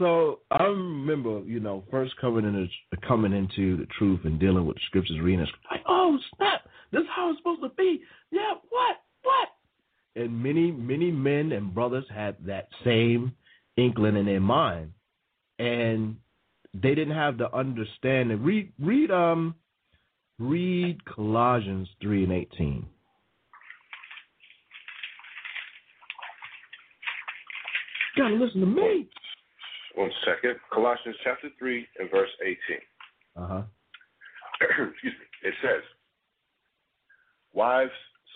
[0.00, 2.66] So I remember, you know, first coming into
[3.06, 7.02] coming into the truth and dealing with the scriptures, reading it, like, oh snap, this
[7.02, 8.00] is how it's supposed to be.
[8.30, 9.48] Yeah, what, what?
[10.16, 13.32] And many, many men and brothers had that same
[13.76, 14.92] inkling in their mind,
[15.58, 16.16] and
[16.72, 18.42] they didn't have the understanding.
[18.42, 19.54] Read, read, um,
[20.38, 22.86] read Colossians 3 and 18.
[28.16, 29.10] Gotta listen to me.
[30.00, 30.58] One second.
[30.72, 32.56] Colossians chapter 3 and verse 18.
[33.36, 33.62] Uh huh.
[34.92, 35.48] Excuse me.
[35.48, 35.82] It says,
[37.52, 37.90] Wives,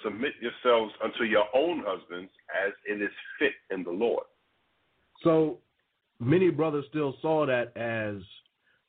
[0.05, 2.31] submit yourselves unto your own husbands
[2.67, 4.25] as it is fit in the Lord.
[5.23, 5.57] So
[6.21, 8.23] many brothers still saw that as,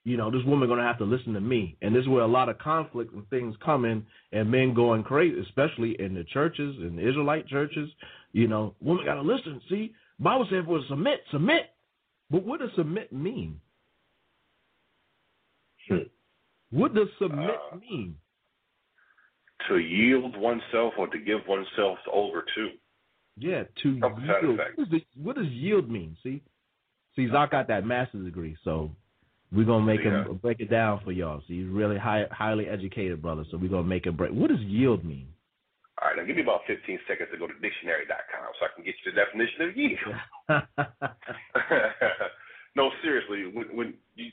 [0.03, 1.77] you know, this woman going to have to listen to me.
[1.81, 5.03] And this is where a lot of conflict and things come in and men going
[5.03, 7.89] crazy, especially in the churches, in the Israelite churches.
[8.33, 9.61] You know, woman got to listen.
[9.69, 11.69] See, Bible said for submit, submit.
[12.29, 13.59] But what does submit mean?
[16.71, 18.17] What does submit Uh, mean?
[19.69, 22.69] To yield oneself or to give oneself over to.
[23.37, 24.57] Yeah, to Something yield.
[24.57, 26.17] What does, the, what does yield mean?
[26.23, 26.41] See,
[27.15, 28.91] see, Zach got that master's degree, so
[29.51, 30.25] we're gonna make Yeah.
[30.25, 31.39] him break it down for y'all.
[31.41, 33.45] So he's really high, highly educated, brother.
[33.51, 34.31] So we're gonna make him break.
[34.31, 35.27] What does yield mean?
[36.01, 38.83] All right, now give me about 15 seconds to go to dictionary.com so I can
[38.83, 40.11] get you the definition of yield.
[42.75, 44.27] no, seriously, when, when you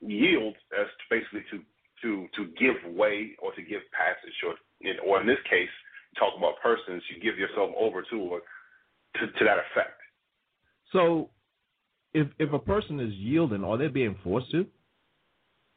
[0.00, 1.60] yield, that's basically to
[2.02, 5.68] to to give way or to give passage, or in, or in this case,
[6.18, 8.40] talk about persons, you give yourself over to or
[9.16, 10.00] to, to that effect.
[10.92, 11.30] so,
[12.12, 14.66] if if a person is yielding, are they being forced to?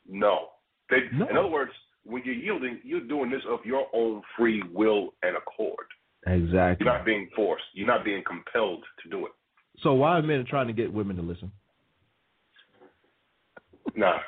[0.08, 0.50] No,
[0.90, 1.00] they.
[1.14, 1.28] No.
[1.30, 1.72] In other words,
[2.04, 5.86] when you're yielding, you're doing this of your own free will and accord.
[6.28, 6.86] Exactly.
[6.86, 7.64] You're not being forced.
[7.74, 9.32] You're not being compelled to do it.
[9.82, 11.52] So why are men trying to get women to listen?
[13.96, 14.20] Nah.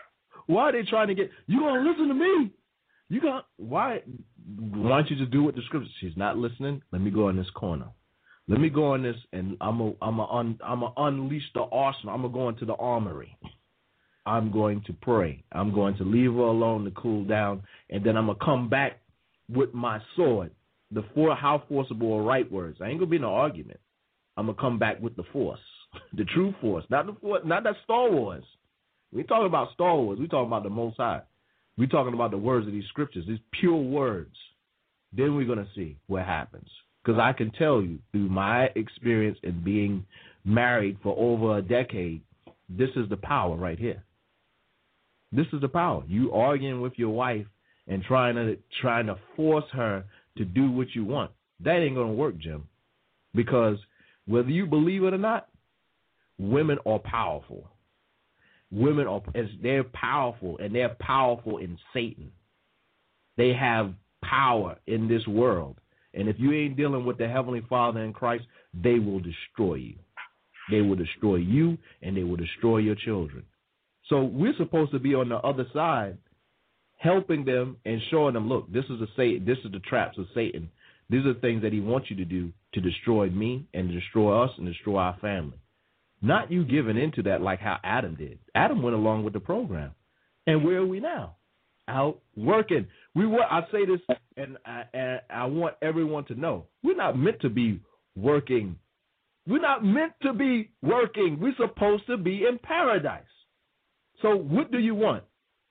[0.47, 2.51] Why are they trying to get you gonna listen to me?
[3.09, 4.01] You got why
[4.57, 6.81] why don't you just do what the scripture she's not listening?
[6.91, 7.87] Let me go in this corner.
[8.47, 11.61] Let me go in this and I'm a I'm a un, I'm a unleash the
[11.61, 12.13] arsenal.
[12.13, 13.37] I'm gonna go into the armory.
[14.25, 15.43] I'm going to pray.
[15.51, 18.99] I'm going to leave her alone to cool down, and then I'm gonna come back
[19.49, 20.51] with my sword.
[20.91, 22.77] The four how forcible are right words.
[22.81, 23.79] I ain't gonna be no argument.
[24.37, 25.59] I'm gonna come back with the force,
[26.13, 28.43] the true force, not the force, not that Star Wars.
[29.11, 30.19] We talking about Star Wars.
[30.19, 31.21] We talking about the Most High.
[31.77, 34.35] We talking about the words of these scriptures, these pure words.
[35.11, 36.69] Then we're gonna see what happens.
[37.03, 40.05] Because I can tell you through my experience in being
[40.45, 42.21] married for over a decade,
[42.69, 44.01] this is the power right here.
[45.35, 46.03] This is the power.
[46.07, 47.47] You arguing with your wife
[47.87, 50.05] and trying to trying to force her
[50.37, 51.31] to do what you want.
[51.59, 52.67] That ain't gonna work, Jim.
[53.33, 53.77] Because
[54.27, 55.49] whether you believe it or not,
[56.37, 57.67] women are powerful.
[58.71, 59.21] Women are
[59.61, 62.31] they're powerful and they're powerful in Satan.
[63.35, 63.93] They have
[64.23, 65.77] power in this world.
[66.13, 69.95] And if you ain't dealing with the Heavenly Father in Christ, they will destroy you.
[70.69, 73.43] They will destroy you and they will destroy your children.
[74.13, 76.19] So we're supposed to be on the other side,
[76.97, 80.27] helping them and showing them, look, this is a Satan, this is the traps of
[80.35, 80.69] Satan.
[81.09, 84.43] These are the things that he wants you to do to destroy me and destroy
[84.43, 85.57] us and destroy our family.
[86.21, 88.37] Not you giving into that like how Adam did.
[88.53, 89.95] Adam went along with the program.
[90.45, 91.37] And where are we now?
[91.87, 92.85] Out working.
[93.15, 93.99] We were I say this
[94.37, 96.67] and I, and I want everyone to know.
[96.83, 97.81] We're not meant to be
[98.15, 98.77] working.
[99.47, 101.39] We're not meant to be working.
[101.41, 103.23] We're supposed to be in paradise.
[104.21, 105.23] So what do you want?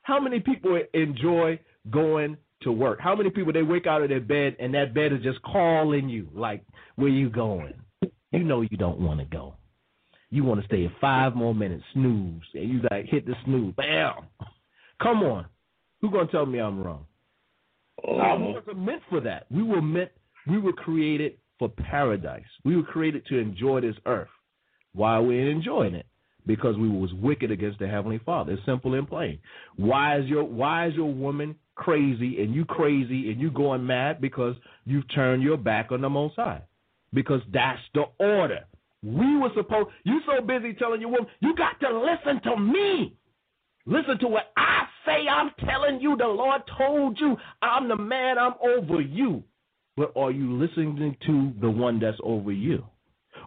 [0.02, 1.60] How many people enjoy
[1.90, 2.98] going to work?
[3.00, 6.08] How many people they wake out of their bed and that bed is just calling
[6.08, 6.64] you like,
[6.96, 7.74] where you going?
[8.32, 9.54] You know you don't want to go.
[10.30, 13.74] You want to stay five more minutes, snooze, and you like hit the snooze.
[13.76, 14.14] Bam.
[15.02, 15.46] Come on.
[16.00, 17.04] Who's gonna tell me I'm wrong?
[18.02, 19.46] Our boys are meant for that.
[19.50, 20.10] We were meant
[20.48, 22.42] we were created for paradise.
[22.64, 24.28] We were created to enjoy this earth.
[24.94, 26.06] Why are we enjoying it?
[26.46, 28.52] Because we was wicked against the Heavenly Father.
[28.52, 29.38] It's simple and plain.
[29.76, 34.20] Why is your why is your woman crazy and you crazy and you going mad
[34.20, 36.62] because you've turned your back on the most high?
[37.14, 38.64] Because that's the order.
[39.04, 43.16] We were supposed you so busy telling your woman, you got to listen to me.
[43.84, 45.26] Listen to what I say.
[45.28, 49.42] I'm telling you, the Lord told you, I'm the man, I'm over you.
[49.96, 52.84] But are you listening to the one that's over you?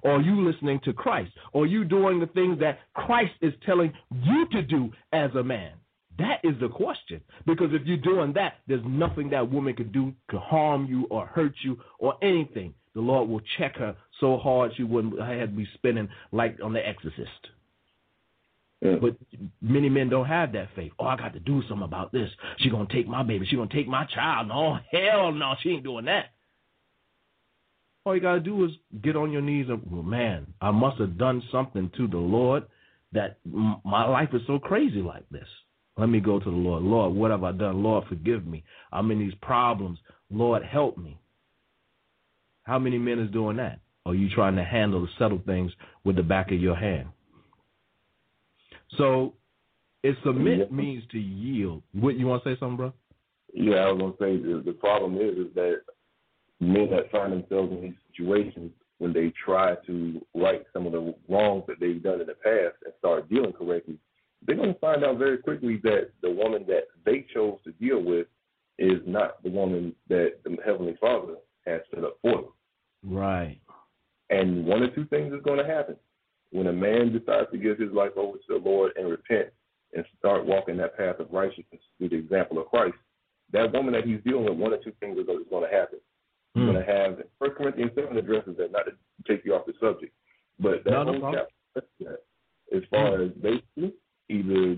[0.04, 1.32] Or are you listening to Christ?
[1.54, 5.44] Or are you doing the things that Christ is telling you to do as a
[5.44, 5.72] man?
[6.18, 7.22] That is the question.
[7.46, 11.26] Because if you're doing that, there's nothing that woman can do to harm you or
[11.26, 12.74] hurt you or anything.
[12.94, 16.72] The Lord will check her so hard she wouldn't have to be spinning like on
[16.72, 17.30] The Exorcist.
[18.82, 19.16] But
[19.62, 20.92] many men don't have that faith.
[21.00, 22.30] Oh, I got to do something about this.
[22.60, 23.46] She gonna take my baby.
[23.48, 24.48] She gonna take my child.
[24.48, 26.35] No, hell no, she ain't doing that.
[28.06, 28.72] All you gotta do is
[29.02, 32.64] get on your knees and, well, man, I must have done something to the Lord
[33.14, 35.48] that m- my life is so crazy like this.
[35.98, 36.84] Let me go to the Lord.
[36.84, 37.82] Lord, what have I done?
[37.82, 38.64] Lord, forgive me.
[38.92, 39.98] I'm in these problems.
[40.30, 41.18] Lord, help me.
[42.64, 43.80] How many men is doing that?
[44.06, 45.72] Or are you trying to handle the settle things
[46.04, 47.08] with the back of your hand?
[48.98, 49.34] So,
[50.04, 51.82] it submit means to yield.
[51.94, 52.94] What you want to say something, bro?
[53.52, 55.78] Yeah, I was gonna say the, the problem is is that
[56.66, 61.14] men that find themselves in these situations when they try to right some of the
[61.28, 63.98] wrongs that they've done in the past and start dealing correctly,
[64.46, 68.02] they're going to find out very quickly that the woman that they chose to deal
[68.02, 68.28] with
[68.78, 71.36] is not the woman that the Heavenly Father
[71.66, 72.52] has set up for them.
[73.04, 73.60] Right.
[74.30, 75.96] And one or two things is going to happen.
[76.52, 79.50] When a man decides to give his life over to the Lord and repent
[79.94, 82.96] and start walking that path of righteousness through the example of Christ,
[83.52, 86.00] that woman that he's dealing with, one or two things is going to happen.
[86.56, 86.66] Hmm.
[86.72, 88.94] going to have First Corinthians seven addresses that, not to
[89.28, 90.14] take you off the subject,
[90.60, 92.24] but that No, no whole chapter that.
[92.76, 93.94] As far as basically,
[94.30, 94.78] either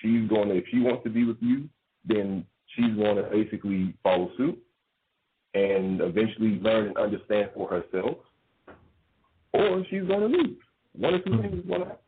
[0.00, 1.68] she's going to, if she wants to be with you,
[2.04, 2.44] then
[2.74, 4.58] she's going to basically follow suit
[5.54, 8.16] and eventually learn and understand for herself,
[9.52, 10.56] or she's going to leave.
[10.92, 11.98] One or two things is going to happen.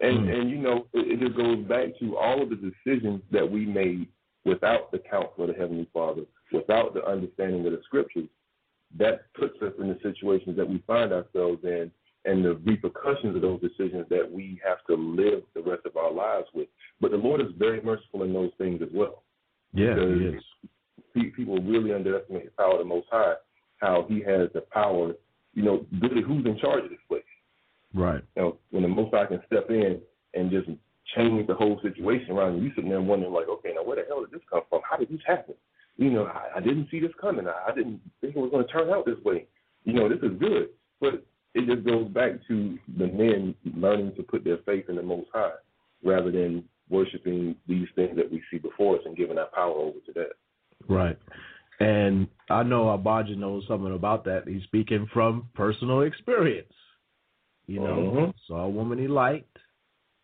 [0.00, 0.40] And Mm.
[0.40, 3.66] and you know, it, it just goes back to all of the decisions that we
[3.66, 4.08] made
[4.44, 6.22] without the counsel of the Heavenly Father,
[6.52, 8.28] without the understanding of the Scriptures.
[8.98, 11.90] That puts us in the situations that we find ourselves in,
[12.24, 16.12] and the repercussions of those decisions that we have to live the rest of our
[16.12, 16.68] lives with.
[17.00, 19.22] But the Lord is very merciful in those things as well.
[19.72, 21.32] Yeah, he is.
[21.34, 23.34] people really underestimate the power of the Most High,
[23.78, 25.12] how He has the power.
[25.54, 27.22] You know, really, who's in charge of this place?
[27.94, 28.22] Right.
[28.36, 30.00] You know, when the Most High can step in
[30.34, 30.68] and just
[31.16, 34.02] change the whole situation around you, you sitting there wondering, like, okay, now where the
[34.08, 34.80] hell did this come from?
[34.88, 35.54] How did this happen?
[36.00, 37.46] You know, I, I didn't see this coming.
[37.46, 39.46] I, I didn't think it was going to turn out this way.
[39.84, 41.22] You know, this is good, but
[41.54, 45.28] it just goes back to the men learning to put their faith in the Most
[45.34, 45.52] High
[46.02, 49.98] rather than worshiping these things that we see before us and giving our power over
[50.06, 50.30] to that.
[50.88, 51.18] Right.
[51.80, 54.48] And I know Abaja knows something about that.
[54.48, 56.72] He's speaking from personal experience.
[57.66, 58.34] You know, Mhm.
[58.46, 59.58] saw a woman he liked,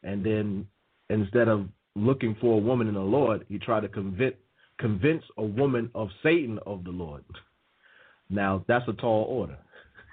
[0.03, 0.67] and then
[1.11, 4.37] instead of looking for a woman in the Lord, he tried to convince
[4.79, 7.25] convince a woman of Satan of the Lord.
[8.29, 9.59] Now that's a tall order,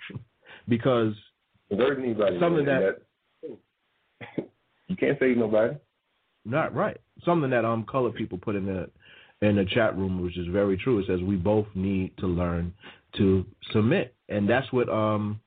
[0.67, 1.13] because
[1.71, 2.39] anybody.
[2.39, 3.57] Something man, that
[4.87, 5.75] you can't save nobody.
[6.45, 6.99] Not right.
[7.25, 8.89] Something that um colored people put in the
[9.45, 10.99] in the chat room, which is very true.
[10.99, 12.73] It says we both need to learn
[13.17, 15.39] to submit, and that's what um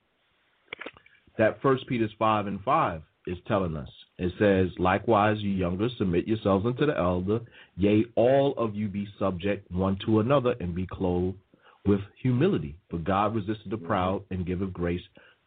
[1.38, 3.88] that First Peter's five and five is telling us.
[4.18, 7.40] It says, likewise, you younger, submit yourselves unto the elder.
[7.76, 11.36] Yea, all of you be subject one to another, and be clothed
[11.84, 12.76] with humility.
[12.90, 15.02] For God resisteth the proud and giveth grace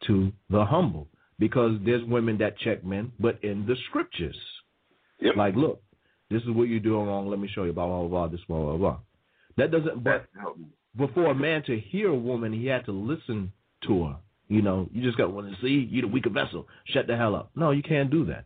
[0.06, 1.08] to the humble.
[1.38, 4.38] Because there's women that check men, but in the scriptures.
[5.20, 5.36] Yep.
[5.36, 5.82] Like, look,
[6.30, 7.28] this is what you're doing wrong.
[7.28, 7.72] Let me show you.
[7.72, 8.28] Blah blah blah.
[8.28, 8.98] This blah blah blah.
[9.56, 10.04] That doesn't.
[10.04, 10.26] But
[10.96, 13.52] before a man to hear a woman, he had to listen
[13.86, 14.16] to her.
[14.48, 16.66] You know, you just got want to see you the weaker vessel.
[16.86, 17.50] Shut the hell up.
[17.54, 18.44] No, you can't do that.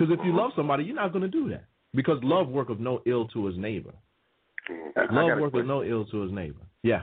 [0.00, 1.64] Because if you love somebody, you're not going to do that.
[1.94, 3.92] Because love worketh no ill to his neighbor.
[4.96, 6.62] I, I got Love a worketh no ill to his neighbor.
[6.82, 7.02] Yeah.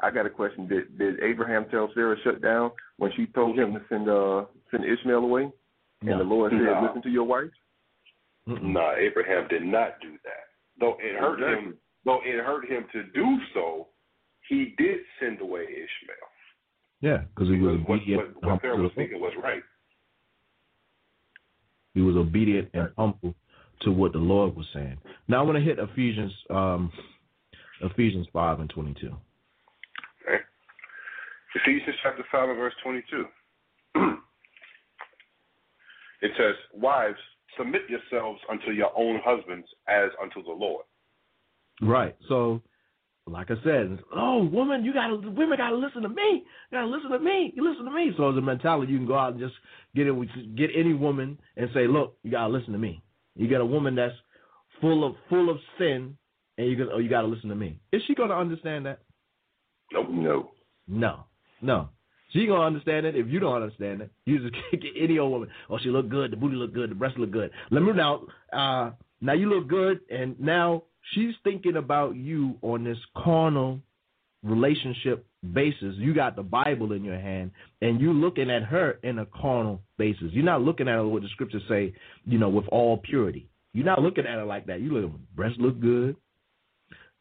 [0.00, 0.66] I got a question.
[0.66, 4.84] Did did Abraham tell Sarah shut down when she told him to send uh send
[4.84, 5.52] Ishmael away?
[6.02, 6.12] No.
[6.12, 6.86] And the Lord said, No.
[6.86, 7.50] "Listen to your wife."
[8.48, 8.72] Mm-mm.
[8.72, 10.48] Nah, Abraham did not do that.
[10.80, 11.68] Though it hurt Exactly.
[11.68, 11.76] him,
[12.06, 13.88] though it hurt him to do so,
[14.48, 16.30] he did send away Ishmael.
[17.02, 19.62] Yeah, because he was What, what, what Sarah was thinking was right.
[21.94, 23.34] He was obedient and humble
[23.82, 24.98] to what the Lord was saying.
[25.28, 26.92] Now I want to hit Ephesians, um,
[27.82, 29.14] Ephesians five and twenty-two.
[30.26, 30.42] Okay.
[31.54, 33.24] Ephesians chapter 5 and verse 22.
[36.22, 37.18] it says, Wives,
[37.58, 40.84] submit yourselves unto your own husbands as unto the Lord.
[41.82, 42.16] Right.
[42.28, 42.62] So,
[43.30, 46.44] like I said, oh, woman, you gotta, women gotta listen to me.
[46.70, 47.52] You gotta listen to me.
[47.54, 48.12] You listen to me.
[48.16, 49.54] So, as a mentality, you can go out and just
[49.94, 53.02] get it, with- get any woman and say, look, you gotta listen to me.
[53.36, 54.14] You get a woman that's
[54.80, 56.16] full of full of sin,
[56.58, 57.78] and you go, oh, you gotta listen to me.
[57.92, 59.00] Is she gonna understand that?
[59.92, 60.06] Nope.
[60.10, 60.50] No.
[60.88, 61.24] No,
[61.62, 61.88] no.
[62.32, 64.10] She gonna understand it if you don't understand it.
[64.24, 65.48] You just get any old woman.
[65.68, 66.32] Oh, she look good.
[66.32, 66.90] The booty look good.
[66.90, 67.50] The breasts look good.
[67.70, 68.22] Let me now.
[68.52, 68.90] Uh,
[69.20, 73.80] now you look good, and now she's thinking about you on this carnal
[74.42, 75.94] relationship basis.
[75.96, 77.50] You got the Bible in your hand,
[77.82, 80.28] and you looking at her in a carnal basis.
[80.32, 81.92] You're not looking at her what the scriptures say.
[82.24, 83.48] You know, with all purity.
[83.72, 84.80] You're not looking at her like that.
[84.80, 85.12] You look.
[85.36, 86.16] Breasts look good.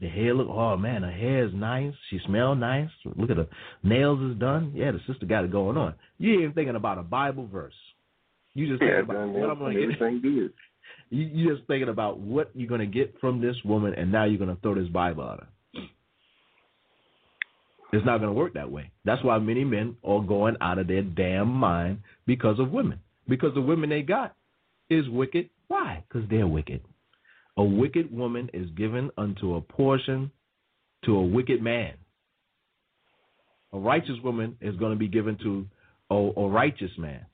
[0.02, 1.94] The hair look, oh man, her hair is nice.
[2.10, 2.90] She smell nice.
[3.18, 3.48] Look at her
[3.84, 4.72] nails is done.
[4.74, 5.94] Yeah, the sister got it going on.
[6.18, 7.74] You ain't even thinking about a Bible verse.
[8.54, 10.02] You just Yeah, thinking about what I'm going to get.
[10.02, 10.54] everything good.
[11.10, 14.26] You, you're just thinking about what you're going to get from this woman, and now
[14.26, 15.48] you're going to throw this Bible at her.
[17.92, 18.92] It's not going to work that way.
[19.04, 23.00] That's why many men are going out of their damn mind because of women.
[23.28, 24.36] Because the women they got
[24.90, 25.50] is wicked.
[25.68, 26.04] Why?
[26.08, 26.82] Because they're wicked.
[27.58, 30.32] A wicked woman is given unto a portion
[31.06, 31.94] to a wicked man.
[33.74, 35.66] A righteous woman is going to be given to
[36.10, 37.26] a, a righteous man.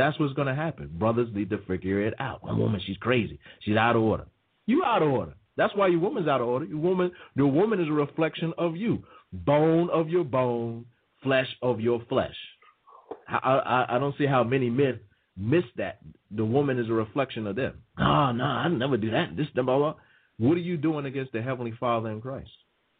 [0.00, 0.88] That's what's going to happen.
[0.94, 2.42] Brothers need to figure it out.
[2.42, 3.38] My woman, she's crazy.
[3.60, 4.24] She's out of order.
[4.64, 5.34] You out of order.
[5.58, 6.64] That's why your woman's out of order.
[6.64, 10.86] Your woman, your woman is a reflection of you, bone of your bone,
[11.22, 12.34] flesh of your flesh.
[13.28, 15.00] I, I, I don't see how many men
[15.36, 15.98] miss that.
[16.30, 17.74] The woman is a reflection of them.
[17.98, 19.36] Oh, no, I never do that.
[19.36, 19.94] This, blah, blah, blah.
[20.38, 22.48] What are you doing against the Heavenly Father in Christ?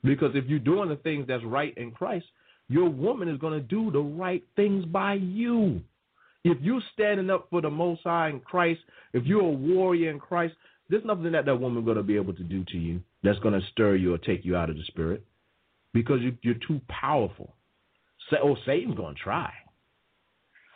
[0.05, 2.27] Because if you're doing the things that's right in Christ,
[2.69, 5.81] your woman is going to do the right things by you.
[6.45, 8.81] If you're standing up for the Most High in Christ,
[9.13, 10.55] if you're a warrior in Christ,
[10.89, 13.59] there's nothing that that woman going to be able to do to you that's going
[13.59, 15.25] to stir you or take you out of the spirit
[15.93, 17.55] because you, you're too powerful.
[18.43, 19.53] Oh, Satan's going to try.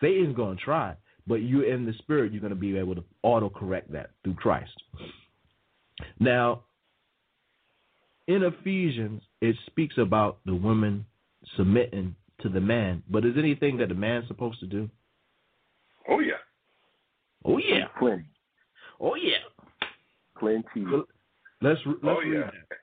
[0.00, 0.96] Satan's going to try,
[1.26, 2.32] but you're in the spirit.
[2.32, 4.72] You're going to be able to auto correct that through Christ.
[6.18, 6.64] Now,
[8.26, 11.06] in Ephesians, it speaks about the woman
[11.56, 14.90] submitting to the man, but is anything that the man's supposed to do?
[16.08, 16.40] Oh yeah.
[17.44, 17.86] Oh yeah.
[17.98, 18.24] Plenty.
[19.00, 19.44] Oh yeah.
[20.38, 20.84] Plenty.
[21.62, 22.50] Let's let's oh yeah.
[22.50, 22.78] that.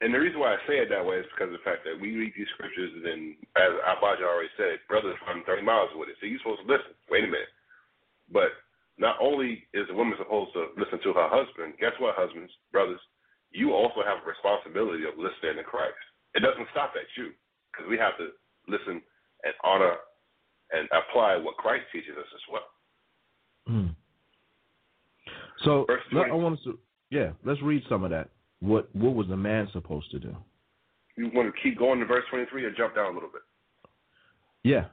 [0.00, 2.00] And the reason why I say it that way is because of the fact that
[2.00, 6.08] we read these scriptures and then, as Abaja already said, brothers from 30 miles with
[6.08, 6.16] it.
[6.20, 6.96] So you're supposed to listen.
[7.12, 7.52] Wait a minute.
[8.32, 8.56] But
[8.96, 13.00] not only is the woman supposed to listen to her husband, guess what, husbands, brothers?
[13.52, 16.00] You also have a responsibility of listening to Christ.
[16.32, 17.36] It doesn't stop at you
[17.68, 18.32] because we have to
[18.72, 19.04] listen
[19.44, 20.00] and honor
[20.72, 22.68] and apply what Christ teaches us as well.
[23.66, 23.86] Hmm.
[25.64, 26.78] So let, I want us to
[27.10, 28.28] yeah, let's read some of that.
[28.60, 30.34] What what was the man supposed to do?
[31.16, 33.42] You want to keep going to verse 23 or jump down a little bit?
[34.62, 34.86] Yeah.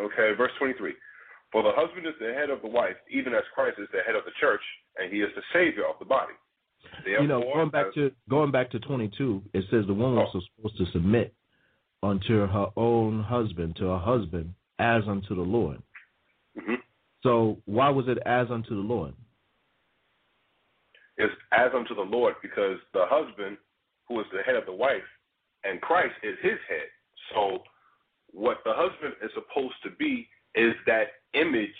[0.00, 0.94] Okay, verse 23.
[1.52, 4.14] For the husband is the head of the wife, even as Christ is the head
[4.14, 4.62] of the church,
[4.96, 6.32] and he is the Savior of the body.
[7.04, 10.16] Therefore, you know, going back as- to going back to 22, it says the woman
[10.16, 10.40] was Oh.
[10.56, 11.34] supposed to submit
[12.02, 15.82] unto her own husband, to her husband, as unto the Lord.
[16.56, 16.82] Mhm.
[17.22, 19.14] So why was it as unto the Lord?
[21.18, 23.58] It's as unto the Lord, because the husband,
[24.08, 25.04] who is the head of the wife,
[25.64, 26.88] and Christ is his head.
[27.34, 27.62] So,
[28.32, 31.76] what the husband is supposed to be is that image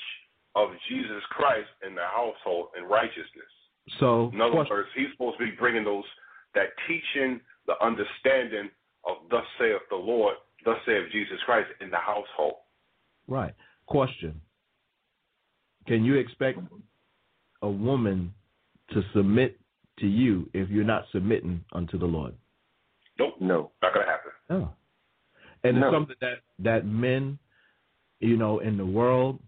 [0.55, 3.51] of Jesus Christ in the household in righteousness.
[3.99, 6.05] So In other question- words, he's supposed to be bringing those
[6.55, 8.71] that teaching, the understanding
[9.05, 12.55] of thus saith the Lord, thus saith Jesus Christ in the household.
[13.29, 13.55] right.
[13.87, 14.41] Question.
[15.89, 16.61] Can you expect
[17.63, 18.33] a woman
[18.91, 19.59] to submit
[19.99, 22.35] to you if you're not submitting unto the Lord?
[23.19, 23.73] Nope, No.
[23.83, 24.33] not gonna happen.
[24.51, 24.71] Oh.
[25.65, 25.89] And No.
[25.89, 27.39] it's something that that men,
[28.21, 29.41] you know, in the world,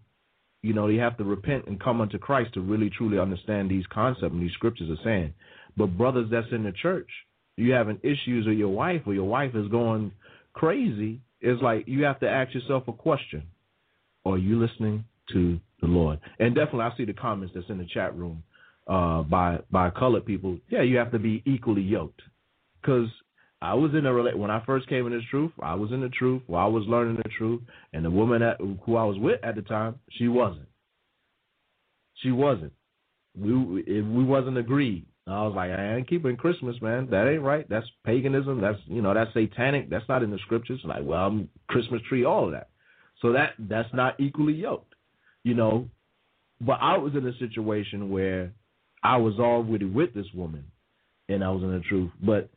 [0.61, 3.85] you know, they have to repent and come unto Christ to really truly understand these
[3.87, 5.33] concepts and these scriptures are saying.
[5.77, 7.09] But brothers that's in the church,
[7.57, 10.11] you having issues with your wife or your wife is going
[10.53, 13.43] crazy, it's like you have to ask yourself a question.
[14.25, 15.03] Are you listening
[15.33, 16.19] to the Lord?
[16.39, 18.43] And definitely I see the comments that's in the chat room
[18.87, 20.57] uh, by by colored people.
[20.69, 22.21] Yeah, you have to be equally yoked.
[22.81, 23.07] Because
[23.61, 26.01] I was in a rela- when I first came in the truth, I was in
[26.01, 27.61] the truth, while I was learning the truth,
[27.93, 30.67] and the woman that, who I was with at the time, she wasn't.
[32.15, 32.73] She wasn't.
[33.37, 35.05] We we wasn't agreed.
[35.25, 37.07] I was like, I ain't keeping Christmas, man.
[37.09, 37.67] That ain't right.
[37.69, 38.59] That's paganism.
[38.59, 39.89] That's you know that's satanic.
[39.89, 40.81] That's not in the scriptures.
[40.83, 42.69] Like, well, I'm Christmas tree, all of that.
[43.21, 44.95] So that that's not equally yoked,
[45.43, 45.87] you know.
[46.59, 48.51] But I was in a situation where
[49.01, 50.65] I was already with this woman,
[51.29, 52.11] and I was in the truth.
[52.21, 52.49] But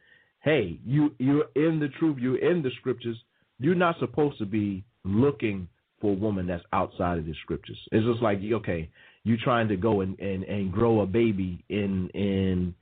[0.43, 2.19] hey, you you're in the truth.
[2.21, 3.17] You're in the scriptures.
[3.61, 5.69] You're not supposed to be looking
[6.01, 7.79] for a woman that's outside of the scriptures.
[7.93, 8.91] It's just like okay,
[9.27, 12.75] you trying to go and, and, and grow a baby in in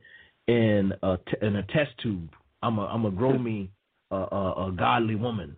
[0.47, 2.29] in a t- in a test tube.
[2.63, 3.71] I'm a I'm a grow me
[4.11, 5.57] a, a, a godly woman.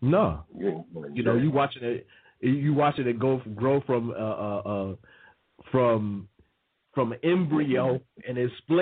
[0.00, 0.84] No, You,
[1.22, 2.06] know you watching it
[2.40, 4.94] you watching it go grow from uh, uh, uh
[5.70, 6.28] from
[6.94, 8.80] from embryo and it's split